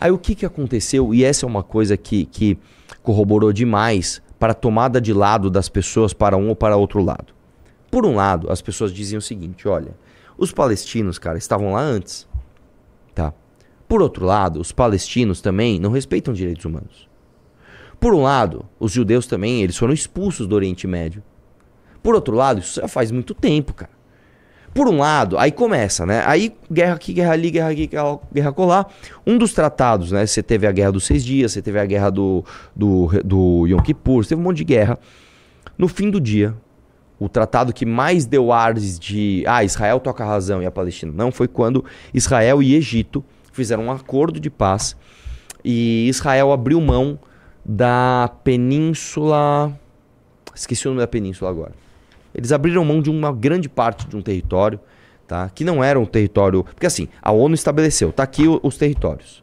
Aí 0.00 0.12
o 0.12 0.18
que, 0.18 0.36
que 0.36 0.46
aconteceu? 0.46 1.12
E 1.12 1.24
essa 1.24 1.44
é 1.44 1.48
uma 1.48 1.64
coisa 1.64 1.96
que, 1.96 2.24
que 2.26 2.56
corroborou 3.02 3.52
demais 3.52 4.22
para 4.38 4.52
a 4.52 4.54
tomada 4.54 5.00
de 5.00 5.12
lado 5.12 5.50
das 5.50 5.68
pessoas 5.68 6.12
para 6.12 6.36
um 6.36 6.50
ou 6.50 6.54
para 6.54 6.76
outro 6.76 7.02
lado. 7.02 7.34
Por 7.90 8.06
um 8.06 8.14
lado, 8.14 8.48
as 8.52 8.62
pessoas 8.62 8.92
diziam 8.92 9.18
o 9.18 9.22
seguinte: 9.22 9.66
olha, 9.66 9.98
os 10.36 10.52
palestinos, 10.52 11.18
cara, 11.18 11.36
estavam 11.36 11.72
lá 11.72 11.80
antes. 11.80 12.28
Tá? 13.12 13.34
Por 13.88 14.00
outro 14.00 14.24
lado, 14.24 14.60
os 14.60 14.70
palestinos 14.70 15.40
também 15.40 15.80
não 15.80 15.90
respeitam 15.90 16.32
direitos 16.32 16.64
humanos. 16.64 17.08
Por 17.98 18.14
um 18.14 18.22
lado, 18.22 18.64
os 18.78 18.92
judeus 18.92 19.26
também, 19.26 19.62
eles 19.62 19.76
foram 19.76 19.92
expulsos 19.92 20.46
do 20.46 20.54
Oriente 20.54 20.86
Médio. 20.86 21.24
Por 22.00 22.14
outro 22.14 22.36
lado, 22.36 22.60
isso 22.60 22.80
já 22.80 22.86
faz 22.86 23.10
muito 23.10 23.34
tempo, 23.34 23.74
cara. 23.74 23.97
Por 24.78 24.86
um 24.86 24.98
lado, 24.98 25.36
aí 25.36 25.50
começa, 25.50 26.06
né? 26.06 26.22
Aí 26.24 26.54
guerra 26.70 26.94
aqui, 26.94 27.12
guerra 27.12 27.32
ali, 27.32 27.50
guerra 27.50 27.70
aqui, 27.70 27.90
guerra, 28.32 28.52
colar. 28.52 28.86
Um 29.26 29.36
dos 29.36 29.52
tratados, 29.52 30.12
né? 30.12 30.24
Você 30.24 30.40
teve 30.40 30.68
a 30.68 30.70
guerra 30.70 30.92
dos 30.92 31.04
seis 31.04 31.24
dias, 31.24 31.50
você 31.50 31.60
teve 31.60 31.80
a 31.80 31.84
guerra 31.84 32.10
do, 32.10 32.44
do, 32.76 33.10
do 33.24 33.66
Yom 33.66 33.80
Kippur, 33.80 34.22
você 34.22 34.28
teve 34.28 34.40
um 34.40 34.44
monte 34.44 34.58
de 34.58 34.64
guerra. 34.64 34.96
No 35.76 35.88
fim 35.88 36.08
do 36.08 36.20
dia, 36.20 36.54
o 37.18 37.28
tratado 37.28 37.72
que 37.72 37.84
mais 37.84 38.24
deu 38.24 38.52
ares 38.52 39.00
de 39.00 39.42
ah, 39.48 39.64
Israel 39.64 39.98
toca 39.98 40.22
a 40.22 40.28
razão 40.28 40.62
e 40.62 40.66
a 40.66 40.70
Palestina 40.70 41.12
não 41.12 41.32
foi 41.32 41.48
quando 41.48 41.84
Israel 42.14 42.62
e 42.62 42.76
Egito 42.76 43.24
fizeram 43.52 43.86
um 43.86 43.90
acordo 43.90 44.38
de 44.38 44.48
paz 44.48 44.96
e 45.64 46.06
Israel 46.08 46.52
abriu 46.52 46.80
mão 46.80 47.18
da 47.64 48.30
península. 48.44 49.76
Esqueci 50.54 50.86
o 50.86 50.90
nome 50.92 51.00
da 51.00 51.08
península 51.08 51.50
agora. 51.50 51.87
Eles 52.34 52.52
abriram 52.52 52.84
mão 52.84 53.00
de 53.00 53.10
uma 53.10 53.32
grande 53.32 53.68
parte 53.68 54.06
de 54.06 54.16
um 54.16 54.22
território, 54.22 54.78
tá? 55.26 55.50
Que 55.54 55.64
não 55.64 55.82
era 55.82 55.98
um 55.98 56.06
território. 56.06 56.64
Porque 56.64 56.86
assim, 56.86 57.08
a 57.22 57.32
ONU 57.32 57.54
estabeleceu, 57.54 58.12
tá 58.12 58.22
aqui 58.22 58.44
os 58.62 58.76
territórios. 58.76 59.42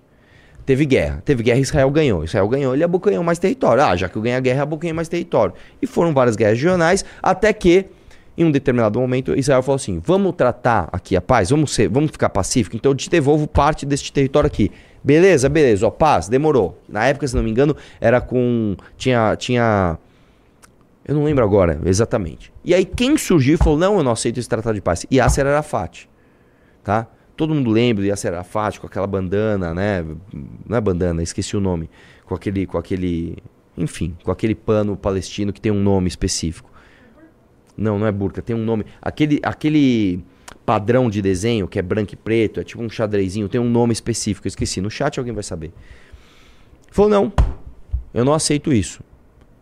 Teve 0.66 0.86
guerra. 0.86 1.22
Teve 1.24 1.44
guerra 1.44 1.60
Israel 1.60 1.92
ganhou. 1.92 2.24
Israel 2.24 2.48
ganhou, 2.48 2.74
ele 2.74 2.84
abocanhou 2.84 3.24
mais 3.24 3.38
território. 3.38 3.84
Ah, 3.84 3.96
já 3.96 4.10
que 4.10 4.16
eu 4.16 4.22
ganhei 4.22 4.38
a 4.38 4.40
guerra, 4.40 4.64
abocanhei 4.64 4.94
mais 4.94 5.08
território. 5.08 5.54
E 5.82 5.86
foram 5.86 6.12
várias 6.14 6.36
guerras 6.36 6.58
regionais, 6.58 7.06
até 7.22 7.54
que, 7.54 7.86
em 8.36 8.44
um 8.44 8.52
determinado 8.52 9.00
momento, 9.00 9.38
Israel 9.38 9.62
falou 9.62 9.76
assim: 9.76 10.02
vamos 10.04 10.34
tratar 10.36 10.90
aqui 10.92 11.16
a 11.16 11.22
paz, 11.22 11.52
vamos, 11.52 11.74
ser, 11.74 11.88
vamos 11.88 12.10
ficar 12.10 12.30
pacífico, 12.30 12.76
então 12.76 12.92
eu 12.92 12.96
te 12.96 13.10
devolvo 13.10 13.48
parte 13.48 13.86
deste 13.86 14.12
território 14.12 14.48
aqui. 14.48 14.72
Beleza, 15.04 15.48
beleza, 15.48 15.86
ó, 15.86 15.92
paz, 15.92 16.28
demorou. 16.28 16.82
Na 16.90 17.06
época, 17.06 17.28
se 17.28 17.36
não 17.36 17.44
me 17.44 17.52
engano, 17.52 17.76
era 18.02 18.20
com. 18.20 18.76
Tinha. 18.98 19.36
tinha 19.36 20.00
eu 21.08 21.14
não 21.14 21.24
lembro 21.24 21.44
agora 21.44 21.80
exatamente. 21.86 22.52
E 22.64 22.74
aí 22.74 22.84
quem 22.84 23.16
surgiu 23.16 23.54
e 23.54 23.58
falou: 23.58 23.78
não, 23.78 23.98
eu 23.98 24.04
não 24.04 24.12
aceito 24.12 24.40
esse 24.40 24.50
tratado 24.50 24.74
de 24.74 24.82
paz? 24.82 25.06
Yasser 25.12 25.46
Arafat. 25.46 26.10
Tá? 26.84 27.08
Todo 27.38 27.54
mundo 27.54 27.70
lembra 27.70 28.04
de 28.04 28.10
Yasser 28.10 28.34
Arafat 28.34 28.80
com 28.80 28.88
aquela 28.88 29.06
bandana, 29.06 29.74
né? 29.74 30.04
Não 30.68 30.78
é 30.78 30.82
bandana, 30.82 31.22
esqueci 31.22 31.56
o 31.56 31.60
nome. 31.60 31.90
Com 32.26 32.34
aquele, 32.34 32.66
com 32.66 32.78
aquele, 32.78 33.38
enfim, 33.78 34.18
com 34.24 34.32
aquele 34.32 34.56
pano 34.56 34.98
palestino 34.98 35.54
que 35.54 35.62
tem 35.62 35.72
um 35.72 35.82
nome 35.82 36.08
específico. 36.08 36.72
Não, 37.78 38.00
não 38.00 38.08
é 38.08 38.12
burca, 38.12 38.42
tem 38.42 38.56
um 38.56 38.64
nome. 38.64 38.86
Aquele, 39.02 39.40
aquele 39.44 40.24
padrão 40.66 41.10
de 41.10 41.22
desenho 41.22 41.68
que 41.68 41.78
é 41.78 41.82
branco 41.84 42.14
e 42.14 42.18
preto, 42.18 42.60
é 42.60 42.64
tipo 42.64 42.82
um 42.82 42.90
xadrezinho, 42.90 43.48
tem 43.48 43.62
um 43.62 43.70
nome 43.70 43.94
específico, 43.94 44.48
eu 44.48 44.50
esqueci. 44.50 44.82
No 44.82 44.90
chat 44.90 45.20
alguém 45.20 45.34
vai 45.34 45.44
saber. 45.44 45.72
Falou, 46.90 47.12
não, 47.12 47.34
eu 48.14 48.26
não 48.26 48.34
aceito 48.34 48.74
isso. 48.74 49.04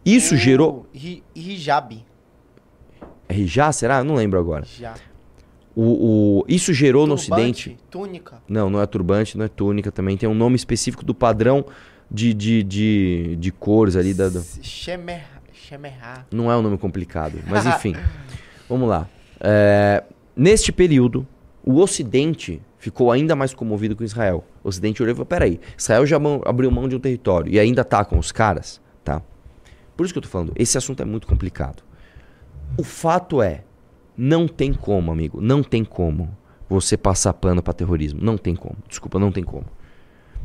Isso 0.05 0.35
O 0.35 0.37
gerou. 0.37 0.85
Ri- 0.93 1.23
Hijab. 1.35 2.03
É 3.29 3.33
Rijá, 3.33 3.71
será? 3.71 3.99
Eu 3.99 4.03
não 4.03 4.15
lembro 4.15 4.39
agora. 4.39 4.65
O, 5.75 6.41
o- 6.41 6.45
isso 6.47 6.71
gerou 6.73 7.07
no 7.07 7.15
Turbante, 7.15 7.41
Ocidente. 7.69 7.77
Túnica. 7.89 8.41
Não, 8.47 8.69
não 8.69 8.79
é 8.81 8.85
turbante, 8.85 9.37
não 9.37 9.45
é 9.45 9.47
túnica 9.47 9.91
também. 9.91 10.15
Tem 10.17 10.29
um 10.29 10.35
nome 10.35 10.55
específico 10.55 11.03
do 11.03 11.15
padrão 11.15 11.65
de, 12.11 12.33
de, 12.33 12.61
de, 12.63 13.35
de 13.39 13.51
cores 13.51 13.95
ali. 13.95 14.13
Da, 14.13 14.29
do- 14.29 14.43
Shemer. 14.61 15.23
Não 16.31 16.51
é 16.51 16.57
um 16.57 16.61
nome 16.61 16.77
complicado, 16.77 17.39
mas 17.47 17.65
enfim. 17.65 17.95
vamos 18.69 18.87
lá. 18.87 19.09
É, 19.39 20.03
neste 20.35 20.71
período, 20.71 21.25
o 21.63 21.79
Ocidente 21.79 22.61
ficou 22.77 23.11
ainda 23.11 23.35
mais 23.35 23.53
comovido 23.55 23.95
com 23.95 24.03
Israel. 24.03 24.43
O 24.63 24.67
Ocidente 24.69 25.01
olhou 25.01 25.13
e 25.13 25.15
falou: 25.15 25.25
peraí, 25.25 25.59
Israel 25.75 26.05
já 26.05 26.17
abriu 26.45 26.69
mão 26.69 26.87
de 26.87 26.95
um 26.95 26.99
território 26.99 27.51
e 27.51 27.59
ainda 27.59 27.83
tá 27.83 28.05
com 28.05 28.19
os 28.19 28.31
caras, 28.31 28.79
tá? 29.03 29.21
Por 29.95 30.05
isso 30.05 30.13
que 30.13 30.17
eu 30.17 30.23
tô 30.23 30.29
falando, 30.29 30.53
esse 30.55 30.77
assunto 30.77 31.01
é 31.01 31.05
muito 31.05 31.27
complicado. 31.27 31.83
O 32.77 32.83
fato 32.83 33.41
é, 33.41 33.63
não 34.17 34.47
tem 34.47 34.73
como, 34.73 35.11
amigo, 35.11 35.39
não 35.41 35.63
tem 35.63 35.83
como 35.83 36.35
você 36.73 36.97
passar 36.97 37.33
pano 37.33 37.61
pra 37.61 37.73
terrorismo. 37.73 38.19
Não 38.21 38.37
tem 38.37 38.55
como. 38.55 38.77
Desculpa, 38.87 39.19
não 39.19 39.31
tem 39.31 39.43
como. 39.43 39.65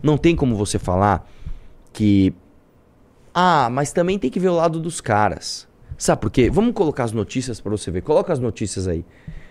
Não 0.02 0.16
tem 0.16 0.36
como 0.36 0.56
você 0.56 0.78
falar 0.78 1.28
que. 1.92 2.34
Ah, 3.32 3.68
mas 3.70 3.92
também 3.92 4.18
tem 4.18 4.30
que 4.30 4.40
ver 4.40 4.48
o 4.48 4.54
lado 4.54 4.80
dos 4.80 5.00
caras. 5.00 5.68
Sabe 5.96 6.20
por 6.20 6.30
quê? 6.30 6.50
Vamos 6.50 6.74
colocar 6.74 7.04
as 7.04 7.12
notícias 7.12 7.60
pra 7.60 7.70
você 7.70 7.90
ver. 7.90 8.02
Coloca 8.02 8.32
as 8.32 8.38
notícias 8.38 8.86
aí. 8.86 9.04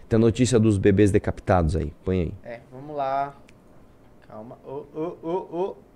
Tem 0.08 0.16
a 0.18 0.20
notícia 0.20 0.60
dos 0.60 0.78
bebês 0.78 1.12
decapitados 1.12 1.76
aí. 1.76 1.94
Põe 2.04 2.22
aí. 2.22 2.34
É, 2.44 2.62
vamos 2.72 2.96
lá. 2.96 3.36
Calma. 4.28 4.58
Ô, 4.66 4.86
ô, 4.94 5.18
ô, 5.22 5.58
ô. 5.58 5.87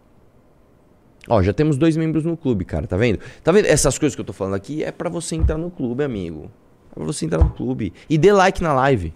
Ó, 1.27 1.41
já 1.41 1.53
temos 1.53 1.77
dois 1.77 1.95
membros 1.95 2.25
no 2.25 2.35
clube, 2.35 2.65
cara, 2.65 2.87
tá 2.87 2.97
vendo? 2.97 3.19
Tá 3.43 3.51
vendo? 3.51 3.65
Essas 3.65 3.97
coisas 3.97 4.15
que 4.15 4.21
eu 4.21 4.25
tô 4.25 4.33
falando 4.33 4.55
aqui 4.55 4.83
é 4.83 4.91
pra 4.91 5.09
você 5.09 5.35
entrar 5.35 5.57
no 5.57 5.69
clube, 5.69 6.03
amigo. 6.03 6.49
É 6.91 6.95
pra 6.95 7.03
você 7.03 7.25
entrar 7.25 7.37
no 7.39 7.51
clube. 7.51 7.93
E 8.09 8.17
dê 8.17 8.33
like 8.33 8.61
na 8.61 8.73
live. 8.73 9.13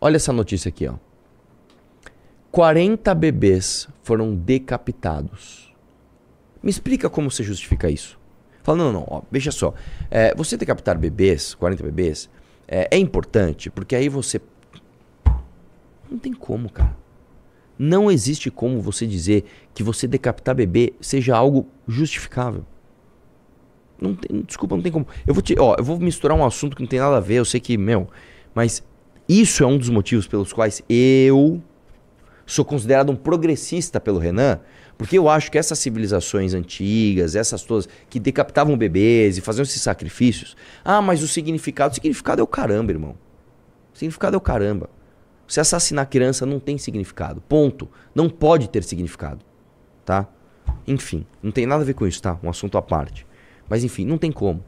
Olha 0.00 0.16
essa 0.16 0.32
notícia 0.32 0.68
aqui, 0.68 0.86
ó. 0.86 0.94
40 2.50 3.14
bebês 3.14 3.86
foram 4.02 4.34
decapitados. 4.34 5.74
Me 6.62 6.70
explica 6.70 7.10
como 7.10 7.30
você 7.30 7.42
justifica 7.42 7.90
isso. 7.90 8.18
Fala, 8.62 8.78
não, 8.78 8.92
não, 8.92 9.06
ó, 9.08 9.22
veja 9.30 9.52
só. 9.52 9.74
É, 10.10 10.34
você 10.34 10.56
decapitar 10.56 10.98
bebês, 10.98 11.54
40 11.54 11.82
bebês, 11.84 12.28
é, 12.66 12.88
é 12.90 12.98
importante, 12.98 13.70
porque 13.70 13.94
aí 13.94 14.08
você. 14.08 14.40
Não 16.10 16.18
tem 16.18 16.32
como, 16.32 16.70
cara. 16.70 16.96
Não 17.78 18.10
existe 18.10 18.50
como 18.50 18.80
você 18.80 19.06
dizer 19.06 19.44
que 19.74 19.82
você 19.82 20.06
decapitar 20.06 20.54
bebê 20.54 20.94
seja 21.00 21.36
algo 21.36 21.66
justificável. 21.86 22.64
Não 24.00 24.14
tem, 24.14 24.42
desculpa, 24.42 24.76
não 24.76 24.82
tem 24.82 24.92
como. 24.92 25.06
Eu 25.26 25.34
vou 25.34 25.42
te, 25.42 25.54
ó, 25.58 25.74
eu 25.78 25.84
vou 25.84 25.98
misturar 25.98 26.36
um 26.36 26.44
assunto 26.44 26.76
que 26.76 26.82
não 26.82 26.88
tem 26.88 27.00
nada 27.00 27.16
a 27.16 27.20
ver, 27.20 27.36
eu 27.36 27.44
sei 27.44 27.60
que, 27.60 27.76
meu, 27.76 28.08
mas 28.54 28.82
isso 29.28 29.62
é 29.62 29.66
um 29.66 29.78
dos 29.78 29.88
motivos 29.88 30.26
pelos 30.26 30.52
quais 30.52 30.82
eu 30.88 31.62
sou 32.46 32.64
considerado 32.64 33.10
um 33.10 33.16
progressista 33.16 33.98
pelo 33.98 34.18
Renan, 34.18 34.60
porque 34.96 35.18
eu 35.18 35.28
acho 35.28 35.50
que 35.50 35.58
essas 35.58 35.78
civilizações 35.78 36.54
antigas, 36.54 37.34
essas 37.34 37.62
todas 37.62 37.88
que 38.08 38.20
decapitavam 38.20 38.76
bebês 38.76 39.36
e 39.36 39.40
faziam 39.40 39.62
esses 39.62 39.82
sacrifícios, 39.82 40.56
ah, 40.84 41.02
mas 41.02 41.22
o 41.22 41.28
significado, 41.28 41.92
o 41.92 41.94
significado 41.94 42.40
é 42.40 42.44
o 42.44 42.46
caramba, 42.46 42.92
irmão. 42.92 43.16
O 43.92 43.98
significado 43.98 44.36
é 44.36 44.38
o 44.38 44.40
caramba. 44.40 44.88
Você 45.46 45.60
assassinar 45.60 46.06
criança 46.06 46.44
não 46.44 46.58
tem 46.58 46.76
significado. 46.78 47.40
Ponto. 47.42 47.88
Não 48.14 48.28
pode 48.28 48.68
ter 48.68 48.82
significado. 48.82 49.44
Tá? 50.04 50.26
Enfim, 50.86 51.26
não 51.42 51.50
tem 51.50 51.66
nada 51.66 51.82
a 51.82 51.86
ver 51.86 51.94
com 51.94 52.06
isso, 52.06 52.20
tá? 52.20 52.38
Um 52.42 52.50
assunto 52.50 52.76
à 52.78 52.82
parte. 52.82 53.26
Mas 53.68 53.84
enfim, 53.84 54.04
não 54.04 54.18
tem 54.18 54.32
como. 54.32 54.62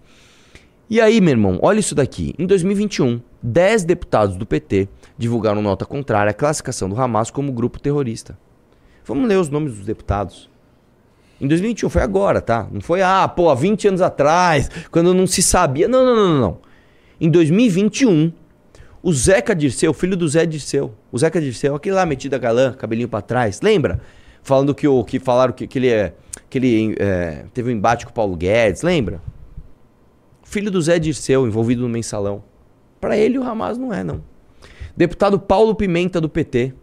E 0.91 1.01
aí, 1.01 1.21
meu 1.21 1.33
irmão, 1.33 1.59
olha 1.63 1.81
isso 1.81 1.95
daqui. 1.95 2.35
Em 2.39 2.47
2021, 2.47 3.21
10 3.43 3.85
deputados 3.85 4.37
do 4.37 4.47
PT 4.47 4.89
divulgaram 5.19 5.61
nota 5.61 5.85
contrária 5.85 6.31
à 6.31 6.35
classificação 6.35 6.89
do 6.89 7.01
Hamas 7.01 7.31
como 7.31 7.53
grupo 7.53 7.79
terrorista. 7.79 8.39
Vamos 9.05 9.29
ler 9.29 9.37
os 9.37 9.49
nomes 9.49 9.75
dos 9.75 9.85
deputados. 9.85 10.49
Em 11.41 11.47
2021, 11.47 11.89
foi 11.89 12.03
agora, 12.03 12.41
tá? 12.41 12.67
Não 12.73 12.81
foi, 12.81 13.01
ah, 13.01 13.29
pô, 13.29 13.49
há 13.49 13.55
20 13.55 13.89
anos 13.89 14.01
atrás, 14.01 14.71
quando 14.91 15.15
não 15.15 15.27
se 15.27 15.43
sabia. 15.43 15.87
Não, 15.87 16.05
não, 16.05 16.17
não. 16.17 16.41
não. 16.41 16.59
Em 17.21 17.31
2021, 17.31 18.33
o 19.03 19.13
Zeca 19.13 19.55
Dirceu, 19.55 19.93
filho 19.95 20.17
do 20.17 20.27
Zé 20.29 20.45
Dirceu. 20.45 20.93
O 21.13 21.19
Zeca 21.19 21.41
Dirceu, 21.41 21.75
aquele 21.75 21.95
lá 21.95 22.05
metido 22.05 22.35
a 22.35 22.39
galã, 22.39 22.73
cabelinho 22.73 23.09
pra 23.09 23.21
trás. 23.21 23.61
Lembra? 23.61 24.01
Falando 24.43 24.75
que, 24.75 24.89
o, 24.89 25.05
que 25.05 25.19
falaram 25.19 25.53
que, 25.53 25.67
que 25.67 25.79
ele, 25.79 25.89
é, 25.89 26.15
que 26.51 26.59
ele 26.59 26.97
é, 26.99 27.45
teve 27.55 27.71
um 27.71 27.77
embate 27.77 28.05
com 28.05 28.11
o 28.11 28.15
Paulo 28.15 28.37
Guedes. 28.37 28.83
Lembra? 28.83 29.21
Filho 30.43 30.71
do 30.71 30.81
Zé 30.81 30.99
Dirceu, 30.99 31.47
envolvido 31.47 31.83
no 31.83 31.89
mensalão. 31.89 32.43
Pra 33.01 33.17
ele, 33.17 33.39
o 33.39 33.45
Hamas 33.45 33.79
não 33.79 33.93
é, 33.93 34.03
não. 34.03 34.23
Deputado 34.97 35.39
Paulo 35.39 35.75
Pimenta, 35.75 36.21
do 36.21 36.29
PT. 36.29 36.75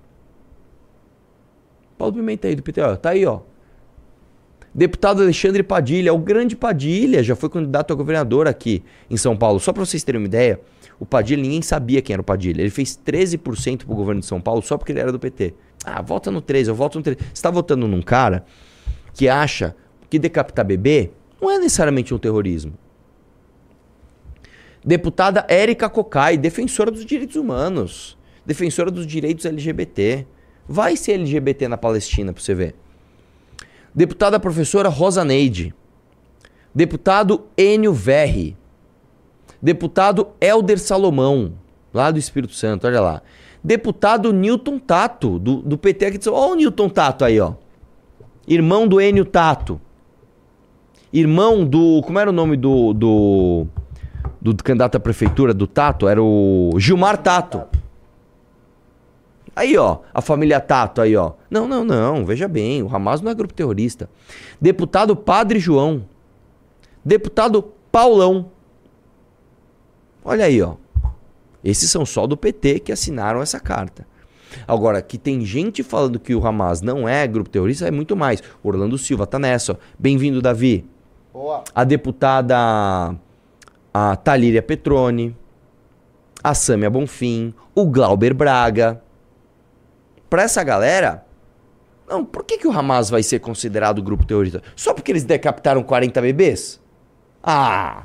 Paulo 1.98 2.14
Pimenta 2.14 2.48
aí, 2.48 2.56
do 2.56 2.64
PT, 2.64 2.82
ó. 2.82 2.96
Tá 2.96 3.10
aí, 3.10 3.26
ó. 3.26 3.42
Deputado 4.74 5.22
Alexandre 5.22 5.64
Padilha, 5.64 6.14
o 6.14 6.18
grande 6.18 6.56
Padilha, 6.56 7.24
já 7.24 7.36
foi 7.36 7.50
candidato 7.50 7.94
a 7.94 7.96
governador 7.96 8.48
aqui 8.48 8.84
em 9.10 9.18
São 9.18 9.36
Paulo. 9.36 9.60
Só 9.60 9.72
pra 9.72 9.86
vocês 9.86 10.04
terem 10.04 10.20
uma 10.20 10.28
ideia, 10.28 10.60
o 11.00 11.06
Padilha, 11.06 11.42
ninguém 11.42 11.62
sabia 11.62 12.02
quem 12.02 12.14
era 12.14 12.22
o 12.22 12.26
Padilha. 12.26 12.62
Ele 12.62 12.70
fez 12.70 12.98
13% 13.06 13.86
pro 13.86 13.96
governo 13.96 14.22
de 14.22 14.28
São 14.28 14.40
Paulo 14.40 14.62
só 14.62 14.78
porque 14.78 14.92
ele 14.92 15.00
era 15.00 15.12
do 15.12 15.20
PT. 15.20 15.54
Ah, 15.84 16.02
vota 16.02 16.32
no 16.32 16.42
13, 16.42 16.70
eu 16.70 16.76
voto 16.76 16.98
no 16.98 17.04
13. 17.04 17.20
Você 17.34 17.42
tá 17.42 17.52
votando 17.52 17.88
num 17.88 18.02
cara 18.02 18.46
que 19.14 19.28
acha 19.28 19.76
que 20.10 20.18
decapitar 20.18 20.66
bebê 20.66 21.12
não 21.42 21.52
é 21.52 21.58
necessariamente 21.58 22.14
um 22.14 22.18
terrorismo. 22.18 22.74
Deputada 24.84 25.46
Érica 25.50 25.90
Cocai, 25.90 26.38
defensora 26.38 26.92
dos 26.92 27.06
direitos 27.06 27.36
humanos, 27.36 28.18
defensora 28.46 28.92
dos 28.92 29.06
direitos 29.06 29.46
LGBT. 29.46 30.26
Vai 30.68 30.96
ser 30.96 31.14
LGBT 31.14 31.68
na 31.68 31.78
Palestina 31.78 32.32
pra 32.32 32.42
você 32.42 32.54
ver. 32.54 32.76
Deputada 33.94 34.40
professora 34.40 34.90
Rosa 34.90 35.24
Neide. 35.24 35.74
Deputado 36.74 37.48
Enio 37.58 37.94
Verri. 37.94 38.58
Deputado 39.66 40.28
Elder 40.40 40.78
Salomão, 40.78 41.54
lá 41.92 42.12
do 42.12 42.20
Espírito 42.20 42.54
Santo, 42.54 42.86
olha 42.86 43.02
lá. 43.02 43.24
Deputado 43.64 44.32
Newton 44.32 44.78
Tato, 44.78 45.40
do, 45.40 45.56
do 45.56 45.76
PT 45.76 46.06
aqui 46.06 46.18
de 46.20 46.24
São 46.24 46.34
Paulo. 46.34 46.50
Olha 46.50 46.56
o 46.56 46.62
Newton 46.62 46.88
Tato 46.88 47.26
aí, 47.26 47.40
ó. 47.40 47.54
Irmão 48.48 48.88
do 48.88 49.02
Enio 49.02 49.26
Tato. 49.26 49.82
Irmão 51.12 51.66
do. 51.66 52.00
Como 52.06 52.20
era 52.20 52.30
o 52.30 52.34
nome 52.34 52.56
do. 52.56 52.94
do 52.94 53.66
do 54.40 54.56
candidato 54.64 54.98
à 54.98 55.00
prefeitura, 55.00 55.52
do 55.52 55.66
Tato, 55.66 56.08
era 56.08 56.22
o 56.22 56.76
Gilmar 56.78 57.18
Tato. 57.18 57.64
Aí, 59.56 59.76
ó, 59.76 59.98
a 60.14 60.22
família 60.22 60.60
Tato 60.60 61.02
aí, 61.02 61.16
ó. 61.16 61.32
Não, 61.50 61.68
não, 61.68 61.84
não, 61.84 62.24
veja 62.24 62.48
bem, 62.48 62.84
o 62.84 62.96
Hamas 62.96 63.20
não 63.20 63.32
é 63.32 63.34
grupo 63.34 63.52
terrorista. 63.52 64.08
Deputado 64.62 65.16
Padre 65.16 65.58
João. 65.58 66.06
Deputado 67.04 67.64
Paulão. 67.92 68.52
Olha 70.26 70.46
aí, 70.46 70.60
ó. 70.62 70.74
Esses 71.64 71.90
são 71.90 72.06
só 72.06 72.26
do 72.26 72.36
PT 72.36 72.80
que 72.80 72.92
assinaram 72.92 73.42
essa 73.42 73.60
carta. 73.60 74.08
Agora, 74.68 75.02
que 75.02 75.18
tem 75.18 75.46
gente 75.46 75.84
falando 75.84 76.20
que 76.20 76.34
o 76.34 76.46
Hamas 76.46 76.82
não 76.82 77.08
é 77.08 77.28
grupo 77.28 77.50
terrorista, 77.50 77.88
é 77.88 77.92
muito 77.92 78.16
mais. 78.16 78.42
Orlando 78.64 78.98
Silva 78.98 79.28
tá 79.28 79.38
nessa. 79.38 79.78
Bem-vindo, 80.00 80.42
Davi. 80.42 80.86
Boa. 81.32 81.64
A 81.74 81.84
deputada 81.84 83.16
a 83.94 84.16
Talíria 84.18 84.62
Petrone, 84.62 85.34
a 86.44 86.54
Sâmia 86.54 86.90
Bonfim, 86.90 87.54
o 87.74 87.86
Glauber 87.86 88.34
Braga. 88.34 89.02
Para 90.30 90.44
essa 90.44 90.64
galera, 90.64 91.26
não, 92.08 92.26
por 92.26 92.44
que, 92.44 92.58
que 92.58 92.68
o 92.68 92.78
Hamas 92.78 93.10
vai 93.10 93.24
ser 93.24 93.40
considerado 93.40 94.04
grupo 94.04 94.26
terrorista? 94.26 94.62
Só 94.76 94.94
porque 94.94 95.12
eles 95.12 95.24
decapitaram 95.24 95.82
40 95.82 96.22
bebês? 96.22 96.82
Ah! 97.44 98.04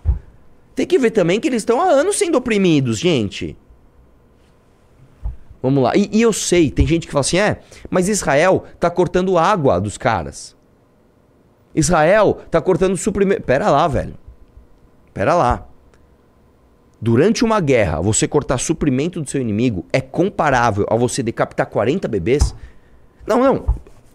Tem 0.81 0.87
que 0.87 0.99
ver 0.99 1.11
também 1.11 1.39
que 1.39 1.47
eles 1.47 1.61
estão 1.61 1.79
há 1.79 1.91
anos 1.91 2.17
sendo 2.17 2.39
oprimidos, 2.39 2.99
gente. 2.99 3.55
Vamos 5.63 5.83
lá. 5.83 5.95
E, 5.95 6.09
e, 6.11 6.23
eu 6.23 6.33
sei, 6.33 6.71
tem 6.71 6.87
gente 6.87 7.07
que 7.07 7.13
fala 7.13 7.21
assim: 7.21 7.37
é, 7.37 7.61
mas 7.91 8.09
Israel 8.09 8.65
tá 8.79 8.89
cortando 8.89 9.37
água 9.37 9.79
dos 9.79 9.99
caras. 9.99 10.57
Israel 11.75 12.39
tá 12.51 12.63
cortando 12.63 12.97
suprimento. 12.97 13.43
Pera 13.43 13.69
lá, 13.69 13.87
velho. 13.89 14.15
Pera 15.13 15.35
lá. 15.35 15.67
Durante 16.99 17.45
uma 17.45 17.61
guerra, 17.61 18.01
você 18.01 18.27
cortar 18.27 18.57
suprimento 18.57 19.21
do 19.21 19.29
seu 19.29 19.43
inimigo 19.43 19.85
é 19.93 20.01
comparável 20.01 20.87
a 20.89 20.97
você 20.97 21.23
decapitar 21.23 21.67
40 21.67 22.09
bebês? 22.09 22.55
Não, 23.27 23.39
não. 23.39 23.75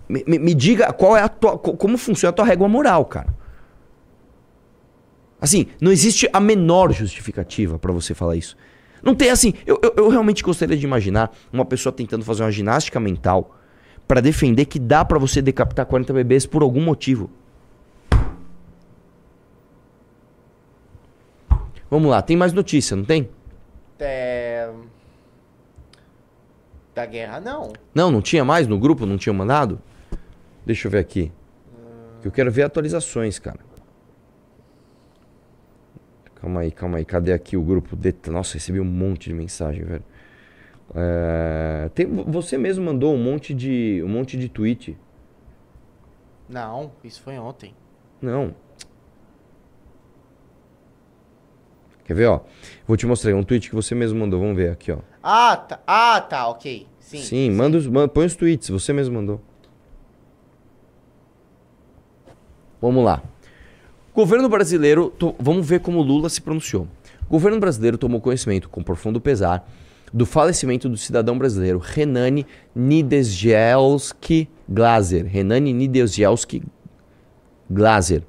Me, 0.09 0.23
me, 0.25 0.39
me 0.39 0.53
diga 0.55 0.91
qual 0.91 1.15
é 1.15 1.21
a 1.21 1.29
tua, 1.29 1.59
como 1.59 1.95
funciona 1.95 2.31
a 2.31 2.33
tua 2.33 2.45
régua 2.45 2.67
moral, 2.67 3.05
cara. 3.05 3.44
Assim, 5.45 5.67
não 5.79 5.91
existe 5.91 6.27
a 6.33 6.39
menor 6.39 6.91
justificativa 6.91 7.77
para 7.77 7.91
você 7.91 8.15
falar 8.15 8.35
isso. 8.35 8.57
Não 9.03 9.13
tem 9.13 9.29
assim. 9.29 9.53
Eu, 9.63 9.79
eu, 9.83 9.93
eu, 9.95 10.09
realmente 10.09 10.41
gostaria 10.41 10.75
de 10.75 10.83
imaginar 10.83 11.31
uma 11.53 11.63
pessoa 11.63 11.93
tentando 11.93 12.25
fazer 12.25 12.41
uma 12.41 12.51
ginástica 12.51 12.99
mental 12.99 13.55
para 14.07 14.21
defender 14.21 14.65
que 14.65 14.79
dá 14.79 15.05
para 15.05 15.19
você 15.19 15.43
decapitar 15.43 15.85
40 15.85 16.11
bebês 16.13 16.47
por 16.47 16.63
algum 16.63 16.81
motivo. 16.81 17.29
Vamos 21.91 22.09
lá, 22.09 22.23
tem 22.23 22.35
mais 22.35 22.51
notícia, 22.51 22.95
não 22.97 23.05
tem? 23.05 23.29
É... 23.99 24.67
Da 26.95 27.05
guerra, 27.05 27.39
não. 27.39 27.71
Não, 27.93 28.09
não 28.09 28.19
tinha 28.19 28.43
mais 28.43 28.67
no 28.67 28.79
grupo? 28.79 29.05
Não 29.05 29.15
tinha 29.15 29.31
mandado? 29.31 29.79
Deixa 30.65 30.87
eu 30.87 30.91
ver 30.91 30.97
aqui. 30.97 31.31
Hum... 31.71 32.21
Eu 32.23 32.31
quero 32.31 32.51
ver 32.51 32.63
atualizações, 32.63 33.37
cara. 33.37 33.59
Calma 36.45 36.59
aí, 36.59 36.69
calma 36.69 36.97
aí. 36.99 37.05
Cadê 37.05 37.33
aqui 37.33 37.57
o 37.57 37.63
grupo? 37.63 37.95
De... 37.95 38.13
Nossa, 38.27 38.53
recebi 38.53 38.79
um 38.79 38.85
monte 38.85 39.29
de 39.29 39.33
mensagem, 39.33 39.83
velho. 39.83 40.03
É... 40.93 41.89
Tem... 41.95 42.05
Você 42.05 42.55
mesmo 42.55 42.85
mandou 42.85 43.15
um 43.15 43.17
monte 43.17 43.51
de 43.51 43.99
um 44.05 44.07
monte 44.07 44.37
de 44.37 44.47
tweet. 44.47 44.95
Não, 46.47 46.91
isso 47.03 47.23
foi 47.23 47.39
ontem. 47.39 47.73
Não. 48.21 48.53
Quer 52.03 52.13
ver, 52.13 52.27
ó? 52.27 52.41
Vou 52.85 52.95
te 52.95 53.07
mostrar 53.07 53.33
um 53.33 53.43
tweet 53.43 53.67
que 53.67 53.75
você 53.75 53.95
mesmo 53.95 54.19
mandou. 54.19 54.39
Vamos 54.39 54.55
ver 54.55 54.69
aqui, 54.69 54.91
ó. 54.91 54.99
Ah, 55.23 55.57
tá, 55.57 55.79
ah, 55.87 56.21
tá 56.21 56.47
ok. 56.47 56.85
Sim. 56.99 57.17
Sim, 57.17 57.23
sim. 57.23 57.49
Manda 57.49 57.75
os, 57.75 57.87
manda, 57.87 58.07
põe 58.07 58.27
os 58.27 58.35
tweets, 58.35 58.69
você 58.69 58.93
mesmo 58.93 59.15
mandou. 59.15 59.41
Vamos 62.79 63.03
lá. 63.03 63.23
Governo 64.15 64.47
brasileiro, 64.47 65.09
to... 65.09 65.35
vamos 65.37 65.67
ver 65.67 65.81
como 65.81 66.01
Lula 66.01 66.29
se 66.29 66.41
pronunciou. 66.41 66.87
O 67.27 67.31
governo 67.33 67.59
brasileiro 67.59 67.97
tomou 67.97 68.21
conhecimento, 68.21 68.69
com 68.69 68.81
profundo 68.81 69.19
pesar, 69.19 69.69
do 70.13 70.25
falecimento 70.25 70.87
do 70.87 70.95
cidadão 70.95 71.37
brasileiro 71.37 71.79
Renani 71.79 72.45
Nidesjelski 72.73 74.47
Glaser. 74.69 75.25
Renani 75.25 75.73
Nidesjelski 75.73 76.63
Glaser, 77.69 78.23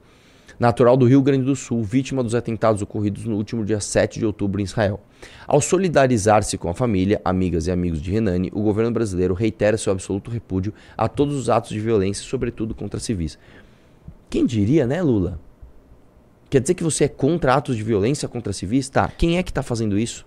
natural 0.59 0.97
do 0.97 1.07
Rio 1.07 1.23
Grande 1.23 1.45
do 1.45 1.55
Sul, 1.55 1.85
vítima 1.85 2.21
dos 2.21 2.35
atentados 2.35 2.83
ocorridos 2.83 3.25
no 3.25 3.37
último 3.37 3.65
dia 3.65 3.79
7 3.79 4.19
de 4.19 4.27
outubro 4.27 4.61
em 4.61 4.65
Israel. 4.65 4.99
Ao 5.47 5.61
solidarizar-se 5.61 6.59
com 6.59 6.69
a 6.69 6.75
família, 6.75 7.21
amigas 7.25 7.69
e 7.69 7.71
amigos 7.71 8.03
de 8.03 8.11
Renani, 8.11 8.51
o 8.53 8.61
governo 8.61 8.91
brasileiro 8.91 9.35
reitera 9.35 9.79
seu 9.79 9.93
absoluto 9.93 10.33
repúdio 10.33 10.75
a 10.99 11.07
todos 11.07 11.37
os 11.37 11.49
atos 11.49 11.71
de 11.71 11.79
violência, 11.79 12.25
sobretudo 12.25 12.75
contra 12.75 12.99
civis. 12.99 13.39
Quem 14.29 14.45
diria, 14.45 14.85
né, 14.85 15.01
Lula? 15.01 15.46
Quer 16.49 16.61
dizer 16.61 16.75
que 16.75 16.85
você 16.85 17.05
é 17.05 17.09
contra 17.09 17.55
atos 17.55 17.77
de 17.77 17.83
violência 17.83 18.29
contra 18.29 18.53
civis? 18.53 18.89
Tá. 18.89 19.09
Quem 19.09 19.37
é 19.37 19.43
que 19.43 19.51
está 19.51 19.63
fazendo 19.63 19.99
isso? 19.99 20.25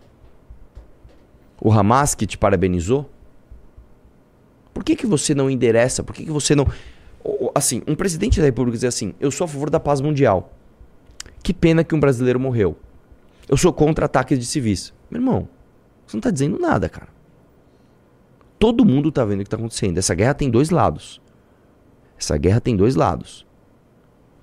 O 1.61 1.71
Hamas 1.71 2.13
que 2.15 2.25
te 2.25 2.37
parabenizou? 2.37 3.09
Por 4.73 4.83
que, 4.83 4.95
que 4.95 5.05
você 5.05 5.33
não 5.33 5.49
endereça? 5.49 6.03
Por 6.03 6.13
que, 6.13 6.25
que 6.25 6.31
você 6.31 6.55
não. 6.55 6.67
Assim, 7.53 7.81
um 7.87 7.95
presidente 7.95 8.39
da 8.39 8.45
República 8.45 8.77
dizer 8.77 8.87
assim: 8.87 9.13
eu 9.19 9.31
sou 9.31 9.45
a 9.45 9.47
favor 9.47 9.69
da 9.69 9.79
paz 9.79 10.01
mundial. 10.01 10.53
Que 11.41 11.53
pena 11.53 11.83
que 11.83 11.95
um 11.95 11.99
brasileiro 11.99 12.39
morreu. 12.39 12.77
Eu 13.47 13.57
sou 13.57 13.73
contra 13.73 14.05
ataques 14.05 14.37
de 14.37 14.45
civis. 14.45 14.93
Meu 15.09 15.21
irmão, 15.21 15.49
você 16.05 16.15
não 16.15 16.19
está 16.19 16.31
dizendo 16.31 16.59
nada, 16.59 16.87
cara. 16.87 17.09
Todo 18.57 18.85
mundo 18.85 19.09
está 19.09 19.23
vendo 19.23 19.39
o 19.39 19.43
que 19.43 19.47
está 19.47 19.57
acontecendo. 19.57 19.97
Essa 19.97 20.13
guerra 20.13 20.33
tem 20.33 20.49
dois 20.49 20.69
lados. 20.69 21.21
Essa 22.17 22.37
guerra 22.37 22.59
tem 22.59 22.75
dois 22.75 22.95
lados. 22.95 23.45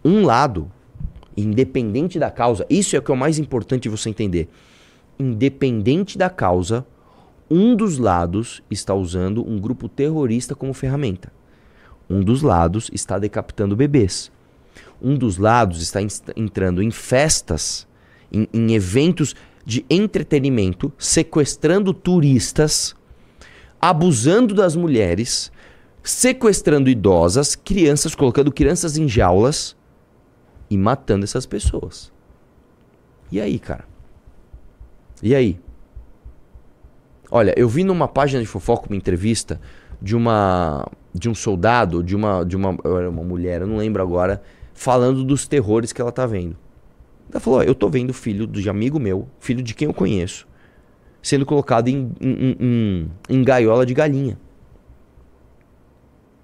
Um 0.03 0.25
lado 0.25 0.73
Independente 1.37 2.19
da 2.19 2.31
causa, 2.31 2.67
isso 2.71 2.97
é 2.97 2.99
o 2.99 3.03
que 3.03 3.11
é 3.11 3.15
o 3.15 3.17
mais 3.17 3.39
importante 3.39 3.89
você 3.89 4.09
entender. 4.09 4.49
Independente 5.19 6.17
da 6.17 6.31
causa, 6.31 6.87
um 7.51 7.77
dos 7.77 7.99
lados 7.99 8.63
está 8.71 8.95
usando 8.95 9.47
um 9.47 9.59
grupo 9.61 9.89
terrorista 9.89 10.55
como 10.55 10.73
ferramenta. 10.73 11.31
Um 12.09 12.21
dos 12.21 12.43
lados 12.43 12.91
está 12.93 13.19
decapitando 13.19 13.77
bebês. 13.77 14.33
Um 15.01 15.15
dos 15.15 15.37
lados 15.37 15.83
está 15.83 16.01
entrando 16.35 16.83
em 16.83 16.91
festas, 16.91 17.87
em, 18.33 18.49
em 18.53 18.73
eventos 18.73 19.35
de 19.65 19.85
entretenimento, 19.91 20.93
sequestrando 20.97 21.93
turistas, 21.93 22.97
abusando 23.81 24.55
das 24.55 24.75
mulheres, 24.75 25.53
sequestrando 26.03 26.89
idosas, 26.89 27.55
crianças, 27.55 28.15
colocando 28.15 28.53
crianças 28.53 28.97
em 28.97 29.09
jaulas 29.09 29.76
e 30.71 30.77
matando 30.77 31.25
essas 31.25 31.47
pessoas. 31.47 32.13
E 33.31 33.41
aí, 33.41 33.59
cara? 33.59 33.85
E 35.23 35.35
aí? 35.35 35.59
Olha, 37.31 37.55
eu 37.57 37.69
vi 37.69 37.83
numa 37.83 38.07
página 38.07 38.41
de 38.41 38.47
fofoca 38.47 38.87
uma 38.89 38.97
entrevista 38.97 39.61
de 40.01 40.15
uma 40.15 40.87
de 41.13 41.29
um 41.29 41.35
soldado, 41.35 42.03
de 42.03 42.15
uma 42.15 42.45
de 42.45 42.57
uma 42.57 42.71
uma 42.71 43.25
mulher, 43.25 43.63
eu 43.63 43.67
não 43.67 43.79
lembro 43.79 44.03
agora, 44.03 44.43
falando 44.75 45.25
dos 45.25 45.49
terrores 45.49 45.93
que 45.93 46.01
ela 46.01 46.13
tá 46.13 46.27
vendo. 46.27 46.57
Ela 47.31 47.41
falou: 47.41 47.63
"Eu 47.63 47.75
tô 47.75 47.89
vendo 47.89 48.13
filho 48.13 48.47
de 48.47 48.69
amigo 48.69 49.01
meu, 49.01 49.29
filho 49.41 49.63
de 49.63 49.75
quem 49.75 49.89
eu 49.89 49.95
conheço, 49.95 50.47
sendo 51.23 51.45
colocado 51.45 51.89
em, 51.89 52.13
em, 52.21 52.57
em, 52.61 53.11
em 53.29 53.43
gaiola 53.43 53.85
de 53.85 53.95
galinha. 53.95 54.39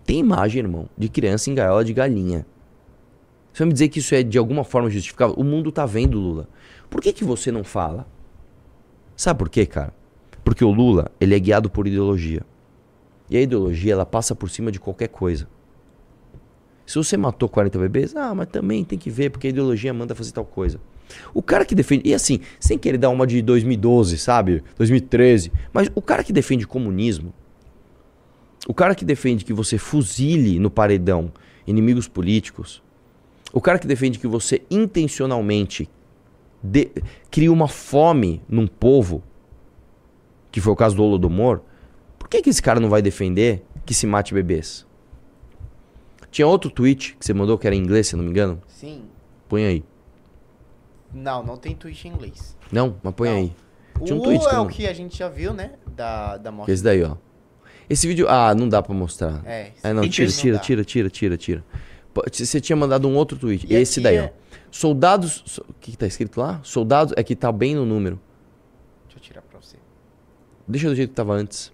Tem 0.04 0.18
imagem, 0.18 0.62
irmão, 0.62 0.88
de 0.98 1.08
criança 1.08 1.50
em 1.50 1.54
gaiola 1.54 1.84
de 1.84 1.92
galinha. 1.92 2.44
Você 3.52 3.62
vai 3.62 3.66
me 3.66 3.72
dizer 3.72 3.88
que 3.88 3.98
isso 3.98 4.14
é 4.14 4.22
de 4.22 4.38
alguma 4.38 4.64
forma 4.64 4.88
justificável? 4.88 5.34
O 5.36 5.44
mundo 5.44 5.70
tá 5.70 5.84
vendo, 5.84 6.18
Lula. 6.18 6.48
Por 6.88 7.00
que, 7.00 7.12
que 7.12 7.24
você 7.24 7.52
não 7.52 7.62
fala? 7.62 8.06
Sabe 9.14 9.38
por 9.38 9.48
quê, 9.48 9.66
cara? 9.66 9.94
Porque 10.44 10.64
o 10.64 10.70
Lula, 10.70 11.10
ele 11.20 11.34
é 11.34 11.38
guiado 11.38 11.68
por 11.70 11.86
ideologia. 11.86 12.42
E 13.28 13.36
a 13.36 13.40
ideologia, 13.40 13.92
ela 13.92 14.06
passa 14.06 14.34
por 14.34 14.50
cima 14.50 14.72
de 14.72 14.80
qualquer 14.80 15.08
coisa. 15.08 15.46
Se 16.86 16.96
você 16.96 17.16
matou 17.16 17.48
40 17.48 17.78
bebês, 17.78 18.16
ah, 18.16 18.34
mas 18.34 18.48
também 18.48 18.84
tem 18.84 18.98
que 18.98 19.08
ver, 19.08 19.30
porque 19.30 19.46
a 19.46 19.50
ideologia 19.50 19.94
manda 19.94 20.14
fazer 20.14 20.32
tal 20.32 20.44
coisa. 20.44 20.80
O 21.32 21.42
cara 21.42 21.64
que 21.64 21.74
defende. 21.74 22.08
E 22.08 22.14
assim, 22.14 22.40
sem 22.58 22.78
querer 22.78 22.98
dar 22.98 23.10
uma 23.10 23.26
de 23.26 23.40
2012, 23.42 24.18
sabe? 24.18 24.62
2013. 24.76 25.52
Mas 25.72 25.90
o 25.94 26.02
cara 26.02 26.24
que 26.24 26.32
defende 26.32 26.66
comunismo. 26.66 27.32
O 28.66 28.74
cara 28.74 28.94
que 28.94 29.04
defende 29.04 29.44
que 29.44 29.52
você 29.52 29.76
fuzile 29.78 30.58
no 30.58 30.70
paredão 30.70 31.32
inimigos 31.66 32.08
políticos. 32.08 32.82
O 33.52 33.60
cara 33.60 33.78
que 33.78 33.86
defende 33.86 34.18
que 34.18 34.26
você 34.26 34.62
intencionalmente 34.70 35.88
de, 36.62 36.90
cria 37.30 37.52
uma 37.52 37.68
fome 37.68 38.42
num 38.48 38.66
povo, 38.66 39.22
que 40.50 40.60
foi 40.60 40.72
o 40.72 40.76
caso 40.76 40.96
do 40.96 41.02
Holodomor, 41.04 41.60
por 42.18 42.28
que, 42.28 42.40
que 42.40 42.50
esse 42.50 42.62
cara 42.62 42.80
não 42.80 42.88
vai 42.88 43.02
defender 43.02 43.64
que 43.84 43.92
se 43.92 44.06
mate 44.06 44.32
bebês? 44.32 44.86
Tinha 46.30 46.46
outro 46.46 46.70
tweet 46.70 47.14
que 47.18 47.26
você 47.26 47.34
mandou 47.34 47.58
que 47.58 47.66
era 47.66 47.76
em 47.76 47.78
inglês, 47.78 48.08
se 48.08 48.16
não 48.16 48.24
me 48.24 48.30
engano? 48.30 48.60
Sim. 48.66 49.04
Põe 49.48 49.66
aí. 49.66 49.84
Não, 51.12 51.42
não 51.42 51.58
tem 51.58 51.74
tweet 51.74 52.08
em 52.08 52.12
inglês. 52.12 52.56
Não, 52.70 52.96
mas 53.02 53.14
põe 53.14 53.28
Não. 53.28 53.36
aí. 53.36 53.52
O 54.00 54.04
Tinha 54.04 54.18
um 54.18 54.22
tweet 54.22 54.48
que 54.48 54.54
é 54.54 54.56
eu 54.56 54.62
o 54.62 54.66
que 54.66 54.86
a 54.86 54.92
gente 54.94 55.18
já 55.18 55.28
viu, 55.28 55.52
né? 55.52 55.72
Da, 55.94 56.38
da 56.38 56.50
morte. 56.50 56.72
Esse 56.72 56.82
daí, 56.82 57.02
ó. 57.02 57.16
Esse 57.90 58.06
vídeo. 58.06 58.26
Ah, 58.28 58.54
não 58.54 58.66
dá 58.66 58.82
pra 58.82 58.94
mostrar. 58.94 59.42
É, 59.44 59.72
É, 59.82 59.92
não, 59.92 60.08
tira, 60.08 60.30
não 60.30 60.36
tira, 60.36 60.56
dá. 60.56 60.62
tira, 60.62 60.84
tira, 60.84 61.10
tira, 61.10 61.36
tira. 61.36 61.64
Você 62.32 62.60
tinha 62.60 62.76
mandado 62.76 63.08
um 63.08 63.14
outro 63.14 63.38
tweet. 63.38 63.66
E 63.68 63.74
Esse 63.74 64.00
daí, 64.00 64.18
ó. 64.20 64.28
Soldados. 64.70 65.42
so- 65.46 65.64
O 65.68 65.74
que, 65.80 65.92
que 65.92 65.96
tá 65.98 66.06
escrito 66.06 66.40
lá? 66.40 66.60
Soldados. 66.62 67.12
É 67.16 67.22
que 67.22 67.34
tá 67.36 67.50
bem 67.52 67.74
no 67.74 67.84
número. 67.86 68.20
Deixa 69.06 69.18
eu 69.18 69.22
tirar 69.22 69.42
pra 69.42 69.60
você. 69.60 69.76
Deixa 70.66 70.88
do 70.88 70.94
jeito 70.94 71.10
que 71.10 71.16
tava 71.16 71.32
antes. 71.34 71.72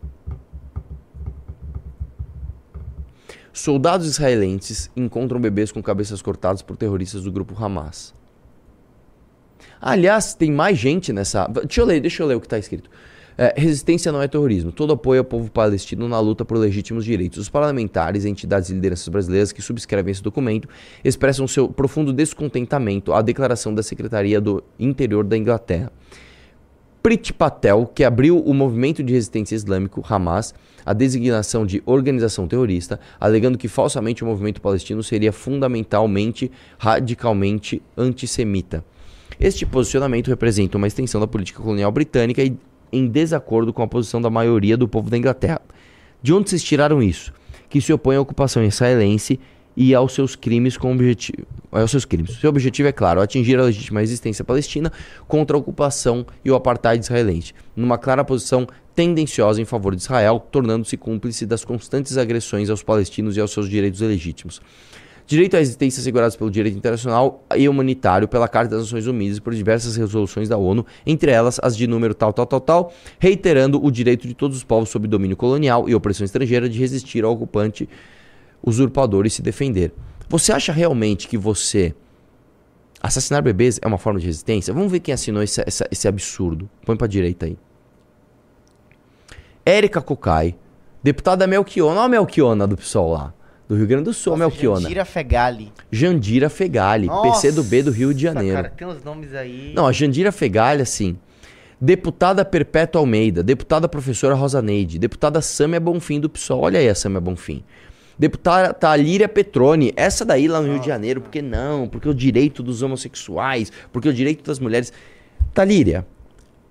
Soldados 3.52 4.06
israelenses 4.06 4.90
encontram 4.94 5.40
bebês 5.40 5.72
com 5.72 5.82
cabeças 5.82 6.22
cortadas 6.22 6.62
por 6.62 6.76
terroristas 6.76 7.22
do 7.24 7.32
grupo 7.32 7.54
Hamas. 7.62 8.14
Aliás, 9.80 10.34
tem 10.34 10.52
mais 10.52 10.78
gente 10.78 11.12
nessa. 11.12 11.46
Deixa 11.48 11.80
eu 11.80 11.84
ler, 11.86 12.00
deixa 12.00 12.22
eu 12.22 12.26
ler 12.26 12.36
o 12.36 12.40
que 12.40 12.48
tá 12.48 12.58
escrito. 12.58 12.88
É, 13.40 13.54
resistência 13.56 14.10
não 14.10 14.20
é 14.20 14.26
terrorismo. 14.26 14.72
Todo 14.72 14.92
apoio 14.92 15.20
ao 15.20 15.24
povo 15.24 15.48
palestino 15.48 16.08
na 16.08 16.18
luta 16.18 16.44
por 16.44 16.58
legítimos 16.58 17.04
direitos. 17.04 17.38
Os 17.38 17.48
parlamentares, 17.48 18.24
entidades 18.24 18.68
e 18.68 18.74
lideranças 18.74 19.06
brasileiras 19.06 19.52
que 19.52 19.62
subscrevem 19.62 20.10
esse 20.10 20.20
documento 20.20 20.68
expressam 21.04 21.46
seu 21.46 21.68
profundo 21.68 22.12
descontentamento 22.12 23.12
à 23.12 23.22
declaração 23.22 23.72
da 23.72 23.80
Secretaria 23.80 24.40
do 24.40 24.64
Interior 24.76 25.22
da 25.22 25.36
Inglaterra. 25.36 25.92
Prit 27.00 27.32
Patel, 27.32 27.86
que 27.94 28.02
abriu 28.02 28.40
o 28.40 28.52
movimento 28.52 29.04
de 29.04 29.12
resistência 29.12 29.54
islâmico 29.54 30.04
Hamas 30.06 30.52
a 30.84 30.92
designação 30.92 31.64
de 31.64 31.80
organização 31.86 32.48
terrorista, 32.48 32.98
alegando 33.20 33.56
que 33.56 33.68
falsamente 33.68 34.24
o 34.24 34.26
movimento 34.26 34.60
palestino 34.60 35.02
seria 35.02 35.32
fundamentalmente, 35.32 36.50
radicalmente 36.76 37.80
antissemita. 37.96 38.84
Este 39.38 39.64
posicionamento 39.64 40.26
representa 40.26 40.76
uma 40.76 40.88
extensão 40.88 41.20
da 41.20 41.26
política 41.28 41.62
colonial 41.62 41.92
britânica 41.92 42.42
e 42.42 42.56
em 42.92 43.06
desacordo 43.06 43.72
com 43.72 43.82
a 43.82 43.88
posição 43.88 44.20
da 44.20 44.30
maioria 44.30 44.76
do 44.76 44.88
povo 44.88 45.10
da 45.10 45.16
Inglaterra. 45.16 45.60
De 46.22 46.32
onde 46.32 46.50
vocês 46.50 46.62
tiraram 46.62 47.02
isso? 47.02 47.32
Que 47.68 47.80
se 47.80 47.92
opõe 47.92 48.16
à 48.16 48.20
ocupação 48.20 48.64
israelense 48.64 49.38
e 49.76 49.94
aos 49.94 50.12
seus 50.12 50.34
crimes 50.34 50.76
com 50.76 50.92
objetivo. 50.92 51.46
Aos 51.70 51.90
seus 51.90 52.04
crimes. 52.04 52.38
Seu 52.40 52.50
objetivo 52.50 52.88
é 52.88 52.92
claro, 52.92 53.20
atingir 53.20 53.58
a 53.60 53.62
legítima 53.62 54.00
resistência 54.00 54.44
palestina 54.44 54.92
contra 55.28 55.56
a 55.56 55.60
ocupação 55.60 56.26
e 56.44 56.50
o 56.50 56.56
apartheid 56.56 57.04
israelense, 57.04 57.54
numa 57.76 57.96
clara 57.96 58.24
posição 58.24 58.66
tendenciosa 58.94 59.62
em 59.62 59.64
favor 59.64 59.94
de 59.94 60.02
Israel, 60.02 60.44
tornando-se 60.50 60.96
cúmplice 60.96 61.46
das 61.46 61.64
constantes 61.64 62.18
agressões 62.18 62.68
aos 62.68 62.82
palestinos 62.82 63.36
e 63.36 63.40
aos 63.40 63.52
seus 63.52 63.68
direitos 63.68 64.00
legítimos. 64.00 64.60
Direito 65.28 65.58
à 65.58 65.60
existência 65.60 66.00
assegurados 66.00 66.36
pelo 66.36 66.50
direito 66.50 66.78
internacional 66.78 67.44
e 67.54 67.68
humanitário, 67.68 68.26
pela 68.26 68.48
Carta 68.48 68.70
das 68.70 68.84
Nações 68.84 69.06
Unidas 69.06 69.36
e 69.36 69.40
por 69.42 69.54
diversas 69.54 69.94
resoluções 69.94 70.48
da 70.48 70.56
ONU, 70.56 70.86
entre 71.04 71.30
elas 71.30 71.60
as 71.62 71.76
de 71.76 71.86
número 71.86 72.14
tal, 72.14 72.32
tal, 72.32 72.46
tal, 72.46 72.60
tal, 72.62 72.92
reiterando 73.18 73.78
o 73.84 73.90
direito 73.90 74.26
de 74.26 74.32
todos 74.32 74.56
os 74.56 74.64
povos 74.64 74.88
sob 74.88 75.06
domínio 75.06 75.36
colonial 75.36 75.86
e 75.86 75.94
opressão 75.94 76.24
estrangeira 76.24 76.66
de 76.66 76.78
resistir 76.78 77.24
ao 77.24 77.32
ocupante 77.32 77.86
usurpador 78.62 79.26
e 79.26 79.30
se 79.30 79.42
defender. 79.42 79.92
Você 80.30 80.50
acha 80.50 80.72
realmente 80.72 81.28
que 81.28 81.36
você 81.36 81.94
assassinar 83.02 83.42
bebês 83.42 83.78
é 83.82 83.86
uma 83.86 83.98
forma 83.98 84.18
de 84.18 84.24
resistência? 84.24 84.72
Vamos 84.72 84.90
ver 84.90 85.00
quem 85.00 85.12
assinou 85.12 85.42
esse, 85.42 85.62
esse 85.90 86.08
absurdo. 86.08 86.70
Põe 86.86 86.96
pra 86.96 87.06
direita 87.06 87.44
aí. 87.44 87.58
Érica 89.66 90.00
Cocai, 90.00 90.56
deputada 91.02 91.46
Melchiona. 91.46 92.00
Olha 92.00 92.06
a 92.06 92.08
Melchiona 92.08 92.66
do 92.66 92.78
PSOL 92.78 93.12
lá. 93.12 93.34
Do 93.68 93.76
Rio 93.76 93.86
Grande 93.86 94.04
do 94.04 94.14
Sul, 94.14 94.34
Nossa, 94.34 94.48
Melchiona. 94.48 94.80
Jandira 94.80 95.04
Fegali. 95.04 95.72
Jandira 95.92 96.48
Fegali, 96.48 97.08
PC 97.22 97.52
do 97.52 97.62
B 97.62 97.82
do 97.82 97.90
Rio 97.90 98.14
de 98.14 98.22
Janeiro. 98.22 98.56
Cara, 98.56 98.70
tem 98.70 98.88
uns 98.88 99.04
nomes 99.04 99.34
aí. 99.34 99.72
Não, 99.76 99.86
a 99.86 99.92
Jandira 99.92 100.32
Fegali, 100.32 100.80
assim. 100.80 101.18
Deputada 101.78 102.44
Perpétua 102.46 103.00
Almeida, 103.00 103.42
deputada 103.42 103.86
professora 103.86 104.34
Rosa 104.34 104.62
Neide, 104.62 104.98
deputada 104.98 105.42
Sâmia 105.42 105.78
Bonfim 105.78 106.18
do 106.18 106.30
PSOL. 106.30 106.62
Olha 106.62 106.80
aí 106.80 106.88
a 106.88 106.94
Sâmia 106.94 107.20
Bonfim. 107.20 107.62
Deputada 108.18 108.72
Talíria 108.72 109.28
Petroni, 109.28 109.92
essa 109.94 110.24
daí 110.24 110.48
lá 110.48 110.60
no 110.60 110.72
Rio 110.72 110.80
de 110.80 110.86
Janeiro, 110.86 111.20
porque 111.20 111.40
não? 111.40 111.86
Porque 111.86 112.08
o 112.08 112.14
direito 112.14 112.64
dos 112.64 112.82
homossexuais, 112.82 113.70
porque 113.92 114.08
o 114.08 114.14
direito 114.14 114.42
das 114.42 114.58
mulheres. 114.58 114.92
Talíria, 115.54 116.06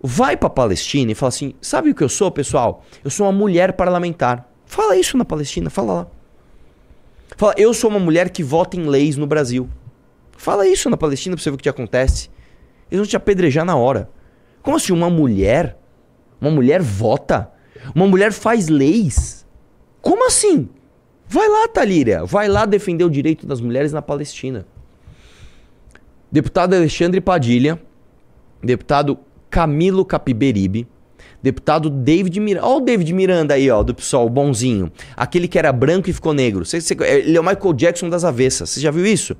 vai 0.02 0.36
pra 0.36 0.50
Palestina 0.50 1.12
e 1.12 1.16
fala 1.16 1.30
assim: 1.30 1.54
sabe 1.62 1.91
o 1.91 1.95
que 1.95 2.04
eu 2.04 2.10
sou, 2.10 2.32
pessoal? 2.32 2.84
Eu 3.04 3.10
sou 3.10 3.28
uma 3.28 3.32
mulher 3.32 3.74
parlamentar. 3.74 4.52
Fala 4.66 4.98
isso 4.98 5.16
na 5.18 5.24
Palestina, 5.24 5.70
fala 5.70 5.93
lá. 5.93 6.08
Fala, 7.36 7.53
eu 7.57 7.73
sou 7.73 7.89
uma 7.89 7.99
mulher 7.99 8.30
que 8.30 8.43
vota 8.43 8.78
em 8.78 8.86
leis 8.86 9.17
no 9.17 9.28
Brasil. 9.28 9.69
Fala 10.38 10.67
isso 10.67 10.89
na 10.89 10.95
Palestina 10.95 11.36
pra 11.36 11.43
você 11.43 11.49
ver 11.49 11.55
o 11.55 11.57
que 11.57 11.63
te 11.63 11.69
acontece. 11.69 12.30
Eles 12.89 12.99
vão 12.99 13.07
te 13.07 13.17
apedrejar 13.17 13.65
na 13.65 13.75
hora. 13.75 14.09
Como 14.61 14.78
assim 14.78 14.93
uma 14.93 15.09
mulher? 15.09 15.78
Uma 16.39 16.51
mulher 16.51 16.82
vota? 16.82 17.51
Uma 17.93 18.07
mulher 18.07 18.32
faz 18.32 18.69
leis? 18.69 19.45
Como 20.01 20.25
assim? 20.28 20.69
Vai 21.28 21.47
lá, 21.47 21.67
Talíria. 21.67 22.23
Vai 22.23 22.47
lá 22.47 22.65
defender 22.65 23.03
o 23.03 23.09
direito 23.09 23.45
das 23.45 23.59
mulheres 23.59 23.91
na 23.91 24.01
Palestina. 24.01 24.65
Deputado 26.32 26.73
Alexandre 26.75 27.19
Padilha. 27.19 27.82
Deputado 28.63 29.19
Camilo 29.49 30.05
Capiberibe. 30.05 30.88
Deputado 31.42 31.90
David 31.90 32.40
Miranda. 32.40 32.66
Olha 32.68 32.78
o 32.78 32.82
David 32.82 33.14
Miranda 33.14 33.54
aí, 33.54 33.70
ó, 33.70 33.84
do 33.84 33.94
PSOL, 33.94 34.28
bonzinho. 34.28 34.92
Aquele 35.16 35.48
que 35.48 35.58
era 35.58 35.72
branco 35.72 36.10
e 36.10 36.14
ficou 36.14 36.34
negro. 36.34 36.66
Você- 36.66 36.82
você- 36.82 36.96
ele 37.04 37.38
é 37.38 37.40
o 37.40 37.44
Michael 37.44 37.74
Jackson 37.74 38.10
das 38.10 38.24
avessas. 38.26 38.70
Você 38.72 38.80
já 38.82 38.90
viu 38.92 39.06
isso? 39.06 39.36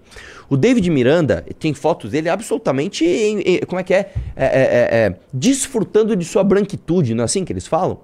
O 0.48 0.56
David 0.56 0.90
Miranda, 0.92 1.44
tem 1.60 1.74
fotos 1.74 2.12
dele 2.12 2.30
absolutamente. 2.30 3.04
em- 3.04 3.40
em- 3.42 3.60
como 3.66 3.80
é 3.80 3.84
que 3.84 3.94
é? 3.94 4.12
É, 4.36 4.46
é, 4.46 4.46
é, 4.46 4.98
é, 5.08 5.16
Desfrutando 5.34 6.16
de 6.16 6.24
sua 6.24 6.44
branquitude, 6.44 7.14
não 7.16 7.24
é 7.24 7.26
assim 7.26 7.44
que 7.44 7.52
eles 7.52 7.66
falam? 7.68 8.00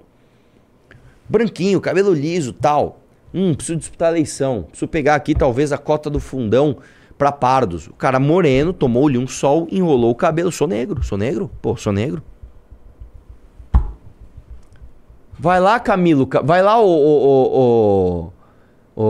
Branquinho, 1.28 1.80
cabelo 1.80 2.12
liso 2.12 2.52
tal. 2.52 3.00
Hum, 3.32 3.54
preciso 3.54 3.78
disputar 3.78 4.08
a 4.08 4.12
eleição. 4.12 4.64
Preciso 4.64 4.88
pegar 4.88 5.14
aqui 5.14 5.34
talvez 5.34 5.72
a 5.72 5.78
cota 5.78 6.10
do 6.10 6.20
fundão 6.20 6.76
pra 7.16 7.32
pardos. 7.32 7.86
O 7.86 7.92
cara 7.94 8.20
moreno, 8.20 8.72
tomou-lhe 8.72 9.16
um 9.18 9.26
sol, 9.26 9.66
enrolou 9.70 10.10
o 10.10 10.14
cabelo. 10.14 10.52
Sou 10.52 10.68
negro, 10.68 11.02
sou 11.02 11.16
negro? 11.16 11.50
Pô, 11.62 11.76
sou 11.76 11.92
negro. 11.92 12.22
Vai 15.38 15.60
lá, 15.60 15.78
Camilo. 15.80 16.26
Ca- 16.26 16.42
Vai 16.42 16.62
lá, 16.62 16.80
o, 16.80 16.86
o, 16.86 18.32
o, 18.96 19.02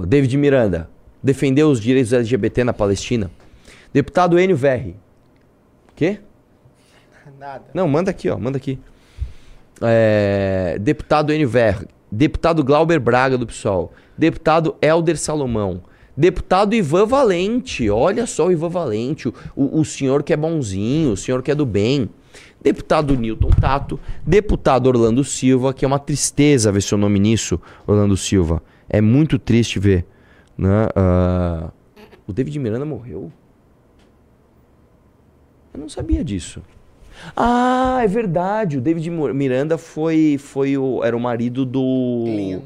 o 0.00 0.06
David 0.06 0.36
Miranda. 0.36 0.88
Defender 1.22 1.62
os 1.64 1.80
direitos 1.80 2.12
LGBT 2.12 2.64
na 2.64 2.72
Palestina. 2.72 3.30
Deputado 3.92 4.38
Enio 4.38 4.56
Verri. 4.56 4.96
Quê? 5.96 6.18
Nada. 7.38 7.64
Não, 7.72 7.88
manda 7.88 8.10
aqui, 8.10 8.28
ó. 8.28 8.38
Manda 8.38 8.58
aqui. 8.58 8.78
É, 9.80 10.76
deputado 10.80 11.32
Enio 11.32 11.48
Verri. 11.48 11.88
Deputado 12.10 12.62
Glauber 12.62 13.00
Braga 13.00 13.36
do 13.36 13.46
PSOL. 13.46 13.92
Deputado 14.16 14.76
Helder 14.80 15.18
Salomão. 15.18 15.82
Deputado 16.16 16.74
Ivan 16.74 17.06
Valente. 17.06 17.90
Olha 17.90 18.26
só 18.26 18.46
o 18.46 18.52
Ivan 18.52 18.68
Valente. 18.68 19.28
O, 19.56 19.80
o 19.80 19.84
senhor 19.84 20.22
que 20.22 20.32
é 20.32 20.36
bonzinho, 20.36 21.12
o 21.12 21.16
senhor 21.16 21.42
que 21.42 21.50
é 21.50 21.54
do 21.54 21.66
bem. 21.66 22.08
Deputado 22.64 23.14
Newton 23.14 23.50
Tato. 23.50 24.00
Deputado 24.26 24.86
Orlando 24.86 25.22
Silva, 25.22 25.74
que 25.74 25.84
é 25.84 25.88
uma 25.88 25.98
tristeza 25.98 26.72
ver 26.72 26.80
seu 26.80 26.96
nome 26.96 27.20
nisso, 27.20 27.60
Orlando 27.86 28.16
Silva. 28.16 28.62
É 28.88 29.02
muito 29.02 29.38
triste 29.38 29.78
ver. 29.78 30.06
Né? 30.56 30.88
Ah, 30.96 31.70
o 32.26 32.32
David 32.32 32.58
Miranda 32.58 32.86
morreu? 32.86 33.30
Eu 35.74 35.80
não 35.80 35.90
sabia 35.90 36.24
disso. 36.24 36.62
Ah, 37.36 38.00
é 38.02 38.06
verdade. 38.06 38.78
O 38.78 38.80
David 38.80 39.10
Miranda 39.10 39.76
foi, 39.76 40.36
foi 40.38 40.78
o, 40.78 41.04
era 41.04 41.14
o 41.14 41.20
marido 41.20 41.66
do. 41.66 42.62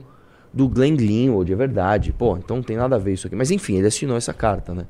Do 0.54 0.68
Glenn 0.68 0.96
Greenwald, 0.96 1.52
é 1.52 1.56
verdade. 1.56 2.12
Pô, 2.12 2.36
então 2.36 2.56
não 2.56 2.62
tem 2.62 2.76
nada 2.76 2.94
a 2.94 2.98
ver 2.98 3.14
isso 3.14 3.26
aqui. 3.26 3.34
Mas 3.34 3.50
enfim, 3.50 3.76
ele 3.76 3.88
assinou 3.88 4.16
essa 4.16 4.32
carta, 4.32 4.74
né? 4.74 4.86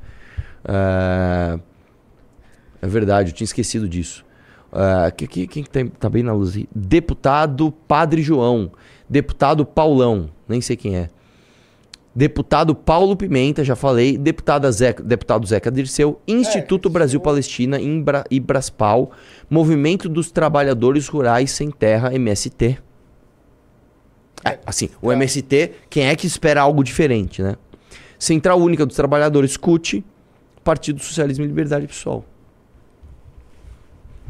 É, 0.64 1.58
é 2.82 2.86
verdade, 2.86 3.30
eu 3.30 3.34
tinha 3.34 3.46
esquecido 3.46 3.88
disso. 3.88 4.27
É, 4.72 5.10
que- 5.10 5.26
que- 5.26 5.46
quem 5.46 5.62
que 5.64 5.70
tá, 5.90 6.08
bem 6.10 6.22
na 6.22 6.32
luz 6.32 6.54
aí? 6.56 6.68
Deputado 6.74 7.72
Padre 7.86 8.22
João. 8.22 8.70
Deputado 9.08 9.64
Paulão, 9.64 10.28
nem 10.46 10.60
sei 10.60 10.76
quem 10.76 10.96
é. 10.96 11.08
Deputado 12.14 12.74
Paulo 12.74 13.16
Pimenta, 13.16 13.62
já 13.64 13.76
falei. 13.76 14.18
Deputada 14.18 14.70
Zeca, 14.72 15.02
deputado 15.02 15.46
Zeca 15.46 15.70
Dirceu. 15.70 16.20
Instituto 16.26 16.88
É, 16.88 16.92
Brasil 16.92 17.18
isso- 17.18 17.24
Palestina, 17.24 17.80
Imbra, 17.80 18.24
Ibraspal. 18.30 19.12
Movimento 19.48 20.08
dos 20.08 20.30
Trabalhadores 20.30 21.06
Rurais 21.08 21.50
Sem 21.52 21.70
Terra, 21.70 22.12
MST. 22.12 22.78
É, 24.44 24.58
assim, 24.66 24.88
o 25.00 25.12
MST, 25.12 25.72
quem 25.88 26.06
é 26.06 26.16
que 26.16 26.26
espera 26.26 26.60
algo 26.62 26.82
diferente, 26.84 27.42
né? 27.42 27.56
Central 28.18 28.58
Única 28.60 28.84
dos 28.84 28.96
Trabalhadores, 28.96 29.56
CUT. 29.56 30.04
Partido 30.64 31.00
Socialismo 31.02 31.44
e 31.44 31.48
Liberdade 31.48 31.86
PSOL. 31.86 32.24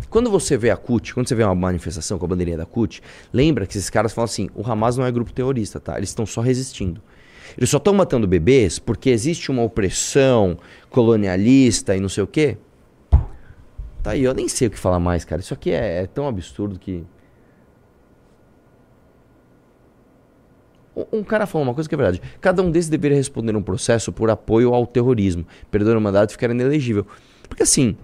Quando 0.08 0.30
você 0.30 0.56
vê 0.56 0.70
a 0.70 0.76
CUT, 0.76 1.12
quando 1.12 1.28
você 1.28 1.34
vê 1.34 1.44
uma 1.44 1.54
manifestação 1.54 2.18
com 2.18 2.24
a 2.24 2.28
bandeirinha 2.28 2.56
da 2.56 2.64
CUT, 2.66 3.02
lembra 3.32 3.66
que 3.66 3.76
esses 3.76 3.90
caras 3.90 4.12
falam 4.12 4.24
assim: 4.24 4.48
o 4.54 4.68
Hamas 4.68 4.96
não 4.96 5.04
é 5.04 5.12
grupo 5.12 5.32
terrorista, 5.32 5.78
tá? 5.78 5.96
Eles 5.96 6.08
estão 6.08 6.24
só 6.24 6.40
resistindo. 6.40 7.02
Eles 7.56 7.70
só 7.70 7.76
estão 7.78 7.94
matando 7.94 8.26
bebês 8.26 8.78
porque 8.78 9.10
existe 9.10 9.50
uma 9.50 9.62
opressão 9.62 10.58
colonialista 10.90 11.96
e 11.96 12.00
não 12.00 12.08
sei 12.08 12.22
o 12.22 12.26
quê. 12.26 12.56
Tá 14.02 14.12
aí, 14.12 14.22
eu 14.22 14.32
nem 14.34 14.48
sei 14.48 14.68
o 14.68 14.70
que 14.70 14.78
falar 14.78 15.00
mais, 15.00 15.24
cara. 15.24 15.40
Isso 15.40 15.52
aqui 15.52 15.70
é, 15.70 16.02
é 16.02 16.06
tão 16.06 16.26
absurdo 16.28 16.78
que. 16.78 17.04
Um- 21.12 21.22
cara 21.22 21.46
falou 21.46 21.66
uma 21.66 21.74
coisa 21.74 21.88
que 21.88 21.94
é 21.94 21.98
verdade. 21.98 22.22
Cada 22.40 22.62
um 22.62 22.70
desses 22.70 22.90
deveria 22.90 23.16
responder 23.16 23.54
um 23.54 23.62
processo 23.62 24.12
por 24.12 24.30
apoio 24.30 24.74
ao 24.74 24.86
terrorismo, 24.86 25.46
perder 25.70 25.96
o 25.96 26.00
mandato 26.00 26.30
e 26.30 26.32
ficar 26.32 26.50
inelegível. 26.50 27.06
Porque 27.48 27.62
assim, 27.62 27.96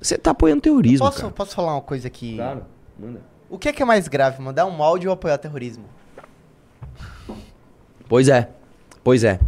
você 0.00 0.16
tá 0.18 0.30
apoiando 0.30 0.60
terrorismo, 0.62 1.04
Posso, 1.06 1.20
cara. 1.22 1.32
posso 1.32 1.54
falar 1.54 1.74
uma 1.74 1.80
coisa 1.82 2.06
aqui? 2.08 2.36
Claro, 2.36 2.64
manda. 2.98 3.20
O 3.50 3.58
que 3.58 3.68
é, 3.68 3.72
que 3.72 3.82
é 3.82 3.84
mais 3.86 4.08
grave, 4.08 4.40
mandar 4.42 4.66
um 4.66 4.82
áudio 4.82 5.08
ou 5.10 5.14
apoiar 5.14 5.38
terrorismo? 5.38 5.84
Pois 8.08 8.28
é, 8.28 8.48
pois 9.02 9.24
é. 9.24 9.38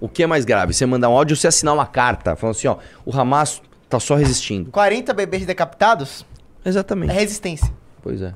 O 0.00 0.08
que 0.08 0.22
é 0.22 0.26
mais 0.26 0.44
grave? 0.44 0.72
Você 0.72 0.86
mandar 0.86 1.08
um 1.10 1.16
áudio 1.16 1.34
ou 1.34 1.36
você 1.36 1.48
assinar 1.48 1.74
uma 1.74 1.86
carta 1.86 2.34
falando 2.36 2.56
assim, 2.56 2.68
ó, 2.68 2.78
o 3.04 3.14
Hamas 3.16 3.62
tá 3.88 4.00
só 4.00 4.14
resistindo. 4.14 4.70
40 4.70 5.12
bebês 5.12 5.44
decapitados 5.44 6.24
é 6.64 6.68
Exatamente. 6.68 7.12
resistência. 7.12 7.70
Pois 8.02 8.22
é. 8.22 8.34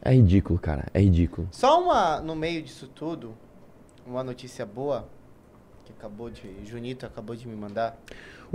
É 0.00 0.12
ridículo, 0.12 0.58
cara. 0.58 0.86
É 0.92 1.00
ridículo. 1.00 1.48
Só 1.50 1.82
uma, 1.82 2.20
no 2.20 2.36
meio 2.36 2.62
disso 2.62 2.86
tudo, 2.86 3.34
uma 4.06 4.22
notícia 4.22 4.64
boa, 4.66 5.08
que 5.84 5.92
acabou 5.98 6.30
de, 6.30 6.42
Junito 6.64 7.06
acabou 7.06 7.34
de 7.34 7.48
me 7.48 7.56
mandar. 7.56 7.96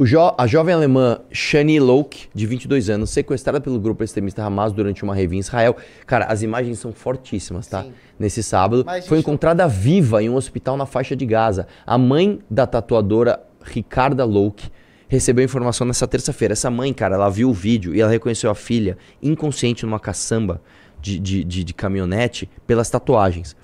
Jo- 0.05 0.33
a 0.37 0.47
jovem 0.47 0.73
alemã 0.73 1.19
Shani 1.31 1.79
Louk, 1.79 2.27
de 2.33 2.45
22 2.45 2.89
anos, 2.89 3.09
sequestrada 3.09 3.59
pelo 3.59 3.79
grupo 3.79 4.03
extremista 4.03 4.43
Hamas 4.43 4.71
durante 4.71 5.03
uma 5.03 5.13
rave 5.15 5.35
em 5.35 5.39
Israel. 5.39 5.75
Cara, 6.05 6.25
as 6.25 6.41
imagens 6.41 6.79
são 6.79 6.91
fortíssimas, 6.91 7.67
tá? 7.67 7.83
Sim. 7.83 7.93
Nesse 8.17 8.41
sábado, 8.43 8.83
Mas, 8.85 9.07
foi 9.07 9.17
gente, 9.17 9.25
encontrada 9.27 9.67
viva 9.67 10.21
em 10.23 10.29
um 10.29 10.35
hospital 10.35 10.77
na 10.77 10.85
faixa 10.85 11.15
de 11.15 11.25
Gaza. 11.25 11.67
A 11.85 11.97
mãe 11.97 12.39
da 12.49 12.65
tatuadora 12.67 13.41
Ricarda 13.63 14.23
Louk 14.25 14.69
recebeu 15.07 15.43
informação 15.43 15.87
nessa 15.87 16.07
terça-feira. 16.07 16.53
Essa 16.53 16.69
mãe, 16.69 16.93
cara, 16.93 17.15
ela 17.15 17.29
viu 17.29 17.49
o 17.49 17.53
vídeo 17.53 17.95
e 17.95 18.01
ela 18.01 18.11
reconheceu 18.11 18.49
a 18.51 18.55
filha 18.55 18.97
inconsciente 19.21 19.85
numa 19.85 19.99
caçamba 19.99 20.61
de, 21.01 21.17
de, 21.17 21.43
de, 21.43 21.63
de 21.63 21.73
caminhonete 21.73 22.49
pelas 22.67 22.89
tatuagens. 22.89 23.55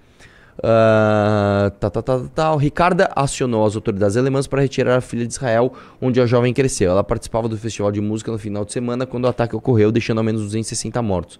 Ah, 0.63 1.71
tá, 1.79 1.89
tá, 1.89 2.01
tá, 2.01 2.19
tá, 2.19 2.25
tá. 2.33 2.55
Ricarda 2.55 3.11
acionou 3.15 3.65
as 3.65 3.75
autoridades 3.75 4.15
alemãs 4.15 4.47
para 4.47 4.61
retirar 4.61 4.97
a 4.97 5.01
filha 5.01 5.25
de 5.25 5.33
Israel, 5.33 5.73
onde 6.01 6.21
a 6.21 6.25
jovem 6.25 6.53
cresceu. 6.53 6.91
Ela 6.91 7.03
participava 7.03 7.47
do 7.47 7.57
festival 7.57 7.91
de 7.91 8.01
música 8.01 8.31
no 8.31 8.37
final 8.37 8.63
de 8.63 8.71
semana 8.71 9.05
quando 9.05 9.25
o 9.25 9.27
ataque 9.27 9.55
ocorreu, 9.55 9.91
deixando 9.91 10.19
ao 10.19 10.23
menos 10.23 10.41
260 10.41 11.01
mortos. 11.01 11.39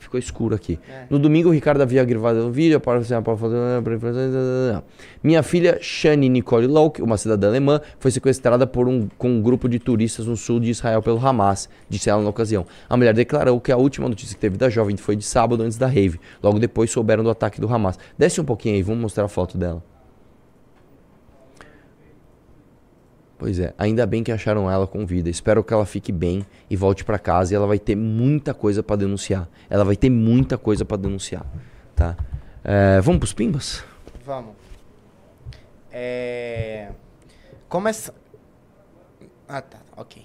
Ficou 0.00 0.18
escuro 0.18 0.54
aqui. 0.54 0.78
É. 0.88 1.04
No 1.10 1.18
domingo, 1.18 1.50
o 1.50 1.52
Ricardo 1.52 1.82
havia 1.82 2.02
gravado 2.04 2.46
um 2.46 2.50
vídeo. 2.50 2.80
para- 2.80 3.00
Minha 5.22 5.42
filha, 5.42 5.78
Shani 5.80 6.28
Nicole 6.28 6.66
Louk, 6.66 7.02
uma 7.02 7.16
cidadã 7.18 7.48
alemã, 7.48 7.80
foi 7.98 8.10
sequestrada 8.10 8.66
por 8.66 8.88
um, 8.88 9.06
com 9.18 9.28
um 9.28 9.42
grupo 9.42 9.68
de 9.68 9.78
turistas 9.78 10.26
no 10.26 10.36
sul 10.36 10.58
de 10.58 10.70
Israel 10.70 11.02
pelo 11.02 11.24
Hamas, 11.24 11.68
disse 11.88 12.08
ela 12.08 12.22
na 12.22 12.30
ocasião. 12.30 12.64
A 12.88 12.96
mulher 12.96 13.12
declarou 13.12 13.60
que 13.60 13.70
a 13.70 13.76
última 13.76 14.08
notícia 14.08 14.34
que 14.34 14.40
teve 14.40 14.56
da 14.56 14.70
jovem 14.70 14.96
foi 14.96 15.14
de 15.16 15.24
sábado 15.24 15.62
antes 15.62 15.76
da 15.76 15.86
rave. 15.86 16.18
Logo 16.42 16.58
depois 16.58 16.90
souberam 16.90 17.22
do 17.22 17.30
ataque 17.30 17.60
do 17.60 17.72
Hamas. 17.72 17.98
Desce 18.16 18.40
um 18.40 18.44
pouquinho 18.44 18.76
aí, 18.76 18.82
vamos 18.82 19.02
mostrar 19.02 19.24
a 19.24 19.28
foto 19.28 19.58
dela. 19.58 19.82
Pois 23.40 23.58
é, 23.58 23.72
ainda 23.78 24.04
bem 24.04 24.22
que 24.22 24.30
acharam 24.30 24.70
ela 24.70 24.86
com 24.86 25.06
vida. 25.06 25.30
Espero 25.30 25.64
que 25.64 25.72
ela 25.72 25.86
fique 25.86 26.12
bem 26.12 26.44
e 26.68 26.76
volte 26.76 27.06
pra 27.06 27.18
casa 27.18 27.54
e 27.54 27.56
ela 27.56 27.66
vai 27.66 27.78
ter 27.78 27.96
muita 27.96 28.52
coisa 28.52 28.82
pra 28.82 28.96
denunciar. 28.96 29.48
Ela 29.70 29.82
vai 29.82 29.96
ter 29.96 30.10
muita 30.10 30.58
coisa 30.58 30.84
pra 30.84 30.98
denunciar, 30.98 31.46
tá? 31.96 32.18
É, 32.62 33.00
vamos 33.00 33.18
pros 33.18 33.32
pimbas? 33.32 33.82
Vamos. 34.26 34.52
É. 35.90 36.90
Começa. 37.66 38.12
Ah, 39.48 39.62
tá. 39.62 39.78
Ok. 39.96 40.22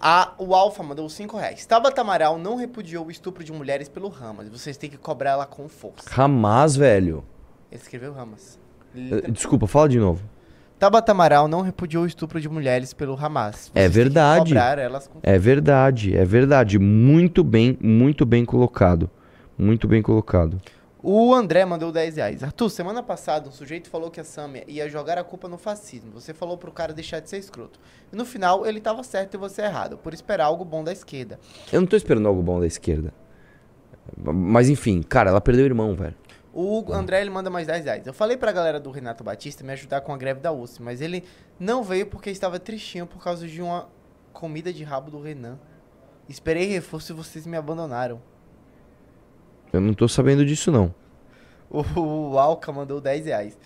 A, 0.00 0.34
o 0.36 0.52
Alfa 0.52 0.82
mandou 0.82 1.08
5 1.08 1.36
reais. 1.36 1.64
Tabata 1.64 2.00
Amaral 2.00 2.40
não 2.40 2.56
repudiou 2.56 3.06
o 3.06 3.10
estupro 3.12 3.44
de 3.44 3.52
mulheres 3.52 3.88
pelo 3.88 4.08
Ramas. 4.08 4.48
Vocês 4.48 4.76
têm 4.76 4.90
que 4.90 4.96
cobrar 4.98 5.30
ela 5.30 5.46
com 5.46 5.68
força. 5.68 6.10
Hamas, 6.20 6.74
velho. 6.74 7.22
Ele 7.70 7.80
escreveu 7.80 8.12
Ramas. 8.12 8.58
Eh, 8.96 9.30
Desculpa, 9.30 9.68
fala 9.68 9.88
de 9.88 10.00
novo. 10.00 10.20
Tabata 10.80 11.12
Amaral 11.12 11.46
não 11.46 11.60
repudiou 11.60 12.04
o 12.04 12.06
estupro 12.06 12.40
de 12.40 12.48
mulheres 12.48 12.94
pelo 12.94 13.14
Hamas. 13.14 13.70
É 13.74 13.86
verdade. 13.86 14.54
com 15.12 15.20
É 15.22 15.38
verdade, 15.38 16.16
é 16.16 16.24
verdade. 16.24 16.78
Muito 16.78 17.44
bem, 17.44 17.76
muito 17.82 18.24
bem 18.24 18.46
colocado. 18.46 19.10
Muito 19.58 19.86
bem 19.86 20.00
colocado. 20.00 20.58
O 21.02 21.34
André 21.34 21.66
mandou 21.66 21.92
10 21.92 22.16
reais. 22.16 22.42
Arthur, 22.42 22.70
semana 22.70 23.02
passada 23.02 23.46
um 23.46 23.52
sujeito 23.52 23.90
falou 23.90 24.10
que 24.10 24.20
a 24.20 24.24
Samia 24.24 24.64
ia 24.66 24.88
jogar 24.88 25.18
a 25.18 25.24
culpa 25.24 25.48
no 25.48 25.58
fascismo. 25.58 26.12
Você 26.14 26.32
falou 26.32 26.56
pro 26.56 26.72
cara 26.72 26.94
deixar 26.94 27.20
de 27.20 27.28
ser 27.28 27.36
escroto. 27.36 27.78
E 28.10 28.16
no 28.16 28.24
final 28.24 28.64
ele 28.64 28.80
tava 28.80 29.02
certo 29.02 29.34
e 29.34 29.36
você 29.36 29.60
errado, 29.60 29.98
por 29.98 30.14
esperar 30.14 30.46
algo 30.46 30.64
bom 30.64 30.82
da 30.82 30.92
esquerda. 30.92 31.38
Eu 31.70 31.82
não 31.82 31.86
tô 31.86 31.94
esperando 31.94 32.26
algo 32.26 32.42
bom 32.42 32.58
da 32.58 32.66
esquerda. 32.66 33.12
Mas 34.16 34.70
enfim, 34.70 35.02
cara, 35.02 35.28
ela 35.28 35.42
perdeu 35.42 35.64
o 35.64 35.68
irmão, 35.68 35.94
velho. 35.94 36.14
O 36.62 36.92
André 36.92 37.22
ele 37.22 37.30
manda 37.30 37.48
mais 37.48 37.66
10 37.66 37.84
reais. 37.86 38.06
Eu 38.06 38.12
falei 38.12 38.36
pra 38.36 38.52
galera 38.52 38.78
do 38.78 38.90
Renato 38.90 39.24
Batista 39.24 39.64
me 39.64 39.72
ajudar 39.72 40.02
com 40.02 40.12
a 40.12 40.16
greve 40.18 40.40
da 40.40 40.52
USP, 40.52 40.82
mas 40.82 41.00
ele 41.00 41.24
não 41.58 41.82
veio 41.82 42.04
porque 42.04 42.28
estava 42.28 42.60
tristinho 42.60 43.06
por 43.06 43.24
causa 43.24 43.48
de 43.48 43.62
uma 43.62 43.88
comida 44.30 44.70
de 44.70 44.84
rabo 44.84 45.10
do 45.10 45.22
Renan. 45.22 45.58
Esperei 46.28 46.66
reforço 46.66 47.12
e 47.12 47.16
vocês 47.16 47.46
me 47.46 47.56
abandonaram. 47.56 48.20
Eu 49.72 49.80
não 49.80 49.94
tô 49.94 50.06
sabendo 50.06 50.44
disso, 50.44 50.70
não. 50.70 50.94
O, 51.70 52.38
Alca 52.38 52.70
mandou 52.70 53.00
10 53.00 53.24
reais. 53.24 53.58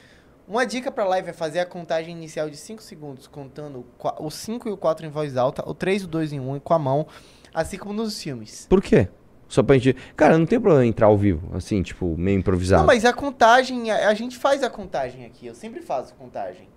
Uma 0.47 0.64
dica 0.64 0.92
pra 0.92 1.05
live 1.05 1.30
é 1.30 1.32
fazer 1.32 1.59
a 1.59 1.66
contagem 1.66 2.14
inicial 2.14 2.49
de 2.49 2.57
5 2.57 2.80
segundos, 2.80 3.26
contando 3.26 3.84
o 4.20 4.30
5 4.30 4.68
e 4.68 4.72
o 4.72 4.76
4 4.76 5.05
em 5.05 5.11
voz 5.11 5.36
alta, 5.36 5.68
o 5.68 5.74
3, 5.74 6.05
o 6.05 6.07
2 6.07 6.34
em 6.34 6.38
1 6.38 6.59
e 6.59 6.61
com 6.61 6.74
a 6.74 6.78
mão, 6.78 7.09
assim 7.53 7.76
como 7.76 7.92
nos 7.92 8.22
filmes. 8.22 8.66
Por 8.68 8.80
quê? 8.80 9.09
Só 9.49 9.62
pra 9.62 9.76
gente. 9.78 9.97
Cara, 10.16 10.38
não 10.38 10.47
tem 10.47 10.61
problema 10.61 10.86
entrar 10.86 11.07
ao 11.07 11.16
vivo, 11.16 11.55
assim, 11.55 11.82
tipo, 11.82 12.16
meio 12.16 12.38
improvisado. 12.38 12.82
Não, 12.82 12.86
mas 12.86 13.05
a 13.05 13.12
contagem, 13.12 13.90
a, 13.90 14.09
a 14.09 14.14
gente 14.14 14.36
faz 14.38 14.62
a 14.62 14.70
contagem 14.70 15.24
aqui, 15.24 15.47
eu 15.47 15.55
sempre 15.55 15.80
faço 15.80 16.14
contagem. 16.14 16.68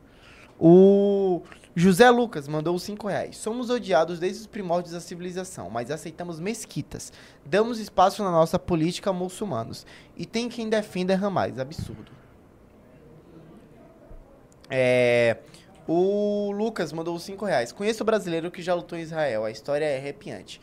O 0.59 1.43
José 1.75 2.09
Lucas 2.09 2.47
mandou 2.47 2.77
5 2.79 3.07
reais. 3.07 3.37
Somos 3.37 3.69
odiados 3.69 4.19
desde 4.19 4.41
os 4.41 4.47
primórdios 4.47 4.93
da 4.93 4.99
civilização, 4.99 5.69
mas 5.69 5.91
aceitamos 5.91 6.39
mesquitas. 6.39 7.13
Damos 7.45 7.79
espaço 7.79 8.23
na 8.23 8.31
nossa 8.31 8.57
política 8.57 9.11
a 9.11 9.13
muçulmanos. 9.13 9.85
E 10.15 10.25
tem 10.25 10.49
quem 10.49 10.67
defenda 10.67 11.15
Ramais. 11.15 11.59
Absurdo. 11.59 12.11
É, 14.69 15.37
o 15.87 16.51
Lucas 16.51 16.91
mandou 16.91 17.17
5 17.17 17.45
reais. 17.45 17.71
Conheço 17.71 18.01
o 18.01 18.05
brasileiro 18.05 18.49
que 18.49 18.61
já 18.63 18.73
lutou 18.73 18.97
em 18.97 19.03
Israel. 19.03 19.45
A 19.45 19.51
história 19.51 19.85
é 19.85 19.97
arrepiante. 19.97 20.59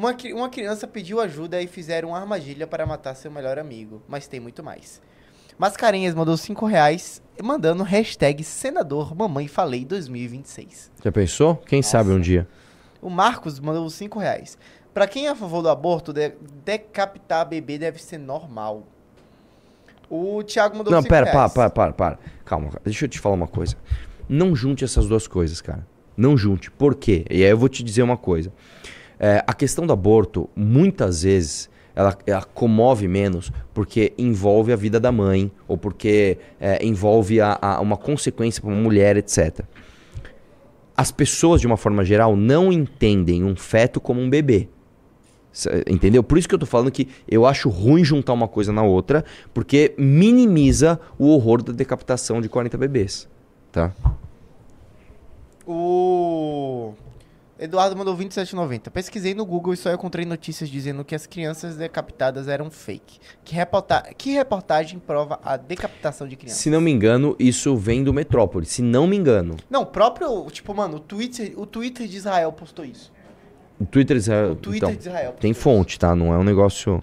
Uma, 0.00 0.16
uma 0.34 0.48
criança 0.48 0.86
pediu 0.86 1.20
ajuda 1.20 1.60
e 1.60 1.66
fizeram 1.66 2.08
uma 2.08 2.18
armadilha 2.18 2.66
para 2.66 2.86
matar 2.86 3.14
seu 3.14 3.30
melhor 3.30 3.58
amigo. 3.58 4.00
Mas 4.08 4.26
tem 4.26 4.40
muito 4.40 4.64
mais. 4.64 4.98
Mascarenhas 5.58 6.14
mandou 6.14 6.38
5 6.38 6.64
reais, 6.64 7.20
mandando 7.42 7.82
hashtag 7.82 8.42
senador 8.42 9.14
mamãe 9.14 9.46
falei 9.46 9.84
2026. 9.84 10.90
Já 11.04 11.12
pensou? 11.12 11.54
Quem 11.54 11.82
sabe 11.82 12.08
um 12.12 12.18
dia. 12.18 12.48
O 13.02 13.10
Marcos 13.10 13.60
mandou 13.60 13.90
5 13.90 14.18
reais. 14.18 14.56
Pra 14.94 15.06
quem 15.06 15.26
é 15.26 15.28
a 15.28 15.36
favor 15.36 15.60
do 15.60 15.68
aborto, 15.68 16.14
de- 16.14 16.32
decapitar 16.64 17.46
bebê 17.46 17.76
deve 17.76 18.00
ser 18.02 18.16
normal. 18.16 18.84
O 20.08 20.42
Thiago 20.42 20.78
mandou 20.78 20.90
Não, 20.94 21.02
5 21.02 21.10
pera, 21.10 21.26
para, 21.26 21.34
reais. 21.40 21.52
para, 21.52 21.68
para, 21.68 21.92
para. 21.92 22.18
Calma, 22.46 22.70
deixa 22.82 23.04
eu 23.04 23.08
te 23.10 23.18
falar 23.20 23.34
uma 23.34 23.46
coisa. 23.46 23.76
Não 24.26 24.56
junte 24.56 24.82
essas 24.82 25.06
duas 25.06 25.26
coisas, 25.28 25.60
cara. 25.60 25.86
Não 26.16 26.38
junte. 26.38 26.70
Por 26.70 26.94
quê? 26.94 27.26
E 27.30 27.44
aí 27.44 27.50
eu 27.50 27.58
vou 27.58 27.68
te 27.68 27.82
dizer 27.84 28.02
uma 28.02 28.16
coisa. 28.16 28.50
É, 29.20 29.44
a 29.46 29.52
questão 29.52 29.86
do 29.86 29.92
aborto, 29.92 30.48
muitas 30.56 31.22
vezes, 31.22 31.68
ela, 31.94 32.16
ela 32.26 32.42
comove 32.42 33.06
menos 33.06 33.52
porque 33.74 34.14
envolve 34.16 34.72
a 34.72 34.76
vida 34.76 34.98
da 34.98 35.12
mãe 35.12 35.52
ou 35.68 35.76
porque 35.76 36.38
é, 36.58 36.82
envolve 36.84 37.38
a, 37.40 37.58
a- 37.60 37.80
uma 37.80 37.98
consequência 37.98 38.62
para 38.62 38.70
uma 38.70 38.80
mulher, 38.80 39.18
etc. 39.18 39.60
As 40.96 41.10
pessoas, 41.12 41.60
de 41.60 41.66
uma 41.66 41.76
forma 41.76 42.02
geral, 42.04 42.34
não 42.34 42.72
entendem 42.72 43.44
um 43.44 43.54
feto 43.54 44.00
como 44.00 44.20
um 44.20 44.30
bebê. 44.30 44.68
Entendeu? 45.86 46.22
Por 46.22 46.38
isso 46.38 46.48
que 46.48 46.54
eu 46.54 46.58
tô 46.58 46.64
falando 46.66 46.90
que 46.92 47.08
eu 47.28 47.44
acho 47.44 47.68
ruim 47.68 48.04
juntar 48.04 48.32
uma 48.32 48.46
coisa 48.46 48.72
na 48.72 48.82
outra, 48.82 49.24
porque 49.52 49.92
minimiza 49.98 50.98
o 51.18 51.26
horror 51.28 51.62
da 51.62 51.72
decapitação 51.72 52.40
de 52.40 52.48
40 52.48 52.78
bebês. 52.78 53.28
Tá? 53.72 53.92
O 55.66 56.94
Eduardo 57.60 57.94
mandou 57.94 58.16
27,90. 58.16 58.88
Pesquisei 58.90 59.34
no 59.34 59.44
Google 59.44 59.74
e 59.74 59.76
só 59.76 59.92
encontrei 59.92 60.24
notícias 60.24 60.70
dizendo 60.70 61.04
que 61.04 61.14
as 61.14 61.26
crianças 61.26 61.76
decapitadas 61.76 62.48
eram 62.48 62.70
fake. 62.70 63.18
Que, 63.44 63.54
reporta... 63.54 64.02
que 64.16 64.32
reportagem 64.32 64.98
prova 64.98 65.38
a 65.44 65.58
decapitação 65.58 66.26
de 66.26 66.36
crianças? 66.36 66.58
Se 66.58 66.70
não 66.70 66.80
me 66.80 66.90
engano, 66.90 67.36
isso 67.38 67.76
vem 67.76 68.02
do 68.02 68.14
Metrópole. 68.14 68.64
Se 68.64 68.80
não 68.80 69.06
me 69.06 69.14
engano. 69.14 69.56
Não, 69.68 69.82
o 69.82 69.86
próprio, 69.86 70.46
tipo, 70.50 70.74
mano, 70.74 70.96
o 70.96 71.00
Twitter, 71.00 71.52
o 71.54 71.66
Twitter 71.66 72.06
de 72.08 72.16
Israel 72.16 72.50
postou 72.50 72.82
isso. 72.82 73.12
O 73.78 73.84
Twitter, 73.84 74.16
O 74.16 74.54
Twitter 74.54 74.88
então, 74.88 74.92
de 74.92 74.98
Israel. 75.08 75.36
tem 75.38 75.52
fonte, 75.52 75.98
tá? 75.98 76.16
Não 76.16 76.32
é 76.32 76.38
um 76.38 76.44
negócio. 76.44 77.02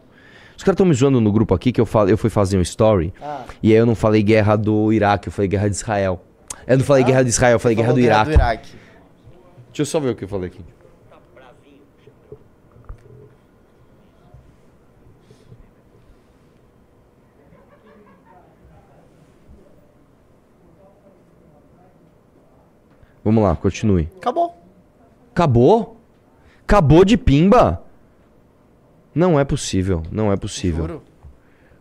Os 0.57 0.63
caras 0.63 0.73
estão 0.73 0.87
me 0.87 0.93
zoando 0.95 1.21
no 1.21 1.31
grupo 1.31 1.53
aqui 1.53 1.71
que 1.71 1.79
eu, 1.79 1.85
falo, 1.85 2.09
eu 2.09 2.17
fui 2.17 2.31
fazer 2.31 2.57
um 2.57 2.61
story 2.61 3.13
Ah, 3.21 3.43
e 3.61 3.71
aí 3.71 3.77
eu 3.77 3.85
não 3.85 3.93
falei 3.93 4.23
guerra 4.23 4.55
do 4.55 4.91
Iraque, 4.91 5.27
eu 5.27 5.31
falei 5.31 5.47
guerra 5.47 5.69
de 5.69 5.75
Israel. 5.75 6.19
Eu 6.65 6.79
não 6.79 6.83
falei 6.83 7.03
Ah, 7.03 7.05
guerra 7.05 7.23
de 7.23 7.29
Israel, 7.29 7.53
eu 7.53 7.59
falei 7.59 7.75
guerra 7.75 7.89
falou 7.89 8.01
do 8.01 8.05
Iraque. 8.33 8.71
Deixa 9.77 9.89
eu 9.89 9.91
só 9.91 9.99
ver 9.99 10.09
o 10.09 10.15
que 10.15 10.23
eu 10.23 10.27
falei 10.27 10.47
aqui. 10.49 10.65
Vamos 23.23 23.43
lá, 23.43 23.55
continue. 23.55 24.09
Acabou. 24.17 24.57
Acabou? 25.31 26.01
Acabou 26.63 27.05
de 27.05 27.15
pimba? 27.15 27.83
Não 29.13 29.39
é 29.39 29.45
possível, 29.45 30.01
não 30.11 30.31
é 30.31 30.37
possível. 30.37 30.87
Juro. 30.87 31.03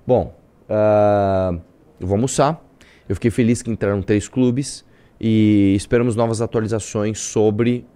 Bom, 0.07 0.39
uh, 0.69 1.59
eu 1.99 2.07
vou 2.07 2.17
almoçar. 2.17 2.63
Eu 3.09 3.15
fiquei 3.15 3.31
feliz 3.31 3.63
que 3.63 3.71
entraram 3.71 4.03
três 4.03 4.29
clubes 4.29 4.85
e 5.21 5.75
esperamos 5.77 6.15
novas 6.17 6.41
atualizações 6.41 7.19
sobre 7.21 7.87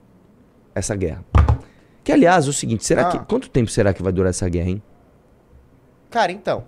essa 0.75 0.95
guerra. 0.97 1.25
Que 2.03 2.13
aliás, 2.13 2.47
é 2.47 2.51
o 2.51 2.53
seguinte, 2.53 2.85
será 2.85 3.09
Ah. 3.09 3.11
que 3.11 3.19
quanto 3.27 3.49
tempo 3.51 3.71
será 3.71 3.93
que 3.93 4.03
vai 4.03 4.13
durar 4.13 4.31
essa 4.31 4.49
guerra, 4.49 4.71
hein? 4.71 4.83
Cara, 6.09 6.33
então, 6.33 6.65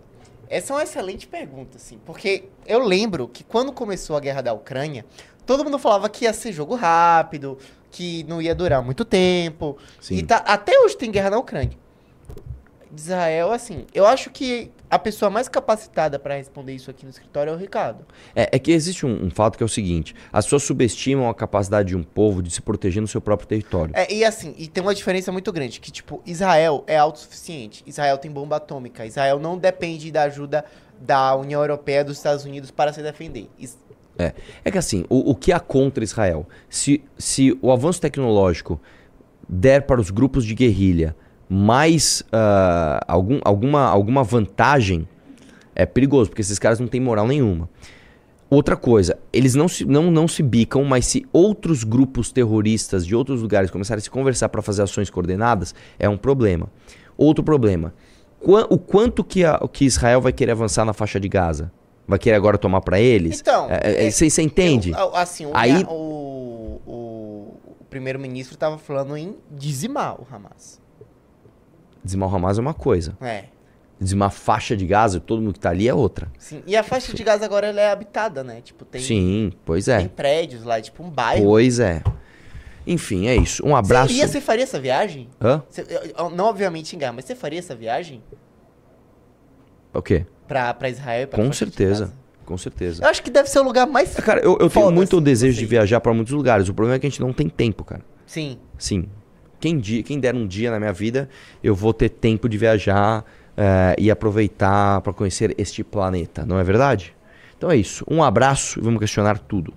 essa 0.48 0.72
é 0.72 0.76
uma 0.76 0.82
excelente 0.82 1.26
pergunta, 1.26 1.76
assim, 1.76 1.98
porque 2.04 2.44
eu 2.66 2.80
lembro 2.84 3.26
que 3.28 3.42
quando 3.42 3.72
começou 3.72 4.16
a 4.16 4.20
guerra 4.20 4.40
da 4.42 4.52
Ucrânia, 4.52 5.04
todo 5.46 5.64
mundo 5.64 5.78
falava 5.78 6.08
que 6.08 6.24
ia 6.26 6.32
ser 6.32 6.52
jogo 6.52 6.74
rápido, 6.74 7.58
que 7.90 8.24
não 8.24 8.40
ia 8.40 8.54
durar 8.54 8.82
muito 8.82 9.04
tempo. 9.04 9.76
Sim. 10.00 10.16
E 10.16 10.22
tá, 10.22 10.36
até 10.36 10.78
hoje 10.80 10.96
tem 10.96 11.10
guerra 11.10 11.30
na 11.30 11.38
Ucrânia. 11.38 11.76
Israel, 12.94 13.52
assim, 13.52 13.86
eu 13.94 14.06
acho 14.06 14.28
que 14.30 14.70
a 14.90 14.98
pessoa 14.98 15.30
mais 15.30 15.48
capacitada 15.48 16.18
pra 16.18 16.36
responder 16.36 16.74
isso 16.74 16.90
aqui 16.90 17.04
no 17.04 17.10
escritório 17.10 17.50
é 17.50 17.54
o 17.54 17.56
Ricardo. 17.58 18.04
É, 18.36 18.50
é 18.52 18.58
que 18.58 18.70
existe 18.70 19.06
um, 19.06 19.24
um 19.26 19.30
fato 19.30 19.56
que 19.56 19.62
é 19.62 19.66
o 19.66 19.68
seguinte: 19.68 20.14
as 20.32 20.44
pessoas 20.44 20.62
subestimam 20.64 21.28
a 21.28 21.34
capacidade 21.34 21.88
de 21.88 21.96
um 21.96 22.02
povo 22.02 22.42
de 22.42 22.50
se 22.50 22.60
proteger 22.60 23.00
no 23.00 23.08
seu 23.08 23.20
próprio 23.20 23.48
território. 23.48 23.94
É, 23.96 24.12
e 24.12 24.24
assim, 24.24 24.54
e 24.58 24.68
tem 24.68 24.82
uma 24.82 24.94
diferença 24.94 25.32
muito 25.32 25.50
grande, 25.52 25.80
que 25.80 25.90
tipo, 25.90 26.22
Israel 26.26 26.84
é 26.86 26.96
autossuficiente, 26.98 27.82
Israel 27.86 28.18
tem 28.18 28.30
bomba 28.30 28.56
atômica, 28.56 29.06
Israel 29.06 29.38
não 29.38 29.56
depende 29.56 30.10
da 30.12 30.24
ajuda 30.24 30.64
da 31.00 31.34
União 31.34 31.60
Europeia, 31.62 32.04
dos 32.04 32.16
Estados 32.18 32.44
Unidos 32.44 32.70
para 32.70 32.92
se 32.92 33.02
defender. 33.02 33.48
Is- 33.58 33.78
É, 34.18 34.34
é 34.64 34.70
que 34.70 34.76
assim, 34.78 35.04
o, 35.08 35.30
o 35.30 35.34
que 35.34 35.50
há 35.50 35.58
contra 35.58 36.04
Israel? 36.04 36.46
Se, 36.68 37.02
se 37.16 37.58
o 37.62 37.72
avanço 37.72 38.00
tecnológico 38.00 38.78
der 39.48 39.82
para 39.86 40.00
os 40.00 40.10
grupos 40.10 40.44
de 40.44 40.54
guerrilha 40.54 41.16
mais 41.56 42.22
ah, 42.32 43.00
algum, 43.06 43.38
alguma, 43.44 43.82
alguma 43.84 44.24
vantagem, 44.24 45.06
é 45.74 45.84
perigoso, 45.84 46.30
porque 46.30 46.40
esses 46.40 46.58
caras 46.58 46.80
não 46.80 46.88
têm 46.88 47.00
moral 47.00 47.26
nenhuma. 47.26 47.68
Outra 48.48 48.76
coisa, 48.76 49.18
eles 49.32 49.54
não 49.54 49.66
se, 49.68 49.84
não, 49.84 50.10
não 50.10 50.26
se 50.28 50.42
bicam, 50.42 50.84
mas 50.84 51.06
se 51.06 51.26
outros 51.32 51.84
grupos 51.84 52.32
terroristas 52.32 53.06
de 53.06 53.14
outros 53.14 53.40
lugares 53.42 53.70
começarem 53.70 53.98
a 53.98 54.02
se 54.02 54.10
conversar 54.10 54.48
para 54.48 54.60
fazer 54.62 54.82
ações 54.82 55.08
coordenadas, 55.10 55.74
é 55.98 56.08
um 56.08 56.16
problema. 56.16 56.68
Outro 57.16 57.42
problema, 57.44 57.94
o 58.40 58.78
quanto 58.78 59.22
que, 59.22 59.44
a- 59.44 59.58
que 59.72 59.84
Israel 59.84 60.20
vai 60.20 60.32
querer 60.32 60.52
avançar 60.52 60.84
na 60.84 60.92
faixa 60.92 61.18
de 61.20 61.28
Gaza? 61.28 61.70
Vai 62.06 62.18
querer 62.18 62.36
agora 62.36 62.58
tomar 62.58 62.80
para 62.80 63.00
eles? 63.00 63.40
Então, 63.40 63.68
É, 63.70 63.80
é, 63.84 64.06
é- 64.06 64.10
Você 64.10 64.28
você 64.28 64.42
entende? 64.42 64.90
Eu- 64.90 65.14
assim, 65.16 65.46
o, 65.46 65.50
Aí- 65.54 65.84
o, 65.88 66.80
o, 66.86 67.56
o 67.80 67.84
primeiro-ministro 67.88 68.56
tava 68.58 68.76
falando 68.76 69.16
em 69.16 69.34
dizimar 69.50 70.20
o 70.20 70.26
Hamas. 70.30 70.81
Dizimar 72.04 72.30
o 72.30 72.34
Hamas 72.36 72.58
é 72.58 72.60
uma 72.60 72.74
coisa. 72.74 73.16
É. 73.20 73.44
Dizimar 74.00 74.28
a 74.28 74.30
faixa 74.30 74.76
de 74.76 74.84
Gaza, 74.86 75.20
todo 75.20 75.40
mundo 75.40 75.52
que 75.54 75.60
tá 75.60 75.70
ali 75.70 75.86
é 75.88 75.94
outra. 75.94 76.28
Sim. 76.36 76.62
E 76.66 76.76
a 76.76 76.82
faixa 76.82 77.14
de 77.14 77.22
Gaza 77.22 77.44
agora 77.44 77.68
ela 77.68 77.80
é 77.80 77.90
habitada, 77.90 78.42
né? 78.42 78.60
Tipo, 78.60 78.84
tem, 78.84 79.00
Sim, 79.00 79.52
pois 79.64 79.84
tem 79.84 79.94
é. 79.94 80.08
prédios 80.08 80.64
lá, 80.64 80.80
tipo 80.80 81.04
um 81.04 81.10
bairro. 81.10 81.44
Pois 81.44 81.78
é. 81.78 82.02
Enfim, 82.84 83.28
é 83.28 83.36
isso. 83.36 83.64
Um 83.64 83.76
abraço. 83.76 84.08
Você, 84.08 84.14
iria, 84.14 84.26
você 84.28 84.40
faria 84.40 84.64
essa 84.64 84.80
viagem? 84.80 85.28
Hã? 85.40 85.62
Você- 85.68 85.86
não 86.34 86.46
obviamente 86.46 86.96
guerra, 86.96 87.12
mas 87.12 87.24
você 87.26 87.36
faria 87.36 87.60
essa 87.60 87.76
viagem 87.76 88.20
O 89.94 90.02
quê? 90.02 90.26
pra, 90.48 90.74
pra 90.74 90.88
Israel? 90.88 91.22
e 91.22 91.26
Pra 91.28 91.44
Com 91.44 91.52
certeza. 91.52 92.12
Com 92.44 92.58
certeza. 92.58 93.04
Eu 93.04 93.08
acho 93.08 93.22
que 93.22 93.30
deve 93.30 93.48
ser 93.48 93.60
o 93.60 93.62
lugar 93.62 93.86
mais... 93.86 94.14
Cara, 94.16 94.40
eu, 94.40 94.58
eu 94.60 94.68
tenho 94.68 94.90
muito 94.90 95.16
assim, 95.16 95.24
desejo 95.24 95.58
de 95.60 95.64
viajar 95.64 96.00
pra 96.00 96.12
muitos 96.12 96.32
lugares. 96.32 96.68
O 96.68 96.74
problema 96.74 96.96
é 96.96 96.98
que 96.98 97.06
a 97.06 97.08
gente 97.08 97.20
não 97.20 97.32
tem 97.32 97.48
tempo, 97.48 97.84
cara. 97.84 98.02
Sim. 98.26 98.58
Sim. 98.76 99.08
Quem, 99.62 99.78
dia, 99.78 100.02
quem 100.02 100.18
der 100.18 100.34
um 100.34 100.44
dia 100.44 100.72
na 100.72 100.80
minha 100.80 100.92
vida, 100.92 101.28
eu 101.62 101.72
vou 101.72 101.94
ter 101.94 102.08
tempo 102.08 102.48
de 102.48 102.58
viajar 102.58 103.24
eh, 103.56 103.94
e 103.96 104.10
aproveitar 104.10 105.00
pra 105.02 105.12
conhecer 105.12 105.54
este 105.56 105.84
planeta, 105.84 106.44
não 106.44 106.58
é 106.58 106.64
verdade? 106.64 107.14
Então 107.56 107.70
é 107.70 107.76
isso. 107.76 108.04
Um 108.10 108.24
abraço 108.24 108.80
e 108.80 108.82
vamos 108.82 108.98
questionar 108.98 109.38
tudo. 109.38 109.72